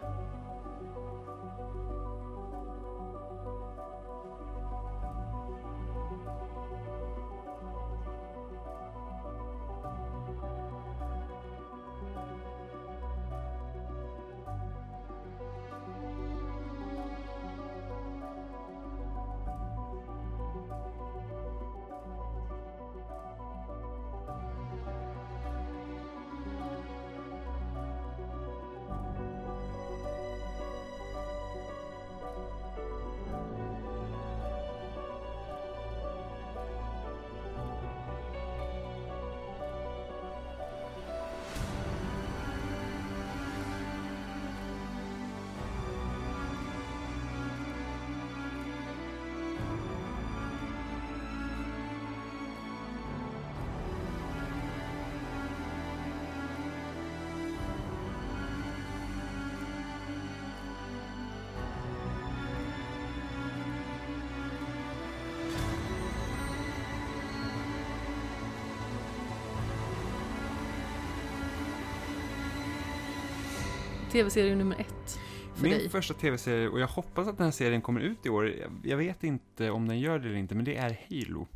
[74.16, 75.20] Tv-serie nummer ett
[75.56, 75.90] för Min dig?
[75.90, 79.24] första tv-serie, och jag hoppas att den här serien kommer ut i år, jag- vet
[79.24, 81.48] inte om den gör det eller inte, men det är Halo.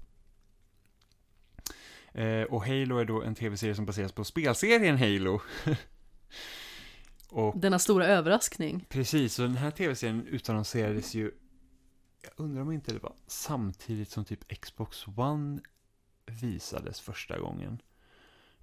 [2.14, 5.42] Eh, och Halo är då en tv-serie som baseras på spelserien Halo.
[7.30, 8.86] och Denna stora överraskning.
[8.90, 11.32] precis, och den här tv-serien utannonserades ju,
[12.22, 15.60] jag undrar om inte det var samtidigt som typ Xbox One
[16.42, 17.82] visades första gången.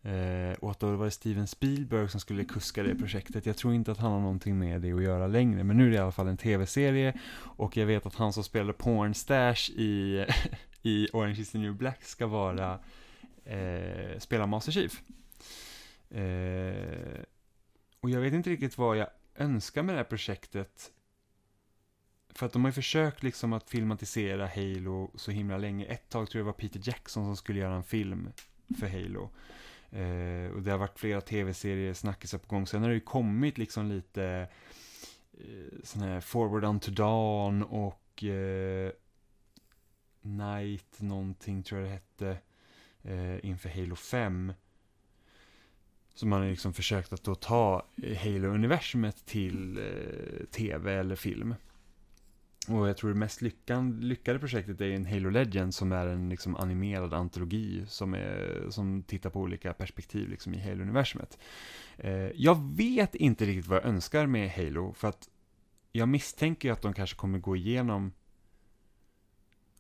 [0.03, 3.47] Eh, och att då var det Steven Spielberg som skulle kuska det projektet.
[3.47, 5.91] Jag tror inte att han har någonting med det att göra längre, men nu är
[5.91, 7.19] det i alla fall en tv-serie.
[7.37, 10.27] Och jag vet att han som spelade Pornstash i,
[10.83, 12.79] i Orange is the new black ska vara,
[13.45, 15.03] eh, spela Master Chief.
[16.11, 17.21] Eh,
[18.01, 20.93] och jag vet inte riktigt vad jag önskar med det här projektet.
[22.31, 25.85] För att de har ju försökt liksom att filmatisera Halo så himla länge.
[25.85, 28.29] Ett tag tror jag det var Peter Jackson som skulle göra en film
[28.81, 29.31] för Halo.
[29.91, 32.67] Eh, och det har varit flera tv-serier, snackisar på gång.
[32.67, 34.49] Sen har det ju kommit liksom lite
[35.33, 38.93] eh, sån här Forward Unto Dawn och eh,
[40.21, 42.39] Night någonting tror jag det hette
[43.03, 44.53] eh, inför Halo 5.
[46.15, 51.55] Så man har liksom försökt att då ta Halo-universumet till eh, tv eller film.
[52.69, 56.29] Och jag tror det mest lyckan, lyckade projektet är en Halo Legend som är en
[56.29, 61.39] liksom animerad antologi som, är, som tittar på olika perspektiv liksom i Halo-universumet.
[61.99, 65.29] Eh, jag vet inte riktigt vad jag önskar med Halo för att
[65.93, 68.13] jag misstänker ju att de kanske kommer gå igenom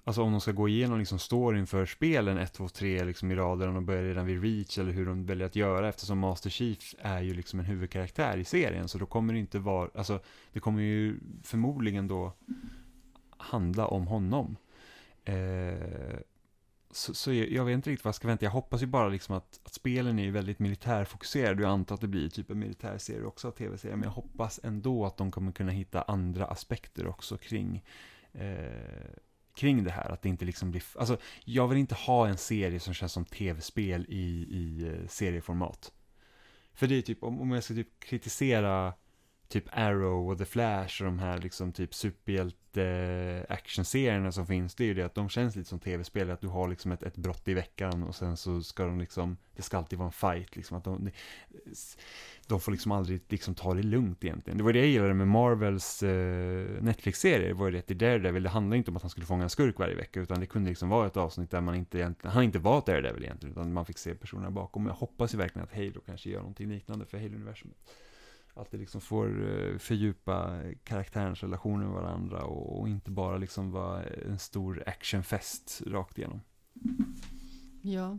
[0.06, 3.34] Alltså om de ska gå igenom liksom storyn för spelen 1, 2, 3 liksom i
[3.34, 6.94] raden, och börjar redan vid Reach eller hur de väljer att göra eftersom Master Chief
[6.98, 10.20] är ju liksom en huvudkaraktär i serien så då kommer det inte vara, alltså
[10.52, 12.32] det kommer ju förmodligen då
[13.36, 14.56] handla om honom.
[15.24, 16.18] Eh,
[16.90, 19.08] så, så jag, jag vet inte riktigt vad jag ska vänta, jag hoppas ju bara
[19.08, 22.50] liksom att, att spelen är ju väldigt militärfokuserade och jag antar att det blir typ
[22.50, 26.46] en militärserie också av tv-serie, men jag hoppas ändå att de kommer kunna hitta andra
[26.46, 27.84] aspekter också kring
[28.32, 29.25] eh,
[29.56, 32.80] kring det här, att det inte liksom blir, alltså jag vill inte ha en serie
[32.80, 35.92] som känns som tv-spel i, i eh, serieformat.
[36.74, 38.94] För det är typ, om, om jag ska typ kritisera
[39.48, 44.74] typ Arrow och The Flash och de här liksom typ superhjälte eh, actionserierna som finns,
[44.74, 47.02] det är ju det att de känns lite som tv-spel, att du har liksom ett,
[47.02, 50.12] ett brott i veckan och sen så ska de liksom, det ska alltid vara en
[50.12, 51.10] fight liksom, att de,
[52.46, 54.58] de får liksom aldrig liksom ta det lugnt egentligen.
[54.58, 58.42] Det var det jag gillade med Marvels eh, Netflix-serier, var ju det att i Daredevil,
[58.42, 60.68] det handlade inte om att han skulle fånga en skurk varje vecka, utan det kunde
[60.68, 63.72] liksom vara ett avsnitt där man inte egentligen, han inte var ett Daredevil egentligen, utan
[63.72, 64.86] man fick se personerna bakom.
[64.86, 67.76] Jag hoppas ju verkligen att Halo kanske gör någonting liknande för Halo-universumet.
[68.56, 73.70] Att det liksom får eh, fördjupa karaktärens relationer med varandra och, och inte bara liksom
[73.70, 76.40] vara en stor actionfest rakt igenom.
[77.82, 78.18] Ja.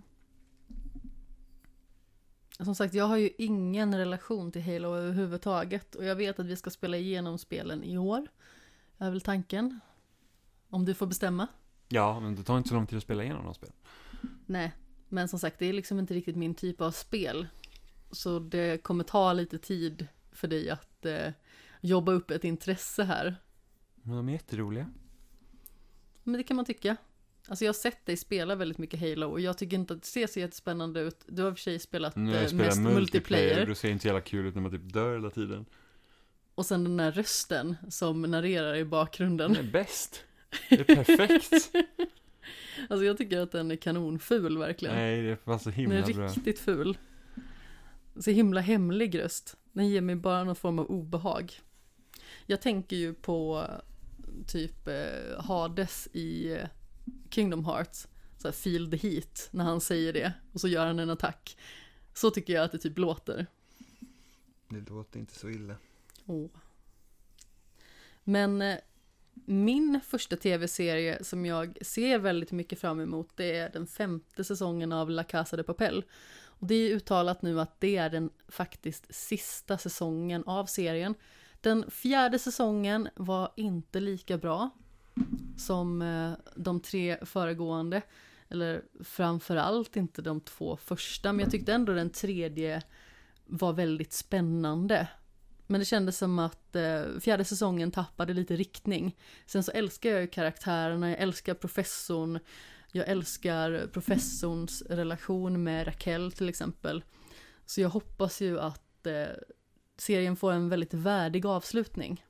[2.60, 6.56] Som sagt, jag har ju ingen relation till Halo överhuvudtaget och jag vet att vi
[6.56, 8.28] ska spela igenom spelen i år.
[8.98, 9.80] är väl tanken.
[10.70, 11.48] Om du får bestämma.
[11.88, 13.72] Ja, men det tar inte så lång tid att spela igenom de spel.
[14.46, 14.72] Nej,
[15.10, 17.48] men som sagt, det är liksom inte riktigt min typ av spel.
[18.12, 20.08] Så det kommer ta lite tid
[20.38, 21.32] för dig att eh,
[21.82, 23.36] jobba upp ett intresse här.
[23.96, 24.92] Men de är jätteroliga.
[26.24, 26.98] Men det kan man tycka.
[27.48, 30.08] Alltså jag har sett dig spela väldigt mycket Halo och jag tycker inte att det
[30.08, 31.26] ser så jättespännande ut.
[31.28, 34.08] Du har i och för sig spelat har jag spelat mest multiplayer, då ser inte
[34.08, 35.66] jävla kul ut när man typ dör hela tiden.
[36.56, 39.54] Och sen den där rösten som narrerar i bakgrunden.
[39.54, 40.24] Den är bäst.
[40.70, 41.72] Det är perfekt.
[42.90, 44.96] Alltså jag tycker att den är kanonful verkligen.
[44.96, 46.28] Nej, det var så den himla är bra.
[46.28, 46.98] riktigt ful.
[48.20, 49.58] Så himla hemlig röst.
[49.74, 51.60] Den ger mig bara någon form av obehag.
[52.46, 53.68] Jag tänker ju på
[54.48, 56.68] typ eh, Hades i eh,
[57.30, 58.08] Kingdom Hearts.
[58.38, 60.34] Så här, feel the heat när han säger det.
[60.54, 61.58] Och så gör han en attack.
[62.14, 63.48] Så tycker jag att det typ låter.
[64.70, 65.76] Det låter inte så illa.
[66.26, 66.50] Åh.
[68.24, 68.78] Men eh,
[69.46, 74.92] min första tv-serie som jag ser väldigt mycket fram emot det är den femte säsongen
[74.92, 76.06] av La Casa de Papel.
[76.60, 81.16] Och det är uttalat nu att det är den faktiskt sista säsongen av serien.
[81.62, 84.70] Den fjärde säsongen var inte lika bra
[85.58, 88.02] som eh, de tre föregående.
[88.50, 92.82] Eller framförallt inte de två första, men jag tyckte ändå den tredje
[93.46, 95.08] var väldigt spännande.
[95.68, 99.16] Men det kändes som att eh, fjärde säsongen tappade lite riktning.
[99.46, 102.40] Sen så älskar jag ju karaktärerna, jag älskar professorn,
[102.98, 107.04] jag älskar professorns relation med Raquel till exempel.
[107.66, 109.26] Så jag hoppas ju att eh,
[109.98, 112.24] serien får en väldigt värdig avslutning.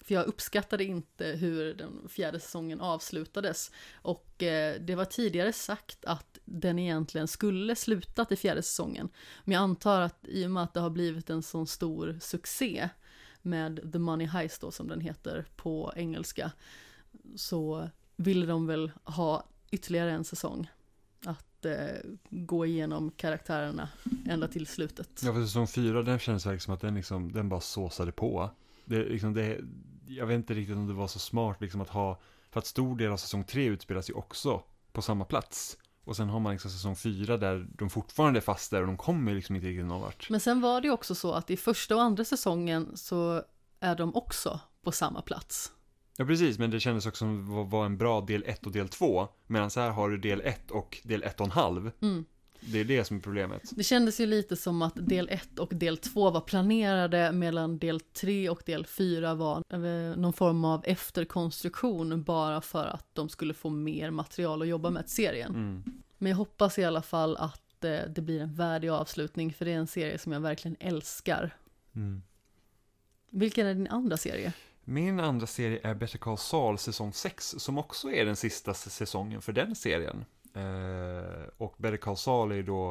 [0.00, 3.70] För jag uppskattade inte hur den fjärde säsongen avslutades.
[3.94, 9.08] Och eh, det var tidigare sagt att den egentligen skulle slutat i fjärde säsongen.
[9.44, 12.88] Men jag antar att i och med att det har blivit en sån stor succé
[13.42, 16.52] med The Money Heist då som den heter på engelska
[17.36, 20.70] så ville de väl ha ytterligare en säsong
[21.24, 21.74] att eh,
[22.30, 23.88] gå igenom karaktärerna
[24.28, 25.22] ända till slutet.
[25.24, 28.50] Ja, för säsong fyra, den kändes verkligen som att den, liksom, den bara såsade på.
[28.84, 29.60] Det, liksom, det,
[30.06, 32.20] jag vet inte riktigt om det var så smart liksom, att ha,
[32.50, 35.76] för att stor del av säsong tre utspelas ju också på samma plats.
[36.04, 38.96] Och sen har man liksom säsong fyra där de fortfarande är fast där och de
[38.96, 40.30] kommer liksom inte riktigt någon vart.
[40.30, 43.42] Men sen var det också så att i första och andra säsongen så
[43.80, 45.72] är de också på samma plats.
[46.20, 48.88] Ja, precis, men det kändes också som att vara en bra del 1 och del
[48.88, 49.28] 2.
[49.46, 51.90] Medan så här har du del 1 och del 1 och en halv.
[52.00, 52.24] Mm.
[52.60, 53.62] Det är det som är problemet.
[53.70, 58.00] Det kändes ju lite som att del 1 och del 2 var planerade medan del
[58.00, 63.54] 3 och del 4 var eh, någon form av efterkonstruktion bara för att de skulle
[63.54, 65.54] få mer material att jobba med till serien.
[65.54, 65.84] Mm.
[66.18, 69.72] Men jag hoppas i alla fall att eh, det blir en värdig avslutning för det
[69.72, 71.54] är en serie som jag verkligen älskar.
[71.94, 72.22] Mm.
[73.30, 74.52] Vilken är din andra serie?
[74.90, 79.42] Min andra serie är Better Call Saul säsong 6, som också är den sista säsongen
[79.42, 80.24] för den serien.
[80.54, 82.88] Eh, och Better Call Saul är då,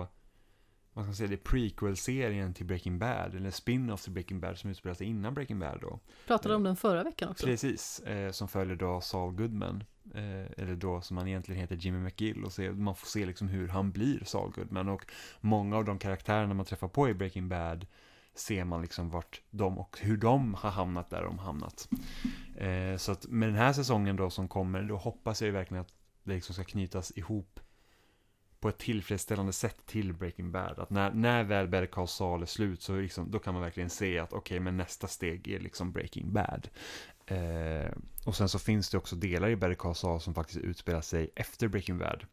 [0.93, 4.57] vad ska man säga, det är prequel-serien till Breaking Bad, eller spin-off till Breaking Bad
[4.57, 5.99] som utspelar sig innan Breaking Bad då.
[6.27, 7.45] Pratade om den förra veckan också.
[7.45, 11.99] Precis, eh, som följer då Saul Goodman, eh, eller då som han egentligen heter Jimmy
[11.99, 15.85] McGill, och se, man får se liksom hur han blir Saul Goodman, och många av
[15.85, 17.85] de karaktärerna man träffar på i Breaking Bad
[18.39, 21.89] ser man liksom vart de och hur de har hamnat där de hamnat.
[22.57, 25.81] Eh, så att med den här säsongen då som kommer, då hoppas jag ju verkligen
[25.81, 25.93] att
[26.23, 27.59] det liksom ska knytas ihop
[28.59, 30.79] på ett tillfredsställande sätt till Breaking Bad.
[30.79, 33.89] Att när, när väl Better Call Saul är slut så liksom, då kan man verkligen
[33.89, 36.69] se att okej, okay, men nästa steg är liksom Breaking Bad.
[37.25, 37.91] Eh,
[38.25, 41.31] och sen så finns det också delar i Better Call Saul som faktiskt utspelar sig
[41.35, 42.25] efter Breaking Bad.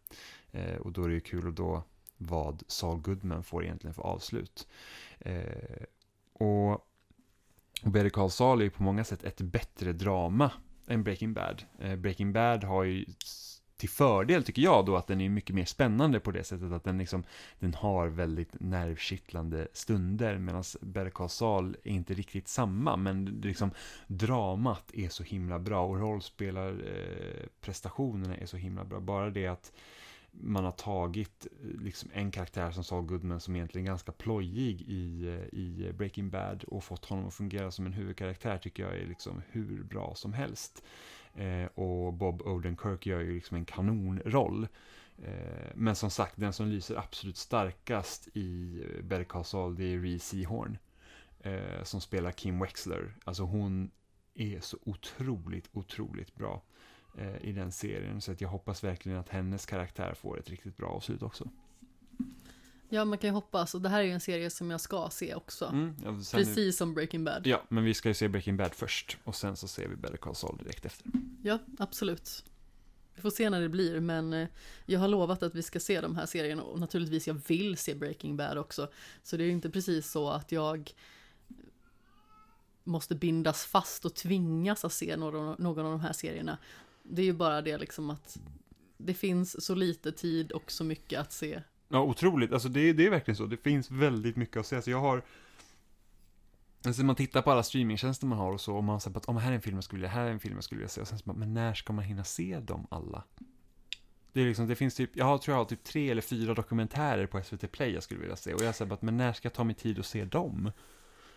[0.52, 1.84] Eh, och då är det ju kul att då
[2.16, 4.68] vad Saul Goodman får egentligen för avslut.
[5.18, 5.82] Eh,
[6.38, 6.88] och
[7.82, 10.52] Better Call Saul är ju på många sätt ett bättre drama
[10.86, 11.62] än Breaking Bad.
[11.78, 13.04] Eh, Breaking Bad har ju
[13.76, 16.84] till fördel, tycker jag, då att den är mycket mer spännande på det sättet att
[16.84, 17.24] den liksom,
[17.58, 23.70] den har väldigt nervkittlande stunder, medan Better Call Saul är inte riktigt samma, men liksom,
[24.06, 29.00] dramat är så himla bra och rollspelarprestationerna eh, är så himla bra.
[29.00, 29.72] Bara det att
[30.40, 34.82] man har tagit eh, liksom en karaktär som Saul Goodman som egentligen är ganska plojig
[34.82, 38.96] i, eh, i Breaking Bad och fått honom att fungera som en huvudkaraktär tycker jag
[38.96, 40.82] är liksom hur bra som helst.
[41.34, 44.68] Eh, och Bob Odenkirk gör ju liksom en kanonroll.
[45.24, 49.84] Eh, men som sagt, den som lyser absolut starkast i eh, Better Call Saul, det
[49.84, 50.78] är Ree Seahorn.
[51.40, 53.14] Eh, som spelar Kim Wexler.
[53.24, 53.90] Alltså hon
[54.34, 56.62] är så otroligt, otroligt bra
[57.40, 58.20] i den serien.
[58.20, 61.48] Så att jag hoppas verkligen att hennes karaktär får ett riktigt bra avslut också.
[62.88, 63.74] Ja, man kan ju hoppas.
[63.74, 65.64] Och det här är ju en serie som jag ska se också.
[65.64, 66.72] Mm, ja, Precis nu...
[66.72, 67.46] som Breaking Bad.
[67.46, 69.18] Ja, men vi ska ju se Breaking Bad först.
[69.24, 71.10] Och sen så ser vi Better Call Saul direkt efter.
[71.42, 72.44] Ja, absolut.
[73.14, 74.48] Vi får se när det blir, men eh,
[74.86, 77.94] jag har lovat att vi ska se de här serierna och naturligtvis jag vill se
[77.94, 78.88] Breaking Bad också.
[79.22, 80.94] Så det är ju inte precis så att jag
[82.84, 86.58] måste bindas fast och tvingas att se någon, någon av de här serierna.
[87.10, 88.38] Det är ju bara det liksom att
[88.96, 91.62] det finns så lite tid och så mycket att se.
[91.88, 92.52] Ja, otroligt.
[92.52, 93.46] Alltså det, det är verkligen så.
[93.46, 94.76] Det finns väldigt mycket att se.
[94.76, 95.22] Alltså jag har
[96.86, 99.38] Alltså man tittar på alla streamingtjänster man har och så, och man säger att oh,
[99.38, 101.00] här är en film jag skulle vilja, här är en film jag skulle vilja se,
[101.00, 103.24] och sen så bara, men när ska man hinna se dem alla?
[104.32, 106.54] Det är liksom, det finns typ, jag har, tror jag har typ tre eller fyra
[106.54, 109.46] dokumentärer på SVT Play jag skulle vilja se, och jag säger bara, men när ska
[109.46, 110.70] jag ta mig tid att se dem?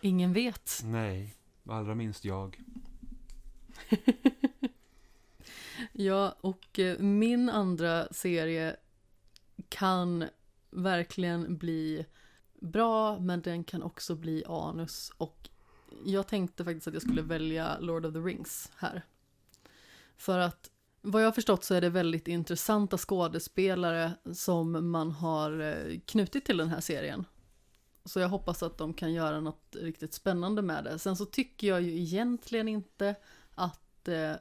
[0.00, 0.80] Ingen vet.
[0.84, 1.34] Nej,
[1.68, 2.60] allra minst jag.
[5.92, 8.76] ja, och eh, min andra serie
[9.68, 10.24] kan
[10.70, 12.06] verkligen bli
[12.60, 15.12] bra, men den kan också bli anus.
[15.16, 15.48] Och
[16.04, 19.02] jag tänkte faktiskt att jag skulle välja Lord of the Rings här.
[20.16, 20.70] För att
[21.02, 26.44] vad jag har förstått så är det väldigt intressanta skådespelare som man har eh, knutit
[26.44, 27.24] till den här serien.
[28.04, 30.98] Så jag hoppas att de kan göra något riktigt spännande med det.
[30.98, 33.14] Sen så tycker jag ju egentligen inte
[33.54, 34.32] att eh,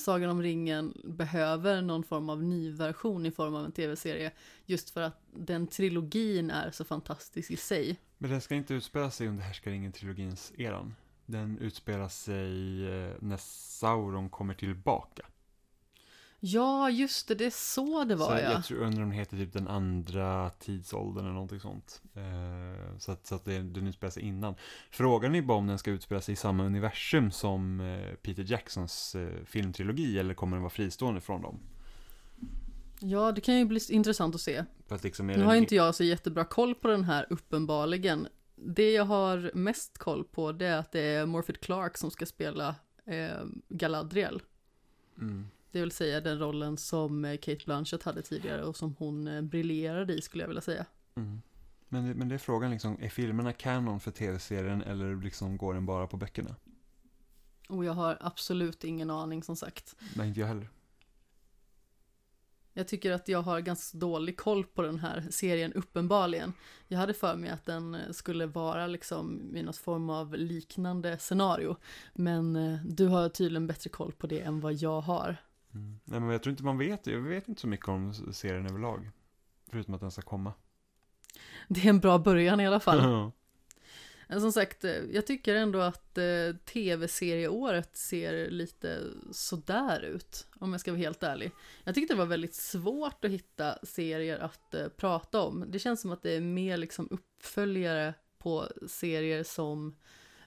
[0.00, 4.32] Sagan om ringen behöver någon form av ny version i form av en tv-serie.
[4.66, 8.00] Just för att den trilogin är så fantastisk i sig.
[8.18, 10.94] Men den ska inte utspela sig under Härskaringen-trilogins eran.
[11.26, 15.22] Den utspelar sig eh, när Sauron kommer tillbaka.
[16.42, 18.52] Ja, just det, det är så det var så ja.
[18.52, 22.02] Jag tror, undrar om den heter typ den andra tidsåldern eller någonting sånt.
[22.14, 24.54] Eh, så att, så att det, den utspelar sig innan.
[24.90, 29.14] Frågan är bara om den ska utspela sig i samma universum som eh, Peter Jacksons
[29.14, 31.58] eh, filmtrilogi eller kommer den vara fristående från dem?
[33.00, 34.64] Ja, det kan ju bli intressant att se.
[34.88, 38.28] Att liksom nu har inte jag så jättebra koll på den här uppenbarligen.
[38.54, 42.26] Det jag har mest koll på det är att det är Morphet Clark som ska
[42.26, 42.74] spela
[43.06, 44.42] eh, Galadriel.
[45.18, 45.46] Mm.
[45.72, 49.42] Det vill säga den rollen som eh, Kate Blanchett hade tidigare och som hon eh,
[49.42, 50.86] briljerade i skulle jag vilja säga.
[51.14, 51.42] Mm.
[51.88, 55.86] Men, men det är frågan liksom, är filmerna canon för tv-serien eller liksom går den
[55.86, 56.56] bara på böckerna?
[57.68, 59.96] Och jag har absolut ingen aning som sagt.
[60.16, 60.70] Nej, inte jag heller.
[62.72, 66.52] Jag tycker att jag har ganska dålig koll på den här serien uppenbarligen.
[66.88, 71.18] Jag hade för mig att den eh, skulle vara liksom i något form av liknande
[71.18, 71.76] scenario.
[72.14, 75.36] Men du har tydligen bättre koll på det än vad jag har.
[75.74, 76.00] Mm.
[76.04, 77.06] Nej, men jag tror inte man vet.
[77.06, 79.10] Jag vet inte så mycket om serien överlag.
[79.70, 80.52] Förutom att den ska komma.
[81.68, 83.32] Det är en bra början i alla fall.
[84.30, 89.02] Men Som sagt, eh, jag tycker ändå att eh, tv-serieåret ser lite
[89.32, 91.52] sådär ut, om jag ska vara helt ärlig.
[91.84, 95.64] Jag tyckte det var väldigt svårt att hitta serier att eh, prata om.
[95.68, 99.96] Det känns som att det är mer liksom uppföljare på serier som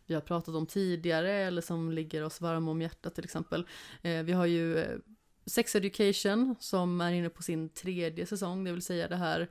[0.06, 3.68] vi har pratat om tidigare eller som ligger oss varma om hjärtat till exempel.
[4.02, 4.98] Eh, vi har ju eh,
[5.46, 9.50] Sex Education som är inne på sin tredje säsong, det vill säga det här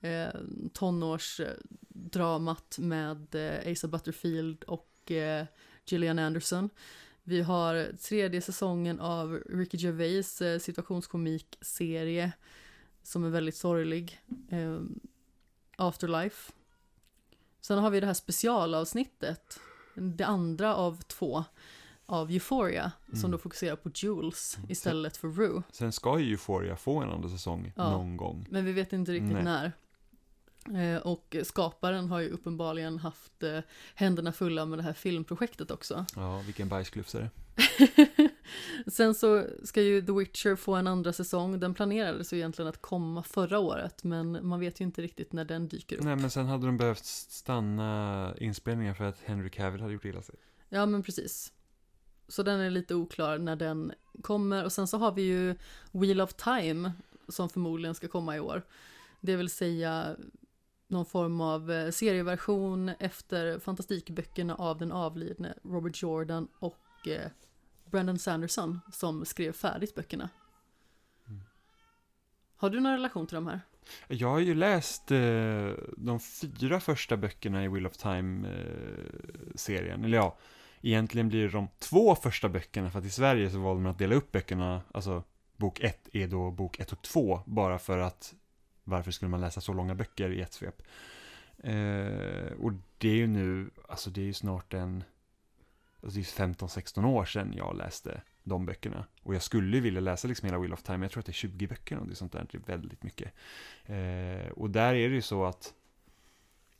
[0.00, 0.28] eh,
[0.72, 5.46] tonårsdramat med eh, Asa Butterfield och eh,
[5.86, 6.70] Gillian Anderson.
[7.22, 12.32] Vi har tredje säsongen av Ricky Gervais eh, situationskomikserie
[13.02, 14.20] som är väldigt sorglig.
[14.50, 14.80] Eh,
[15.76, 16.52] Afterlife.
[17.60, 19.60] Sen har vi det här specialavsnittet,
[20.00, 21.44] det andra av två
[22.06, 23.30] av Euphoria som Mm.
[23.30, 24.70] då fokuserar på Jules Mm.
[24.70, 25.62] istället för Rue.
[25.72, 27.90] Sen ska ju Euphoria få en andra säsong Ja.
[27.90, 28.46] någon gång.
[28.50, 29.42] Men vi vet inte riktigt Nej.
[29.44, 29.72] när.
[30.96, 33.58] Eh, och skaparen har ju uppenbarligen haft eh,
[33.94, 36.06] händerna fulla med det här filmprojektet också.
[36.16, 37.30] Ja, vilken bajsklufsare.
[38.86, 41.60] Sen så ska ju The Witcher få en andra säsong.
[41.60, 45.44] Den planerades ju egentligen att komma förra året, men man vet ju inte riktigt när
[45.44, 46.04] den dyker upp.
[46.04, 50.22] Nej, men sen hade de behövt stanna inspelningen för att Henry Cavill hade gjort illa
[50.22, 50.34] sig.
[50.68, 51.52] Ja, men precis.
[52.28, 53.92] Så den är lite oklar när den
[54.22, 54.64] kommer.
[54.64, 55.54] Och sen så har vi ju
[55.92, 56.92] Wheel of Time
[57.28, 58.62] som förmodligen ska komma i år.
[59.20, 60.16] Det vill säga
[60.88, 67.30] någon form av eh, serieversion efter fantastikböckerna av den avlidne Robert Jordan och eh,
[67.90, 70.30] Brandon Sanderson som skrev färdigt böckerna.
[71.28, 71.42] Mm.
[72.56, 73.60] Har du någon relation till de här?
[74.08, 80.04] Jag har ju läst eh, de fyra första böckerna i Wheel of Time-serien.
[80.04, 80.38] Eller ja,
[80.80, 83.98] egentligen blir det de två första böckerna, för att i Sverige så valde man att
[83.98, 85.22] dela upp böckerna, alltså
[85.56, 88.34] bok ett är då bok ett och två, bara för att
[88.84, 90.82] varför skulle man läsa så långa böcker i ett svep?
[91.58, 95.04] Eh, och det är ju nu, alltså det är ju snart en,
[96.02, 99.06] alltså det är 15-16 år sedan jag läste de böckerna.
[99.22, 101.34] Och jag skulle vilja läsa liksom hela Wheel of Time, jag tror att det är
[101.34, 103.32] 20 böcker och det är sånt där, det är väldigt mycket.
[103.84, 105.74] Eh, och där är det ju så att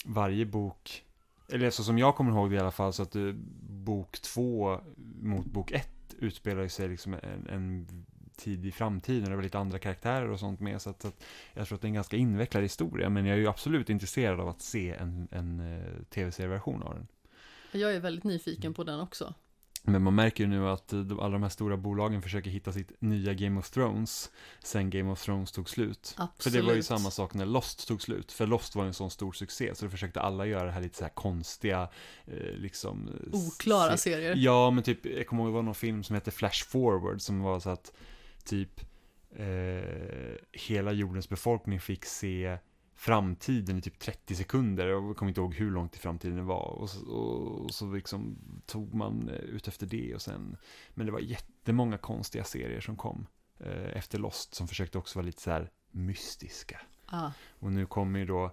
[0.05, 1.05] varje bok,
[1.49, 3.33] eller så som jag kommer ihåg det i alla fall, så att eh,
[3.69, 4.81] bok två
[5.21, 7.87] mot bok ett utspelar sig liksom en, en
[8.37, 11.25] tid i framtiden, det var lite andra karaktärer och sånt med, så att, så att
[11.55, 14.41] jag tror att det är en ganska invecklad historia, men jag är ju absolut intresserad
[14.41, 17.07] av att se en, en eh, tv-serieversion av den.
[17.73, 19.35] Jag är väldigt nyfiken på den också.
[19.83, 22.93] Men man märker ju nu att eh, alla de här stora bolagen försöker hitta sitt
[23.01, 24.31] nya Game of Thrones
[24.65, 26.15] sen Game of Thrones tog slut.
[26.19, 26.43] Absolut.
[26.43, 28.33] För det var ju samma sak när Lost tog slut.
[28.33, 30.81] För Lost var ju en sån stor succé, så då försökte alla göra det här
[30.81, 31.89] lite så här konstiga,
[32.27, 33.09] eh, liksom...
[33.09, 34.35] eh, Oklara se- serier.
[34.37, 37.41] Ja, men typ, jag kommer ihåg det var någon film som hette Flash Forward, som
[37.43, 37.93] var så att
[38.45, 38.81] typ
[39.37, 42.59] eh, hela jordens befolkning fick se
[42.99, 44.87] framtiden i typ 30 sekunder.
[44.87, 46.69] Jag kommer inte ihåg hur långt i framtiden det var.
[46.69, 50.57] Och så, och, och så liksom tog man eh, ut efter det och sen,
[50.95, 53.27] men det var jättemånga konstiga serier som kom
[53.59, 56.81] eh, efter Lost, som försökte också vara lite så här mystiska.
[57.07, 57.31] Ah.
[57.59, 58.51] Och nu kommer ju då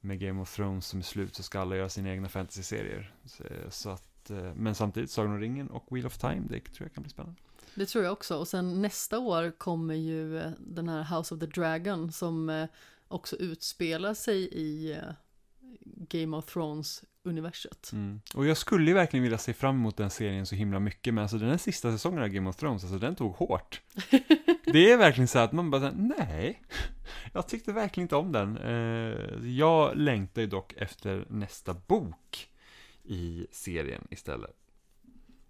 [0.00, 3.14] med Game of Thrones som är slut så ska alla göra sina egna fantasy-serier.
[3.24, 6.88] Så, så att, eh, men samtidigt Sagan om ringen och Wheel of Time, det tror
[6.88, 7.40] jag kan bli spännande.
[7.74, 8.36] Det tror jag också.
[8.36, 12.68] Och sen nästa år kommer ju eh, den här House of the Dragon som eh,
[13.08, 14.98] också utspelar sig i eh,
[15.84, 17.92] Game of Thrones-universet.
[17.92, 18.20] Mm.
[18.34, 21.22] Och jag skulle ju verkligen vilja se fram emot den serien så himla mycket, men
[21.22, 23.80] alltså den här sista säsongen av Game of Thrones, alltså den tog hårt.
[24.72, 26.62] Det är verkligen så att man bara, säger, nej,
[27.32, 28.56] jag tyckte verkligen inte om den.
[28.56, 32.48] Eh, Jag längtar ju dock efter nästa bok
[33.04, 34.56] i serien istället.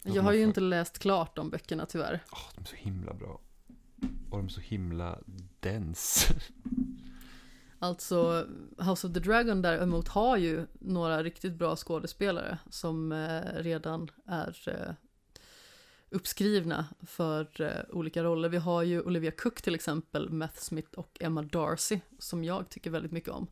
[0.03, 2.25] Jag har ju inte läst klart de böckerna tyvärr.
[2.33, 3.41] Åh, de är så himla bra.
[4.31, 5.19] Och de är så himla
[5.61, 6.35] dense.
[7.79, 8.47] Alltså,
[8.79, 14.69] House of the Dragon däremot har ju några riktigt bra skådespelare som eh, redan är
[14.69, 14.95] eh,
[16.11, 18.49] uppskrivna för eh, olika roller.
[18.49, 22.91] Vi har ju Olivia Cook till exempel, Matt Smith och Emma Darcy som jag tycker
[22.91, 23.47] väldigt mycket om.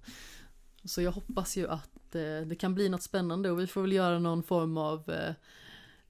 [0.85, 3.93] Så jag hoppas ju att eh, det kan bli något spännande och vi får väl
[3.93, 5.35] göra någon form av eh,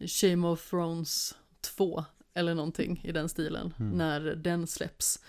[0.06, 3.98] Shame of Thrones 2 eller någonting i den stilen Mm.
[3.98, 5.22] när den släpps.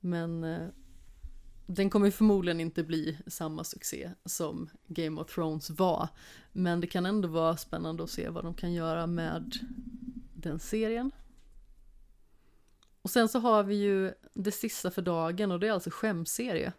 [0.00, 0.68] Men eh,
[1.66, 6.08] den kommer förmodligen inte bli samma succé som Game of Thrones var.
[6.52, 9.58] Men det kan ändå vara spännande att se vad de kan göra med
[10.34, 11.10] den serien.
[13.02, 16.72] Och sen så har vi ju det sista för dagen och det är alltså skämserie.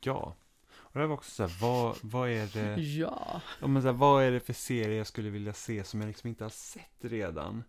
[0.00, 0.36] Ja.
[0.72, 3.40] Och det var också så här, vad, vad är det, Ja.
[3.60, 6.08] ja, men så här, vad är det för serie jag skulle vilja se som jag
[6.08, 7.64] liksom inte har sett redan?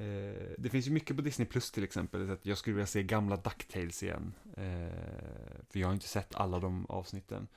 [0.00, 2.86] Eh, det finns ju mycket på Disney Plus till exempel, så att jag skulle vilja
[2.86, 4.34] se gamla DuckTales igen.
[4.56, 7.48] Eh, för jag har inte sett alla de avsnitten.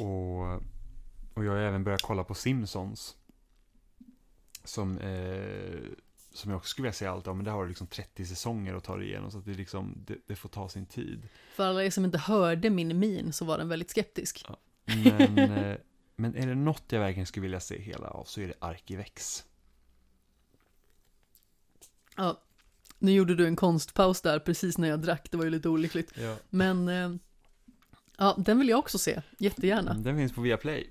[0.00, 0.54] Och,
[1.34, 3.16] och jag har även börjat kolla på Simpsons.
[4.64, 5.80] Som, eh,
[6.32, 8.74] som jag också skulle vilja se allt av, men där har du liksom 30 säsonger
[8.74, 11.28] att ta dig igenom, så att det, liksom, det, det får ta sin tid.
[11.54, 14.46] För alla er som inte hörde min min så var den väldigt skeptisk.
[14.84, 15.76] Men, eh,
[16.16, 19.44] men är det något jag verkligen skulle vilja se hela av så är det Arkivex.
[22.16, 22.42] Ja.
[22.98, 26.12] Nu gjorde du en konstpaus där precis när jag drack, det var ju lite olyckligt.
[26.14, 26.36] Ja.
[26.50, 27.10] Men eh,
[28.18, 29.94] ja, den vill jag också se, jättegärna.
[29.94, 30.90] Den finns på Viaplay.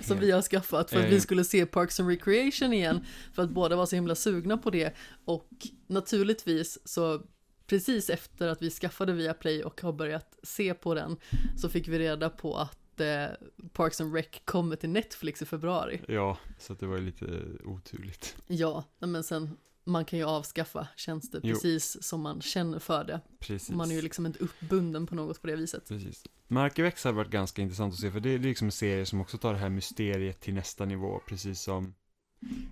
[0.00, 1.10] Som vi har skaffat för att Eh.
[1.10, 3.04] vi skulle se Parks and Recreation igen.
[3.32, 4.94] För att båda var så himla sugna på det.
[5.24, 5.48] Och
[5.86, 7.22] naturligtvis så
[7.66, 11.16] precis efter att vi skaffade Viaplay och har börjat se på den
[11.56, 13.26] så fick vi reda på att eh,
[13.72, 16.00] Parks and Rec kommer till Netflix i februari.
[16.08, 18.36] Ja, så det var ju lite oturligt.
[18.46, 19.56] Ja, men sen
[19.86, 21.54] man kan ju avskaffa tjänster Jo.
[21.54, 23.20] precis som man känner för det.
[23.38, 23.70] Precis.
[23.70, 25.88] Man är ju liksom inte uppbunden på något på det viset.
[25.88, 26.24] Precis.
[26.48, 29.20] Men Arkivex hade varit ganska intressant att se, för det är liksom en serie som
[29.20, 31.94] också tar det här mysteriet till nästa nivå, precis som...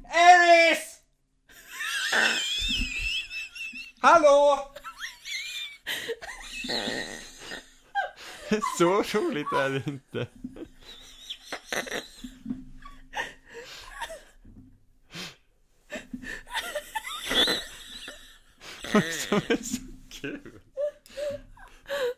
[0.05, 1.01] Eris!
[4.01, 4.59] Hallå!
[8.79, 10.27] Så roligt är det inte.
[19.35, 20.61] Är så kul.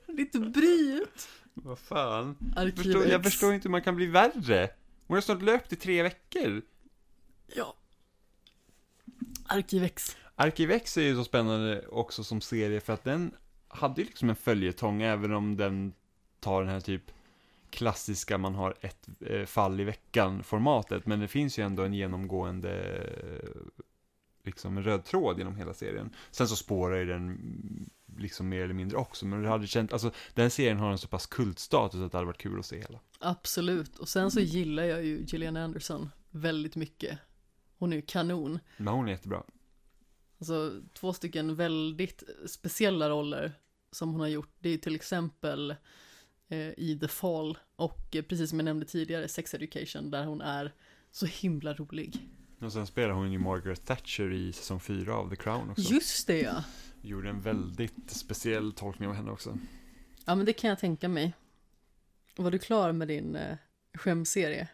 [0.06, 1.28] Lite bryt!
[1.55, 2.36] Vad fan?
[2.56, 4.70] Jag förstår, jag förstår inte hur man kan bli värre.
[5.06, 6.62] Hon har snart löpt i tre veckor.
[7.55, 7.76] Ja.
[9.47, 10.16] Arkivex.
[10.34, 13.34] Arkivex är ju så spännande också som serie för att den
[13.68, 15.93] hade ju liksom en följetong även om den
[16.40, 17.02] tar den här typ
[17.70, 21.94] klassiska man har ett eh, fall i veckan formatet men det finns ju ändå en
[21.94, 23.02] genomgående
[24.47, 26.10] liksom en röd tråd genom hela serien.
[26.31, 29.93] Sen så spårar ju den mm, liksom mer eller mindre också men det hade känt,
[29.93, 32.77] alltså den serien har en så pass kultstatus att det hade varit kul att se
[32.77, 33.01] hela.
[33.18, 33.98] Absolut.
[33.98, 37.18] Och sen så gillar jag ju Gillian Anderson väldigt mycket.
[37.78, 38.59] Hon är ju kanon.
[38.77, 39.43] Men hon är jättebra.
[40.39, 43.52] Alltså två stycken väldigt speciella roller
[43.90, 44.55] som hon har gjort.
[44.59, 45.74] Det är till exempel
[46.48, 50.40] eh, i The Fall och eh, precis som jag nämnde tidigare Sex Education där hon
[50.40, 50.74] är
[51.10, 52.28] så himla rolig.
[52.58, 55.92] Och sen spelar hon ju Margaret Thatcher i säsong 4 av The Crown också.
[55.92, 56.64] Just det ja.
[57.02, 59.58] Gjorde en väldigt speciell tolkning av henne också.
[60.24, 61.32] Ja men det kan jag tänka mig.
[62.36, 63.56] Var du klar med din eh,
[63.94, 64.68] skämserie?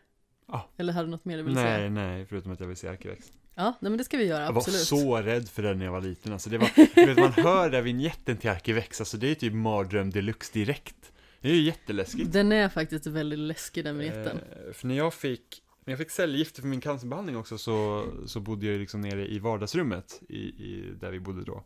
[0.49, 0.69] Ja.
[0.77, 1.91] Eller hade du något mer du ville Nej, säga?
[1.91, 3.33] nej, förutom att jag vill se Arkivex.
[3.55, 4.81] Ja, nej men det ska vi göra, Jag var absolut.
[4.81, 6.33] så rädd för den när jag var liten.
[6.33, 9.53] Alltså det var, du vet, man hör där vignetten till Arkivex, alltså det är typ
[9.55, 11.13] mardröm deluxe direkt.
[11.41, 12.33] Det är ju jätteläskigt.
[12.33, 14.39] Den är faktiskt väldigt läskig den vignetten.
[14.39, 18.41] Eh, för när jag fick, när jag fick cellgifter för min cancerbehandling också så, så
[18.41, 21.65] bodde jag liksom nere i vardagsrummet i, i, där vi bodde då.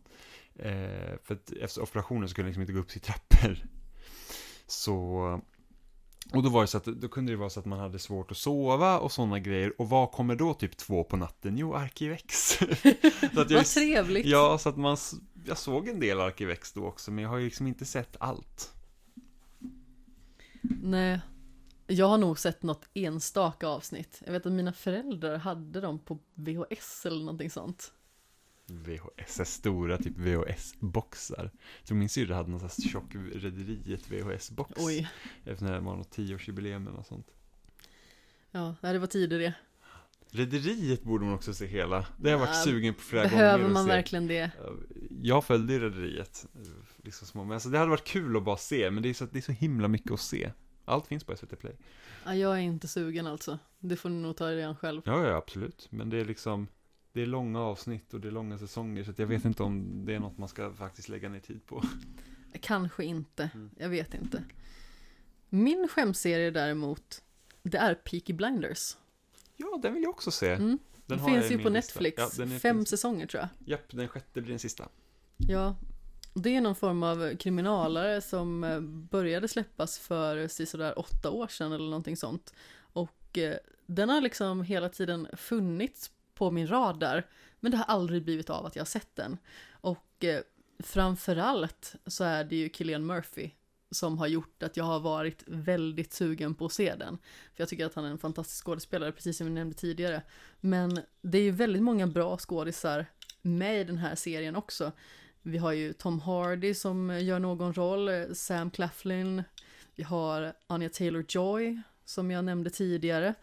[0.58, 3.58] Eh, för att efter operationen så kunde jag liksom inte gå upp till trappor.
[4.66, 5.40] Så,
[6.32, 8.30] och då var det så att, då kunde det vara så att man hade svårt
[8.30, 9.80] att sova och sådana grejer.
[9.80, 11.58] Och vad kommer då typ två på natten?
[11.58, 12.62] Jo, Arkivex.
[12.62, 14.26] att jag, Vad trevligt.
[14.26, 14.96] Ja, så att man,
[15.44, 18.72] jag såg en del Arkivex då också, men jag har ju liksom inte sett allt.
[20.82, 21.20] Nej,
[21.86, 24.22] jag har nog sett något enstaka avsnitt.
[24.24, 27.92] Jag vet att mina föräldrar hade dem på VHS eller någonting sånt.
[28.66, 31.50] VHS, stora typ VHS-boxar.
[31.84, 34.72] Så min syrra hade någon sån här tjock Rederiet VHS-box.
[34.76, 35.08] Oj,
[35.44, 37.26] Efter när det var något tioårsjubileum eller något sånt.
[38.50, 39.54] ja, nej, det var tider det.
[40.30, 42.06] Rederiet borde man också se hela.
[42.16, 44.50] Det har jag varit sugen på flera gånger Behöver man verkligen det?
[45.22, 46.60] Jag följde ju Rederiet, eh,
[47.04, 47.44] liksom små.
[47.44, 49.42] Men alltså det hade varit kul att bara se, men det är så, det är
[49.42, 50.50] så himla mycket att se.
[50.88, 51.76] Allt finns på SVT Play.
[52.24, 53.58] Ja, jag är inte sugen alltså.
[53.78, 55.02] Det får ni nog ta igen själv.
[55.04, 55.86] Ja, ja, absolut.
[55.90, 56.68] Men det är liksom,
[57.12, 60.14] det är långa avsnitt och det är långa säsonger, så jag vet inte om det
[60.14, 61.82] är något man ska faktiskt lägga ner tid på.
[62.60, 63.70] Kanske inte, Mm.
[63.78, 64.44] jag vet inte.
[65.48, 67.22] Min skämserie däremot,
[67.62, 68.96] det är Peaky Blinders.
[69.56, 70.50] Ja, den vill jag också se.
[70.52, 70.78] Mm.
[71.06, 71.70] Den, jag finns ju på.
[71.70, 73.68] Netflix, Ja, den fem finns- säsonger tror jag.
[73.68, 74.88] Japp, den sjätte blir den sista.
[75.36, 75.76] Ja,
[76.38, 81.72] det är någon form av kriminalare som eh, började släppas för sådär åtta år sedan
[81.72, 82.54] eller någonting sånt.
[82.78, 83.56] Och eh,
[83.86, 87.26] den har liksom hela tiden funnits på min radar,
[87.60, 89.38] men det har aldrig blivit av att jag har sett den.
[89.70, 90.40] Och eh,
[90.78, 93.50] framförallt så är det ju Killian Murphy
[93.90, 97.18] som har gjort att jag har varit väldigt sugen på att se den.
[97.54, 100.22] För jag tycker att han är en fantastisk skådespelare, precis som vi nämnde tidigare.
[100.60, 103.06] Men det är ju väldigt många bra skådisar
[103.42, 104.92] med i den här serien också.
[105.46, 109.42] Vi har ju Tom Hardy som gör någon roll, Sam Claflin,
[109.94, 113.34] vi har Anya Taylor-Joy som jag nämnde tidigare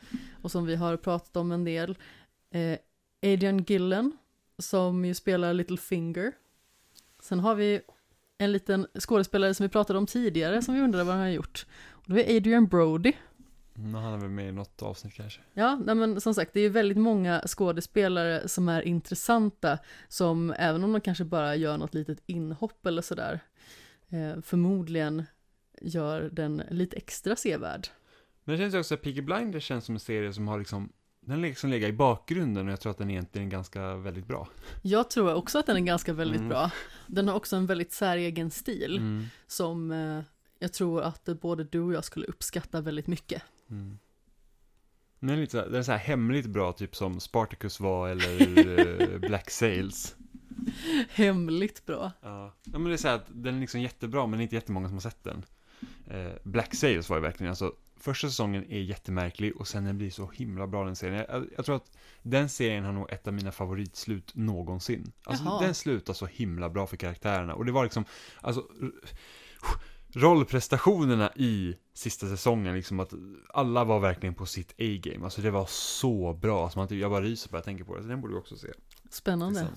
[0.42, 1.98] och som vi har pratat om en del.
[2.52, 2.78] Eh,
[3.22, 4.18] Adrian Gillen
[4.58, 6.32] som ju spelar Little Finger.
[7.20, 7.82] Sen har vi
[8.38, 11.66] en liten skådespelare som vi pratade om tidigare som vi undrade vad han har gjort.
[11.92, 13.14] Och det är Adrian Brody.
[13.78, 15.42] Mm, han är väl med i något avsnitt kanske.
[15.54, 19.78] Ja, nej men som sagt, det är väldigt många skådespelare som är intressanta,
[20.08, 23.40] som även om de kanske bara gör något litet inhopp eller sådär,
[24.10, 25.24] eh, förmodligen
[25.82, 27.88] gör den lite extra sevärd.
[28.44, 30.90] Men det känns också att Peaky Blinders känns som en serie som har liksom
[31.26, 34.48] den liksom ligger i bakgrunden och jag tror att den egentligen är ganska väldigt bra.
[34.82, 36.50] Jag tror också att den är ganska väldigt mm.
[36.50, 36.72] bra.
[37.08, 39.26] Den har också en väldigt säregen stil mm.
[39.48, 40.22] som eh,
[40.60, 43.44] jag tror att både du och jag skulle uppskatta väldigt mycket.
[43.74, 43.98] Mm.
[45.20, 48.10] Den är lite så här, den är så här hemligt bra, typ som Spartacus var
[48.10, 50.16] eller eh, Black Sails.
[51.10, 52.12] Hemligt bra.
[52.22, 52.54] Ja.
[52.64, 54.56] ja, men det är så här att den är liksom jättebra, men det är inte
[54.56, 55.46] jättemånga som har sett den.
[56.08, 57.74] Eh, Black Sails var ju verkligen, alltså
[58.04, 61.26] första säsongen är jättemärklig och sen den blir så himla bra den serien.
[61.30, 65.12] Jag, jag, tror att den serien har nog ett av mina favoritslut någonsin.
[65.24, 65.62] Alltså Jaha.
[65.62, 68.06] den slutar så himla bra för karaktärerna och det var liksom,
[68.42, 68.68] alltså
[70.14, 73.14] rollprestationerna i sista säsongen, liksom att
[73.50, 75.24] alla var verkligen på sitt A-game.
[75.26, 77.96] Alltså det var så bra, så man, typ, jag bara ryser bara jag tänker på
[77.96, 78.02] det.
[78.02, 78.68] Så den borde vi också se.
[79.10, 79.68] Spännande.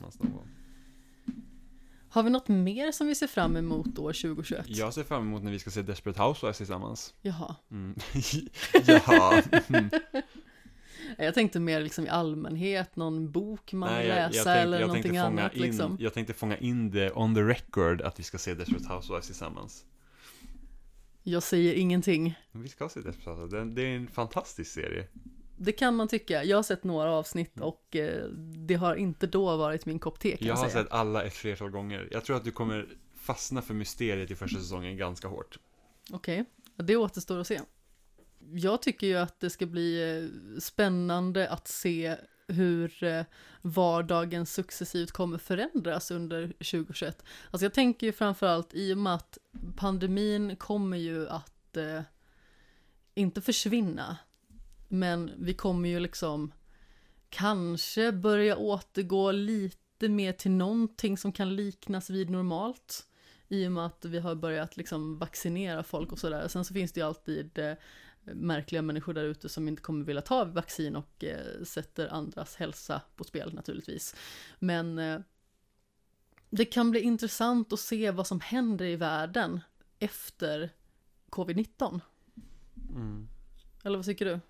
[2.08, 4.64] Har vi något mer som vi ser fram emot år 2021?
[4.68, 7.14] Jag ser fram emot när vi ska se Desperate Housewives tillsammans.
[7.22, 7.56] Jaha.
[7.70, 7.96] Mm.
[8.86, 9.42] Jaha.
[9.68, 9.90] Mm.
[11.18, 14.80] Jag tänkte mer liksom i allmänhet, någon bok man Nej, jag, läsa jag tänkte, eller
[14.80, 15.96] jag någonting annat in, liksom.
[16.00, 19.84] Jag tänkte fånga in det on the record att vi ska se Desperate Housewives tillsammans.
[21.28, 22.34] Jag säger ingenting.
[22.52, 25.08] Vi ska se Housewives, det är en fantastisk serie.
[25.56, 26.44] Det kan man tycka.
[26.44, 27.68] Jag har sett några avsnitt mm.
[27.68, 28.24] och eh,
[28.66, 30.84] det har inte då varit min kopp te kan jag, jag har säga.
[30.84, 32.08] sett alla ett flertal gånger.
[32.10, 35.58] Jag tror att du kommer fastna för mysteriet i första säsongen ganska hårt.
[36.12, 36.86] Okej, okay.
[36.86, 37.60] det återstår att se.
[38.52, 42.16] Jag tycker ju att det ska bli eh, spännande att se
[42.48, 43.24] hur eh,
[43.62, 47.24] vardagen successivt kommer förändras under 2021.
[47.50, 49.38] Alltså jag tänker ju framförallt i och med att
[49.76, 52.00] pandemin kommer ju att eh,
[53.14, 54.16] inte försvinna.
[54.88, 56.52] Men vi kommer ju liksom
[57.30, 63.06] kanske börja återgå lite mer till någonting som kan liknas vid normalt.
[63.48, 66.48] I och med att vi har börjat liksom vaccinera folk och sådär.
[66.48, 67.72] Sen så finns det ju alltid eh,
[68.34, 73.00] märkliga människor där ute som inte kommer vilja ta vaccin och eh, sätter andras hälsa
[73.16, 74.14] på spel naturligtvis.
[74.58, 75.20] Men eh,
[76.50, 79.60] det kan bli intressant att se vad som händer i världen
[79.98, 80.70] efter
[81.30, 82.00] covid-19.
[82.90, 83.28] Mm.
[83.84, 84.40] Eller vad tycker du?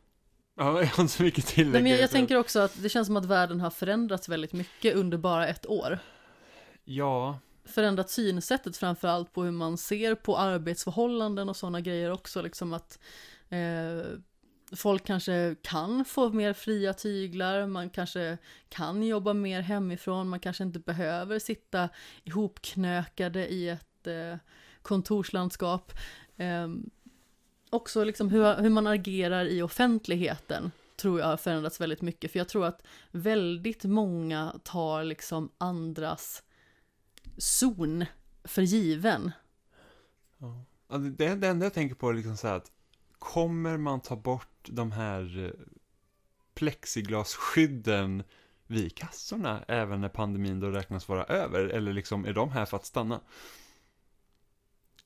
[0.57, 1.73] Ja, jag har inte så mycket tillägg.
[1.73, 4.53] Nej, men jag, jag tänker också att det känns som att världen har förändrats väldigt
[4.53, 5.99] mycket under bara ett år.
[6.85, 7.39] Ja.
[7.65, 12.43] Förändrat synsättet framförallt på hur man ser på arbetsförhållanden och sådana grejer också.
[12.43, 12.99] Liksom att
[13.49, 14.19] eh,
[14.77, 20.65] folk kanske kan få mer fria tyglar, man kanske kan jobba mer hemifrån, man kanske
[20.65, 21.89] inte behöver sitta
[22.25, 24.37] ihopknökade i ett eh,
[24.83, 25.93] kontorslandskap.
[26.37, 26.69] Eh,
[27.71, 32.33] också liksom hur, hur man agerar i offentligheten tror jag har förändrats väldigt mycket.
[32.33, 36.43] För jag tror att väldigt många tar liksom andras
[37.39, 38.05] zon
[38.45, 39.33] för given.
[40.39, 40.65] Ja.
[40.99, 42.73] Det, det enda jag tänker på är liksom så här att
[43.33, 45.51] kommer man ta bort de här eh,
[46.55, 48.23] plexiglasskydden
[48.67, 51.69] vid kassorna även när pandemin då räknas vara över?
[51.69, 53.21] Eller liksom är de här för att stanna?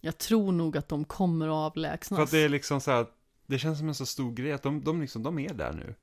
[0.00, 2.18] Jag tror nog att de kommer att avlägsnas.
[2.18, 3.06] För att det är liksom så här,
[3.46, 5.94] det känns som en så stor grej att de, de, liksom, de är där nu.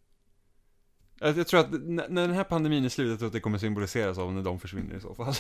[1.19, 4.18] Jag tror att när den här pandemin är slut, jag tror att det kommer symboliseras
[4.18, 5.34] av när de försvinner i så fall.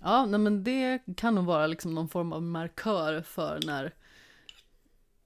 [0.00, 3.94] Ja, nej men det kan nog vara liksom någon form av markör för när,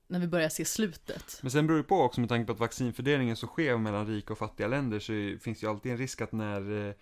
[0.06, 1.38] när vi börjar se slutet.
[1.42, 4.06] Men sen beror det på också med tanke på att vaccinfördelningen är så skev mellan
[4.06, 6.94] rika och fattiga länder så finns det ju alltid en risk att när eh,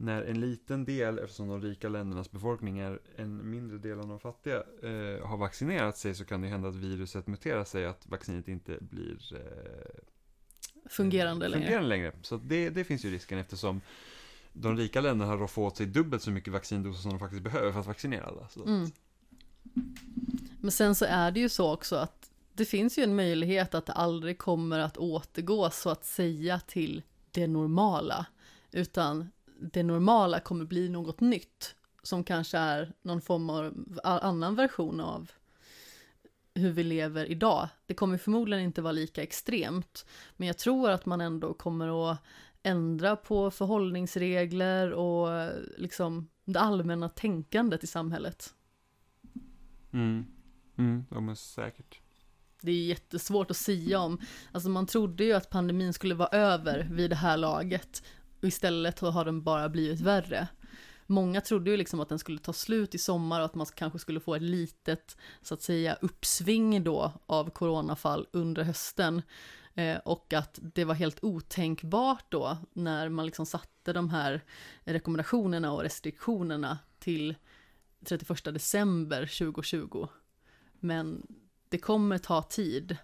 [0.00, 4.20] när en liten del, eftersom de rika ländernas befolkning är en mindre del av de
[4.20, 8.48] fattiga, eh, har vaccinerat sig så kan det hända att viruset muterar sig, att vaccinet
[8.48, 9.40] inte blir eh,
[10.90, 11.82] fungerande, fungerande längre.
[11.82, 12.12] längre.
[12.22, 13.80] Så det, det finns ju risken eftersom
[14.52, 17.80] de rika länderna har fått sig dubbelt så mycket vaccindoser som de faktiskt behöver för
[17.80, 18.48] att vaccinera alla.
[18.66, 18.90] Mm.
[20.60, 22.27] Men sen så är det ju så också att
[22.58, 27.02] det finns ju en möjlighet att det aldrig kommer att återgå så att säga till
[27.30, 28.26] det normala.
[28.70, 29.30] Utan
[29.60, 35.30] det normala kommer bli något nytt som kanske är någon form av annan version av
[36.54, 37.68] hur vi lever idag.
[37.86, 40.06] Det kommer förmodligen inte vara lika extremt,
[40.36, 42.18] men jag tror att man ändå kommer att
[42.62, 48.54] ändra på förhållningsregler och liksom det allmänna tänkandet i samhället.
[49.92, 50.26] Mm,
[50.76, 52.00] mm ja men säkert.
[52.60, 54.20] Det är jättesvårt att säga om.
[54.52, 58.02] Alltså man trodde ju att pandemin skulle vara över vid det här laget.
[58.40, 60.48] Istället har den bara blivit värre.
[61.06, 63.98] Många trodde ju liksom att den skulle ta slut i sommar och att man kanske
[63.98, 69.22] skulle få ett litet, så att säga, uppsving då av coronafall under hösten.
[69.74, 74.44] Eh, och att det var helt otänkbart då när man liksom satte de här
[74.84, 77.34] rekommendationerna och restriktionerna till
[78.04, 80.08] 31 december 2020.
[80.80, 81.26] Men
[81.70, 82.96] det kommer ta tid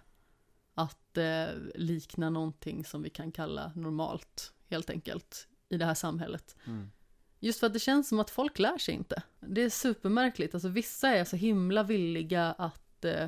[0.73, 6.55] att eh, likna någonting som vi kan kalla normalt, helt enkelt, i det här samhället.
[6.65, 6.91] Mm.
[7.39, 9.23] Just för att det känns som att folk lär sig inte.
[9.39, 13.27] Det är supermärkligt, alltså vissa är så himla villiga att eh,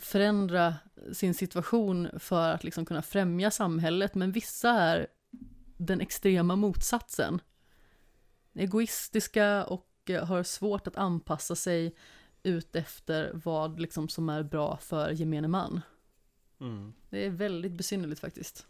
[0.00, 0.74] förändra
[1.12, 5.06] sin situation för att liksom kunna främja samhället, men vissa är
[5.76, 7.40] den extrema motsatsen.
[8.54, 11.96] Egoistiska och eh, har svårt att anpassa sig
[12.42, 15.80] ut efter vad liksom som är bra för gemene man.
[16.60, 16.92] Mm.
[17.10, 18.66] Det är väldigt besynnerligt faktiskt.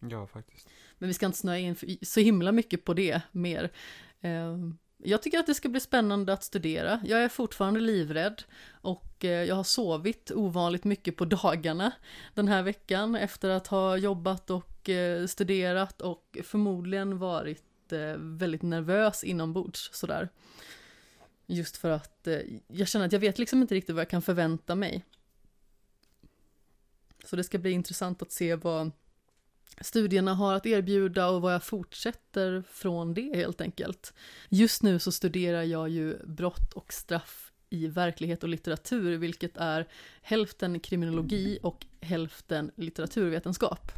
[0.00, 0.68] Ja, faktiskt.
[0.98, 3.72] Men vi ska inte snöa in så himla mycket på det mer.
[4.20, 7.00] Ehm, jag tycker att det ska bli spännande att studera.
[7.04, 11.92] Jag är fortfarande livrädd och eh, jag har sovit ovanligt mycket på dagarna
[12.34, 18.62] den här veckan efter att ha jobbat och eh, studerat och förmodligen varit eh, väldigt
[18.62, 20.28] nervös inombords sådär.
[21.50, 24.22] Just för att eh, jag känner att jag vet liksom inte riktigt vad jag kan
[24.22, 25.04] förvänta mig.
[27.24, 28.90] Så det ska bli intressant att se vad
[29.80, 34.14] studierna har att erbjuda och vad jag fortsätter från det helt enkelt.
[34.48, 39.88] Just nu så studerar jag ju brott och straff i verklighet och litteratur, vilket är
[40.22, 43.92] hälften kriminologi och hälften litteraturvetenskap.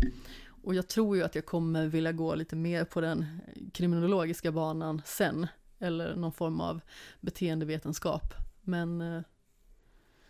[0.62, 3.40] Och jag tror ju att jag kommer vilja gå lite mer på den
[3.72, 5.46] kriminologiska banan sen,
[5.80, 6.80] eller någon form av
[7.20, 8.34] beteendevetenskap.
[8.60, 9.22] Men eh,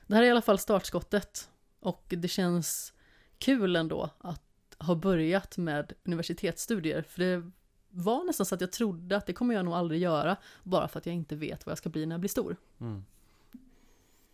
[0.07, 1.51] det här är i alla fall startskottet
[1.81, 2.93] och det känns
[3.39, 4.43] kul ändå att
[4.79, 7.51] har börjat med universitetsstudier, för det
[7.91, 10.99] var nästan så att jag trodde att det kommer jag nog aldrig göra, bara för
[10.99, 12.57] att jag inte vet vad jag ska bli när jag blir stor.
[12.81, 13.05] Mm.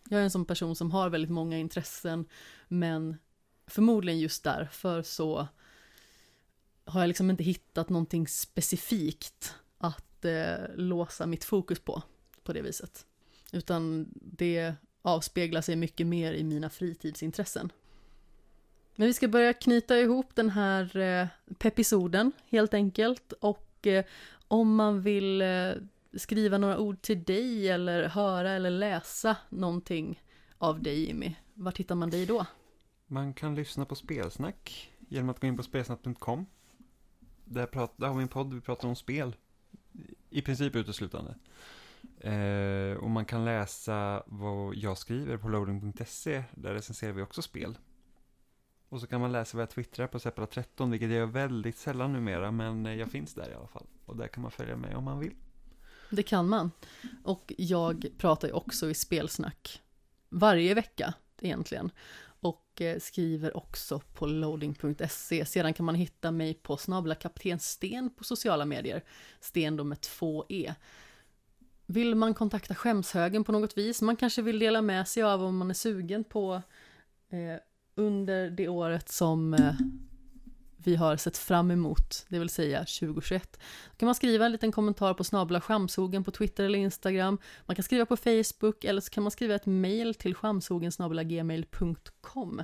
[0.09, 2.25] Jag är en sån person som har väldigt många intressen,
[2.67, 3.17] men
[3.67, 5.47] förmodligen just därför så
[6.85, 9.55] har jag liksom inte hittat någonting specifikt
[10.27, 12.01] eh, låsa mitt fokus på,
[12.43, 13.05] på det viset.
[13.51, 17.71] Utan det avspeglar sig mycket mer i mina fritidsintressen.
[18.95, 21.27] Men vi ska börja knyta ihop den här eh,
[21.57, 24.05] pepisoden helt enkelt och eh,
[24.47, 25.71] om man vill eh,
[26.13, 30.21] skriva några ord till dig eller höra eller läsa någonting
[30.57, 32.45] av dig Jimmy, var hittar man dig då?
[33.07, 36.45] Man kan lyssna på spelsnack genom att gå in på spelsnack.com.
[37.45, 37.67] Där,
[37.97, 39.35] där har vi en podd, vi pratar om spel.
[40.29, 41.35] I princip uteslutande.
[42.19, 46.43] Eh, och man kan läsa vad jag skriver på loading.se.
[46.51, 47.77] Där recenserar vi också spel.
[48.89, 52.13] Och så kan man läsa vad jag twittrar på Seppala13, vilket jag gör väldigt sällan
[52.13, 53.85] numera, men eh, jag finns där i alla fall.
[54.05, 55.35] Och där kan man följa mig om man vill.
[56.09, 56.71] Det kan man.
[57.23, 59.81] Och jag pratar ju också i spelsnack
[60.29, 61.91] varje vecka egentligen.
[62.81, 65.45] Och skriver också på loading.se.
[65.45, 69.03] Sedan kan man hitta mig på snabla kapten Sten på sociala medier.
[69.39, 70.73] Sten då med två E.
[71.85, 74.01] Vill man kontakta skämshögen på något vis?
[74.01, 76.61] Man kanske vill dela med sig av om man är sugen på
[77.29, 77.61] eh,
[77.95, 79.73] under det året som eh,
[80.77, 83.59] vi har sett fram emot, det vill säga 2021.
[83.91, 87.37] Då kan man skriva en liten kommentar på snabla skamsogen på Twitter eller Instagram.
[87.65, 92.63] Man kan skriva på Facebook eller så kan man skriva ett mail till skamsogen.gmail.com.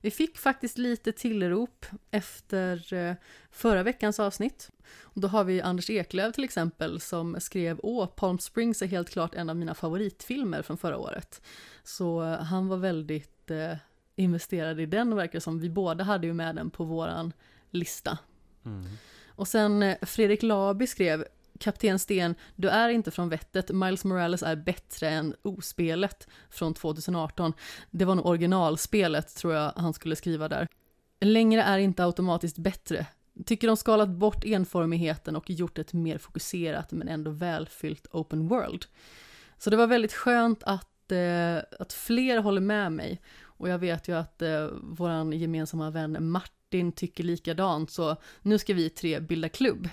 [0.00, 3.14] Vi fick faktiskt lite tillrop efter eh,
[3.50, 4.70] förra veckans avsnitt.
[5.02, 9.10] Och då har vi Anders Eklöv till exempel som skrev Åh, Palm Springs är helt
[9.10, 11.42] klart en av mina favoritfilmer från förra året.
[11.84, 13.76] Så eh, han var väldigt eh,
[14.16, 15.60] investerade i den verkar som.
[15.60, 17.32] Vi båda hade ju med den på våran
[17.70, 18.18] lista.
[18.64, 18.84] Mm.
[19.28, 21.24] Och sen eh, Fredrik Laby skrev
[21.58, 23.70] Kapten Sten, du är inte från vettet.
[23.70, 27.52] Miles Morales är bättre än ospelet från 2018.
[27.90, 30.68] Det var nog originalspelet tror jag han skulle skriva där.
[31.20, 33.06] Längre är inte automatiskt bättre.
[33.46, 38.86] tycker de skalat bort enformigheten och gjort ett mer fokuserat men ändå välfyllt open world.
[39.58, 43.20] Så det var väldigt skönt att, eh, att fler håller med mig.
[43.56, 48.74] Och jag vet ju att eh, vår gemensamma vän Martin tycker likadant, så nu ska
[48.74, 49.88] vi tre bilda klubb.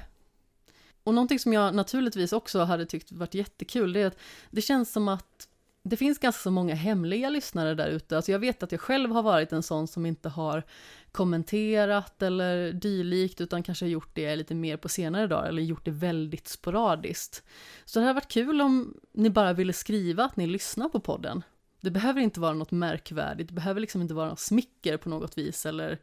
[1.04, 4.20] Och någonting som jag naturligtvis också hade tyckt varit jättekul, det är att
[4.50, 5.48] det känns som att
[5.84, 8.16] det finns ganska så många hemliga lyssnare där ute.
[8.16, 10.64] Alltså jag vet att jag själv har varit en sån som inte har
[11.12, 15.92] kommenterat eller dylikt, utan kanske gjort det lite mer på senare dagar, eller gjort det
[15.92, 17.44] väldigt sporadiskt.
[17.86, 21.44] Så det hade varit kul om ni bara ville skriva att ni lyssnar på podden.
[21.82, 25.38] Det behöver inte vara något märkvärdigt, det behöver liksom inte vara något smicker på något
[25.38, 25.98] vis, eller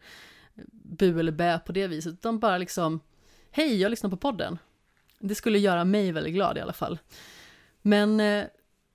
[0.73, 3.01] bu eller bä på det viset, utan bara liksom,
[3.51, 4.59] hej, jag lyssnar på podden.
[5.19, 6.99] Det skulle göra mig väldigt glad i alla fall.
[7.83, 8.45] Men eh,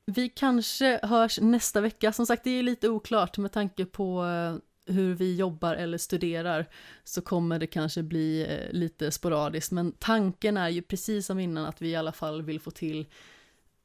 [0.05, 2.13] vi kanske hörs nästa vecka.
[2.13, 4.55] Som sagt, det är lite oklart med tanke på eh,
[4.93, 6.69] hur vi jobbar eller studerar
[7.03, 9.71] så kommer det kanske bli eh, lite sporadiskt.
[9.71, 13.05] Men tanken är ju precis som innan att vi i alla fall vill få till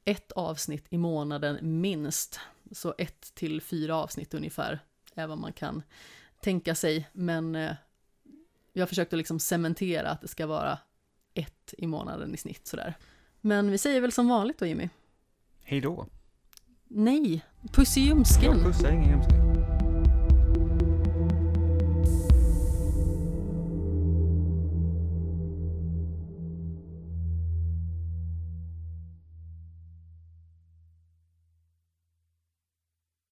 [0.08, 2.40] ett avsnitt i månaden minst.
[2.72, 4.80] Så ett till fyra avsnitt ungefär
[5.14, 5.82] är vad man kan
[6.40, 7.08] tänka sig.
[7.12, 7.74] Men eh,
[8.72, 10.78] jag har försökt att liksom cementera att det ska vara
[11.34, 12.94] ett i månaden i snitt sådär.
[13.40, 14.88] Men vi säger väl som vanligt då Jimmy?
[15.62, 16.06] Hej då.
[16.84, 18.58] Nej, puss i ljumsken.
[18.58, 19.47] Jag pussar ingen ljumsken.